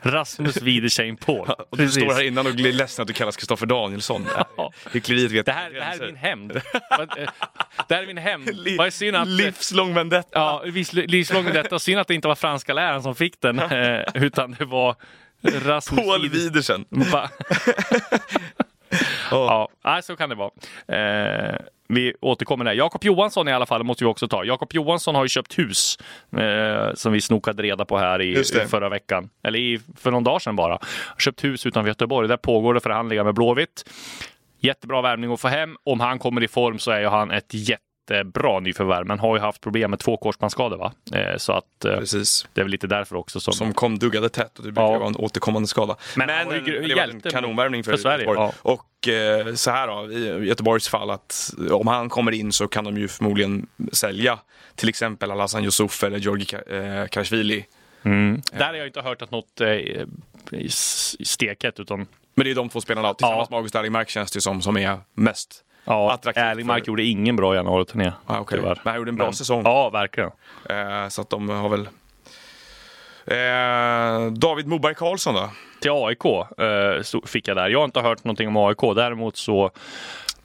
Rasmus 0.02 0.62
Wiedesheim 0.62 1.18
Paul. 1.18 1.50
och 1.70 1.78
du 1.78 1.90
står 1.90 2.14
här 2.14 2.24
innan 2.24 2.48
och 2.48 2.54
blir 2.54 2.74
ledsen 2.74 3.04
att 3.04 3.08
du 3.08 3.14
kallas 3.14 3.38
Kristoffer 3.38 3.66
Danielsson. 3.66 4.28
Ja. 4.58 4.72
Hyckleriet 4.92 5.32
vet 5.32 5.46
det 5.46 5.52
här, 5.52 5.72
det 5.72 5.82
här 5.82 6.02
är 6.02 6.06
min 6.06 6.16
hämnd. 6.16 6.62
det 7.88 7.96
här 7.96 8.04
är 8.04 8.08
min 8.08 8.18
hämnd. 8.18 8.50
att, 9.16 9.28
livslång 9.28 9.94
vendetta. 9.94 10.30
Ja, 10.40 10.64
livslång 10.94 11.46
vendetta. 11.46 11.80
Synd 11.80 12.00
att 12.00 12.08
det 12.08 12.16
inte 12.16 12.28
var 12.28 12.36
franska 12.36 12.74
läraren 12.74 13.04
som 13.04 13.16
fick 13.16 13.42
den, 13.42 13.60
eh, 13.60 14.02
utan 14.14 14.56
det 14.60 14.66
var 14.66 14.96
Rasmus 15.44 16.06
Paul 16.06 16.30
Wiedesheim. 16.30 16.86
oh. 19.32 19.68
Ja, 19.84 20.02
så 20.04 20.16
kan 20.16 20.30
det 20.30 20.36
vara. 20.36 20.52
Eh, 20.88 21.56
vi 21.88 22.14
återkommer 22.22 22.66
där. 22.66 22.74
Jakob 22.74 23.04
Johansson 23.04 23.48
i 23.48 23.52
alla 23.52 23.66
fall 23.66 23.84
måste 23.84 24.04
vi 24.04 24.10
också 24.10 24.28
ta. 24.28 24.44
Jakob 24.44 24.74
Johansson 24.74 25.16
har 25.16 25.24
ju 25.24 25.30
köpt 25.30 25.60
hus 25.60 26.00
eh, 26.38 26.94
som 26.94 27.14
vi 27.14 27.22
snokade 27.22 27.64
reda 27.64 27.86
på 27.86 27.98
här 27.98 28.22
i, 28.22 28.44
förra 28.68 28.90
veckan. 28.90 29.30
Eller 29.44 29.60
i, 29.60 29.80
för 29.98 30.12
någon 30.12 30.24
dag 30.24 30.42
sedan 30.42 30.56
bara. 30.56 30.80
Köpt 31.18 31.44
hus 31.44 31.66
utanför 31.66 31.88
Göteborg. 31.88 32.28
Där 32.28 32.38
pågår 32.38 32.74
det 32.74 32.80
förhandlingar 32.80 33.24
med 33.24 33.34
Blåvitt. 33.34 33.90
Jättebra 34.60 35.02
värvning 35.02 35.34
att 35.34 35.42
få 35.42 35.48
hem. 35.48 35.76
Om 35.84 36.00
han 36.00 36.20
kommer 36.20 36.44
i 36.44 36.48
form 36.48 36.80
så 36.80 36.92
är 36.92 37.00
ju 37.00 37.08
han 37.08 37.32
ett 37.32 37.54
jätte 37.54 37.84
jättebra 38.10 38.60
nyförvärv, 38.60 39.08
men 39.08 39.20
har 39.20 39.36
ju 39.36 39.42
haft 39.42 39.62
problem 39.62 39.90
med 39.90 40.00
två 40.00 40.18
korsbandsskador. 40.18 40.78
Va? 40.78 40.94
Eh, 41.14 41.38
så 41.38 41.54
att 41.54 41.86
eh, 41.86 41.98
Precis. 41.98 42.48
det 42.54 42.62
är 42.62 42.64
väl 42.64 42.72
lite 42.72 42.88
därför 42.88 43.16
också. 43.16 43.40
Som, 43.40 43.54
som 43.54 43.74
kom 43.74 44.00
duggade 44.00 44.30
tätt 44.30 44.60
och 44.60 44.66
det 44.66 44.72
brukar 44.72 44.94
ja. 44.94 45.00
vara 45.00 45.08
en 45.08 45.16
återkommande 45.16 45.68
skada. 45.68 45.98
Men, 46.16 46.28
men 46.28 46.64
det 46.64 46.96
var 46.96 47.08
en 47.08 47.22
kanonvärvning 47.22 47.84
för, 47.84 47.92
för 47.92 47.98
Sverige. 47.98 48.26
Göteborg. 48.26 48.52
Ja. 48.64 48.72
Och 48.72 49.08
eh, 49.08 49.54
så 49.54 49.72
här 49.72 49.88
då, 49.88 50.12
i 50.12 50.48
Göteborgs 50.48 50.88
fall 50.88 51.10
att 51.10 51.54
om 51.72 51.88
han 51.88 52.10
kommer 52.10 52.32
in 52.32 52.52
så 52.52 52.68
kan 52.68 52.84
de 52.84 52.98
ju 52.98 53.08
förmodligen 53.08 53.68
sälja 53.92 54.40
till 54.76 54.90
exempel 54.90 55.32
Alhassan 55.32 55.64
Yusuf 55.64 56.04
eller 56.04 56.18
Georgi 56.18 56.46
Karashvili. 57.10 57.66
Mm. 58.04 58.42
Där 58.52 58.66
har 58.66 58.74
jag 58.74 58.88
inte 58.88 59.02
hört 59.02 59.22
att 59.22 59.32
något 59.32 59.62
är 59.62 60.06
steket 61.24 61.80
utan 61.80 62.08
men 62.36 62.46
det 62.46 62.52
är 62.52 62.56
de 62.56 62.70
två 62.70 62.82
spelarna 62.82 63.14
tillsammans 63.14 63.48
ja. 63.50 63.54
med 63.54 63.58
August 63.58 63.76
Erlingmark 63.76 64.10
känns 64.10 64.32
det 64.32 64.42
som, 64.42 64.62
som 64.62 64.78
är 64.78 64.98
mest 65.14 65.64
Ja, 65.86 66.20
Erlingmark 66.36 66.84
för... 66.84 66.88
gjorde 66.88 67.04
ingen 67.04 67.36
bra 67.36 67.56
januari-turné. 67.56 68.12
Ah, 68.26 68.40
okay. 68.40 68.62
Men 68.62 68.76
han 68.84 68.96
gjorde 68.96 69.12
en 69.12 69.16
bra 69.16 69.26
Men, 69.26 69.34
säsong. 69.34 69.62
Ja, 69.66 69.90
verkligen. 69.90 70.32
Eh, 70.70 71.08
så 71.08 71.22
att 71.22 71.30
de 71.30 71.50
har 71.50 71.70
väl... 71.70 71.88
Eh, 73.26 74.32
David 74.32 74.68
Moberg 74.68 74.96
Karlsson 74.96 75.36
då? 75.36 75.50
Till 75.82 75.92
AIK 75.92 76.26
eh, 76.26 77.22
fick 77.26 77.48
jag 77.48 77.58
där. 77.58 77.70
Jag 77.70 77.80
har 77.80 77.86
inte 77.86 78.02
hört 78.02 78.24
någonting 78.24 78.48
om 78.48 78.58
AIK. 78.58 78.96
Däremot 78.96 79.38
så 79.38 79.72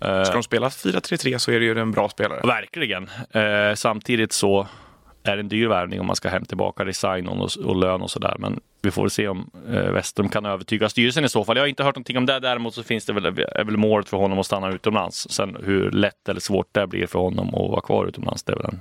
eh, 0.01 0.23
Ska 0.23 0.35
de 0.35 0.43
spela 0.43 0.69
4-3-3 0.69 1.39
så 1.39 1.51
är 1.51 1.61
det 1.61 1.67
ju 1.67 1.79
en 1.79 1.93
bra 1.93 2.09
spelare. 2.09 2.41
Verkligen. 2.45 3.11
Eh, 3.31 3.75
samtidigt 3.75 4.33
så 4.33 4.67
är 5.29 5.39
en 5.39 5.49
dyr 5.49 5.67
värvning 5.67 6.01
om 6.01 6.07
man 6.07 6.17
ska 6.17 6.29
hem 6.29 6.45
tillbaka 6.45 6.85
design 6.85 7.29
och, 7.29 7.51
och 7.65 7.77
lön 7.77 8.03
och 8.03 8.11
sådär. 8.11 8.37
Men 8.39 8.61
vi 8.83 8.91
får 8.91 9.09
se 9.09 9.29
om 9.29 9.51
eh, 9.71 9.93
Westrum 9.93 10.29
kan 10.29 10.47
övertyga 10.47 10.89
styrelsen 10.89 11.25
i 11.25 11.29
så 11.29 11.45
fall. 11.45 11.57
Jag 11.57 11.63
har 11.63 11.69
inte 11.69 11.85
hört 11.85 11.97
någonting 11.97 12.19
om 12.19 12.27
det. 12.27 12.41
Däremot 12.41 12.75
så 12.75 12.83
finns 12.83 13.05
det 13.05 13.13
väl, 13.13 13.27
är 13.27 13.65
väl 13.65 13.77
målet 13.77 14.09
för 14.09 14.17
honom 14.17 14.39
att 14.39 14.47
stanna 14.47 14.71
utomlands. 14.71 15.27
Sen 15.31 15.57
hur 15.65 15.91
lätt 15.91 16.29
eller 16.29 16.41
svårt 16.41 16.69
det 16.73 16.87
blir 16.87 17.07
för 17.07 17.19
honom 17.19 17.49
att 17.49 17.71
vara 17.71 17.81
kvar 17.81 18.07
utomlands, 18.07 18.43
det 18.43 18.53
är 18.53 18.57
väl 18.57 18.67
en 18.67 18.81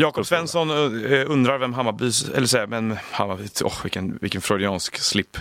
Jakob 0.00 0.26
Svensson 0.26 0.70
uh, 0.70 1.30
undrar 1.30 1.58
vem 1.58 1.74
Hammarbys, 1.74 2.28
eller 2.28 2.46
så 2.46 2.66
men 2.68 2.96
Hammarby, 3.10 3.48
oh, 3.64 3.82
vilken, 3.82 4.18
vilken 4.20 4.40
freudiansk 4.40 4.98
slip. 4.98 5.36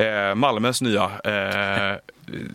Uh, 0.00 0.34
Malmös 0.34 0.82
nya 0.82 1.04
uh, 1.04 1.98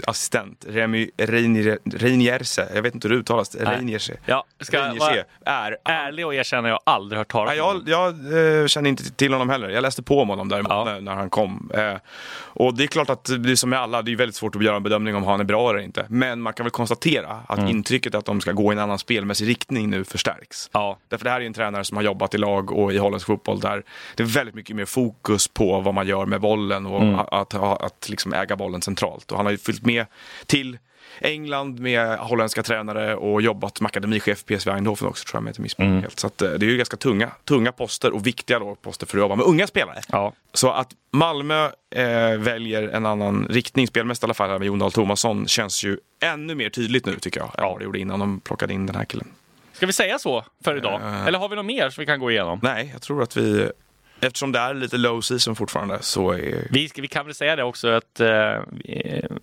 assistent, 0.08 0.66
Remy 0.68 1.10
Reinierse, 1.18 2.68
jag 2.76 2.82
vet 2.82 2.94
inte 2.94 3.08
hur 3.08 3.16
det 3.16 3.20
uttalas, 3.20 3.56
Reinierse. 3.56 4.18
Ja, 4.26 4.46
ska 4.60 4.82
Reinierse, 4.82 5.26
är 5.46 5.78
ärlig 5.84 6.26
och 6.26 6.36
erkänna, 6.36 6.68
jag 6.68 6.80
har 6.86 6.94
aldrig 6.94 7.18
hört 7.18 7.32
talas 7.32 7.52
om 7.52 7.58
Jag, 7.58 7.82
jag 7.86 8.62
eh, 8.62 8.68
känner 8.68 8.90
inte 8.90 9.12
till 9.12 9.34
honom 9.34 9.50
heller. 9.50 9.70
Jag 9.70 9.82
läste 9.82 10.04
på 10.04 10.22
om 10.22 10.30
honom 10.30 10.50
däremot 10.50 10.72
ja. 10.72 10.84
när, 10.86 11.02
när, 11.02 11.16
han 11.16 11.30
kom. 11.30 11.72
Eh, 11.74 11.94
och 12.38 12.74
det 12.74 12.84
är 12.84 12.88
klart 12.88 13.10
att 13.10 13.26
det 13.26 13.52
är 13.52 13.56
som 13.56 13.70
med 13.70 13.80
alla, 13.80 14.02
det 14.02 14.12
är 14.12 14.16
väldigt 14.16 14.36
svårt 14.36 14.56
att 14.56 14.64
göra 14.64 14.76
en 14.76 14.84
bedömning 14.84 15.16
om 15.16 15.24
han 15.24 15.40
är 15.40 15.44
bra 15.44 15.70
eller 15.70 15.80
inte. 15.80 16.06
Men 16.10 16.42
man 16.42 16.54
kan 16.54 16.64
väl 16.64 16.72
konstatera 16.72 17.40
att 17.48 17.60
mm. 17.60 17.72
intrycket 17.72 18.16
att 18.16 18.26
de 18.26 18.42
ska 18.42 18.52
gå 18.52 18.72
i 18.72 18.76
en 18.76 18.80
annan 18.80 19.00
spelmässig 19.00 19.48
riktning 19.48 19.90
nu 19.90 20.04
förstärks. 20.04 20.70
Ja. 20.74 20.98
Därför 21.08 21.24
det 21.24 21.30
här 21.30 21.42
är 21.42 21.46
en 21.46 21.54
tränare 21.54 21.84
som 21.84 21.98
har 21.98 22.04
jobbat 22.04 22.34
i 22.34 22.38
lag 22.38 22.72
och 22.72 22.94
i 22.94 22.98
holländsk 22.98 23.28
fotboll 23.28 23.60
där 23.60 23.84
det 24.16 24.24
är 24.24 24.28
väldigt 24.28 24.56
mycket 24.56 24.76
mer 24.76 24.86
fokus 24.86 25.48
på 25.48 25.80
vad 25.80 25.94
man 25.94 26.08
gör 26.08 26.26
med 26.26 26.42
bollen 26.42 26.86
och 26.86 27.02
mm. 27.02 27.16
att, 27.16 27.34
att, 27.34 27.54
att, 27.54 27.82
att 27.82 28.10
liksom 28.10 28.34
äga 28.34 28.56
bollen 28.56 28.82
centralt. 28.82 29.32
Och 29.32 29.38
han 29.38 29.46
har 29.46 29.54
ju 29.58 29.64
följt 29.64 29.86
med 29.86 30.06
till 30.46 30.78
England 31.22 31.80
med 31.80 32.18
holländska 32.18 32.64
tränare 32.64 33.16
och 33.16 33.42
jobbat 33.42 33.78
som 33.78 33.86
akademichef 33.86 34.46
PSV 34.46 34.72
Eindhoven 34.72 35.10
också 35.10 35.26
tror 35.26 35.36
jag, 35.36 35.42
om 35.42 35.46
jag 35.46 35.52
inte 35.52 35.62
missminner 35.62 35.92
mm. 35.92 36.02
helt. 36.02 36.20
Så 36.20 36.28
att, 36.28 36.42
eh, 36.42 36.52
det 36.52 36.66
är 36.66 36.70
ju 36.70 36.78
ganska 36.78 36.98
tunga, 36.98 37.32
tunga 37.44 37.72
poster 37.72 38.14
och 38.14 38.28
viktiga 38.28 38.60
då, 38.60 38.76
poster 38.76 39.06
för 39.06 39.18
att 39.18 39.22
jobba 39.22 39.36
med 39.36 39.46
unga 39.46 39.68
spelare. 39.68 40.02
Ja. 40.12 40.34
Så 40.54 40.72
att 40.72 40.90
Malmö 41.12 41.70
eh, 41.96 42.38
väljer 42.38 42.88
en 42.88 43.06
annan 43.06 43.48
riktning, 43.50 43.88
spelmässigt 43.88 44.24
i 44.24 44.26
alla 44.26 44.34
fall, 44.34 44.60
med 44.60 44.66
Jon 44.66 44.80
Dahl 44.80 44.92
Tomasson, 44.92 45.48
känns 45.48 45.84
ju 45.84 45.98
ännu 46.20 46.56
mer 46.56 46.70
tydligt 46.70 47.06
nu 47.06 47.16
tycker 47.20 47.40
jag, 47.40 47.52
än 47.58 47.64
vad 47.64 47.80
det 47.80 47.84
gjorde 47.84 48.00
innan 48.00 48.20
de 48.20 48.40
plockade 48.40 48.74
in 48.74 48.86
den 48.86 48.96
här 48.96 49.06
killen. 49.06 49.28
Ska 49.74 49.86
vi 49.86 49.94
säga 49.94 50.20
så 50.20 50.46
för 50.64 50.78
idag? 50.78 51.02
Uh, 51.02 51.28
Eller 51.28 51.40
har 51.40 51.50
vi 51.50 51.56
något 51.56 51.66
mer 51.66 51.90
som 51.90 52.02
vi 52.02 52.06
kan 52.06 52.20
gå 52.20 52.32
igenom? 52.32 52.60
Nej, 52.64 52.90
jag 52.94 53.02
tror 53.02 53.24
att 53.24 53.38
vi 53.38 53.72
Eftersom 54.20 54.52
det 54.52 54.60
är 54.60 54.74
lite 54.74 54.98
low 54.98 55.22
season 55.22 55.56
fortfarande 55.56 55.98
så 56.02 56.32
är... 56.32 56.68
Vi, 56.72 56.90
vi 56.96 57.08
kan 57.08 57.26
väl 57.26 57.36
säga 57.36 57.56
det 57.56 57.64
också 57.64 57.88
att 57.88 58.20
eh, 58.20 58.28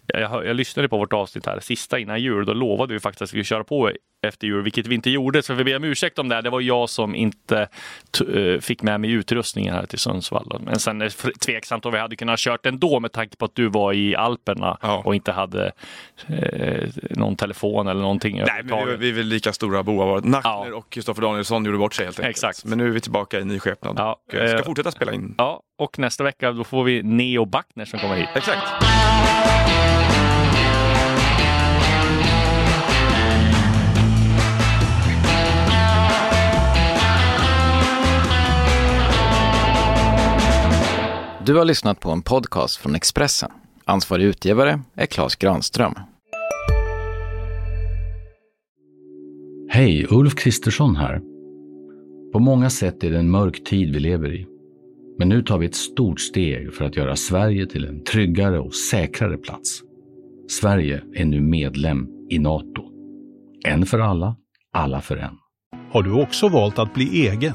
jag, 0.07 0.47
jag 0.47 0.57
lyssnade 0.57 0.89
på 0.89 0.99
vårt 0.99 1.13
avsnitt 1.13 1.47
här, 1.47 1.61
sista 1.61 1.99
innan 1.99 2.23
jul. 2.23 2.47
Då 2.47 2.53
lovade 2.53 2.95
vi 2.95 3.01
faktiskt 3.01 3.23
att 3.23 3.27
vi 3.27 3.29
skulle 3.29 3.45
köra 3.45 3.65
på 3.65 3.91
efter 4.29 4.47
jul, 4.47 4.63
vilket 4.63 4.87
vi 4.87 4.95
inte 4.95 5.11
gjorde. 5.11 5.43
Så 5.43 5.55
vi 5.55 5.65
ber 5.65 5.77
om 5.77 5.85
ursäkt 5.85 6.19
om 6.19 6.29
det. 6.29 6.43
Det 6.43 6.51
var 6.51 6.61
jag 6.61 6.91
som 6.91 7.15
inte 7.15 7.69
uh, 8.29 8.61
fick 8.61 8.83
med 8.83 9.01
mig 9.01 9.11
utrustningen 9.11 9.75
här 9.75 9.87
till 9.87 9.99
Sundsvall. 9.99 10.61
Men 10.61 10.79
sen 10.79 11.01
är 11.01 11.05
det 11.05 11.39
tveksamt 11.39 11.87
om 11.87 11.93
vi 11.93 11.99
hade 11.99 12.17
kunnat 12.17 12.41
kört 12.41 12.67
ändå 12.67 13.01
med 13.01 13.13
tanke 13.13 13.37
på 13.37 13.45
att 13.45 13.55
du 13.55 13.69
var 13.69 13.93
i 13.93 14.17
Alperna 14.17 14.79
ja. 14.83 15.03
och 15.05 15.15
inte 15.15 15.33
hade 15.33 15.73
uh, 16.31 16.89
någon 17.11 17.37
telefon 17.37 17.89
eller 17.89 18.01
någonting. 18.01 18.43
Nej, 18.47 18.63
men 18.65 18.89
vi, 18.89 18.97
vi 18.97 19.09
är 19.09 19.13
väl 19.13 19.27
lika 19.27 19.53
stora 19.53 19.83
bovar. 19.83 20.21
Nackner 20.21 20.69
ja. 20.71 20.75
och 20.75 20.91
Kristoffer 20.91 21.23
Danielsson 21.23 21.65
gjorde 21.65 21.79
bort 21.79 21.95
sig 21.95 22.05
helt 22.05 22.19
enkelt. 22.19 22.31
Exakt. 22.31 22.65
Men 22.65 22.79
nu 22.79 22.87
är 22.87 22.91
vi 22.91 23.01
tillbaka 23.01 23.41
i 23.41 23.45
ny 23.45 23.59
skepnad. 23.59 23.95
Ja, 23.99 24.13
och 24.27 24.33
ska 24.33 24.57
uh, 24.57 24.63
fortsätta 24.63 24.91
spela 24.91 25.13
in. 25.13 25.35
Ja, 25.39 25.61
och 25.79 25.99
nästa 25.99 26.25
vecka 26.25 26.53
då 26.53 26.65
får 26.65 26.85
vi 26.85 27.03
Neo 27.03 27.45
Backner 27.45 27.85
som 27.85 27.99
kommer 27.99 28.17
hit. 28.17 28.29
Exakt. 28.35 28.85
Du 41.47 41.55
har 41.55 41.65
lyssnat 41.65 42.01
på 42.01 42.11
en 42.11 42.23
podcast 42.23 42.77
från 42.77 42.95
Expressen. 42.95 43.51
Ansvarig 43.85 44.25
utgivare 44.25 44.81
är 44.95 45.07
Klas 45.07 45.37
Granström. 45.37 45.95
Hej, 49.69 50.07
Ulf 50.11 50.35
Kristersson 50.35 50.97
här. 50.97 51.21
På 52.33 52.39
många 52.39 52.71
sätt 52.71 53.05
är 53.05 53.11
det 53.11 53.19
en 53.19 53.31
mörk 53.31 53.65
tid 53.65 53.95
vi 53.95 54.01
lever 54.01 54.35
i. 54.35 54.47
Men 55.19 55.29
nu 55.29 55.43
tar 55.43 55.59
vi 55.59 55.67
ett 55.67 55.75
stort 55.75 56.21
steg 56.21 56.75
för 56.75 56.85
att 56.85 56.97
göra 56.97 57.17
Sverige 57.17 57.67
till 57.67 57.85
en 57.85 58.05
tryggare 58.05 58.61
och 58.61 58.75
säkrare 58.75 59.37
plats. 59.37 59.81
Sverige 60.49 61.03
är 61.15 61.25
nu 61.25 61.41
medlem 61.41 62.09
i 62.31 62.39
Nato. 62.39 62.83
En 63.67 63.87
för 63.87 63.99
alla, 63.99 64.37
alla 64.73 65.01
för 65.01 65.17
en. 65.17 65.35
Har 65.93 66.03
du 66.03 66.23
också 66.23 66.49
valt 66.49 66.79
att 66.79 66.95
bli 66.95 67.29
egen? 67.29 67.55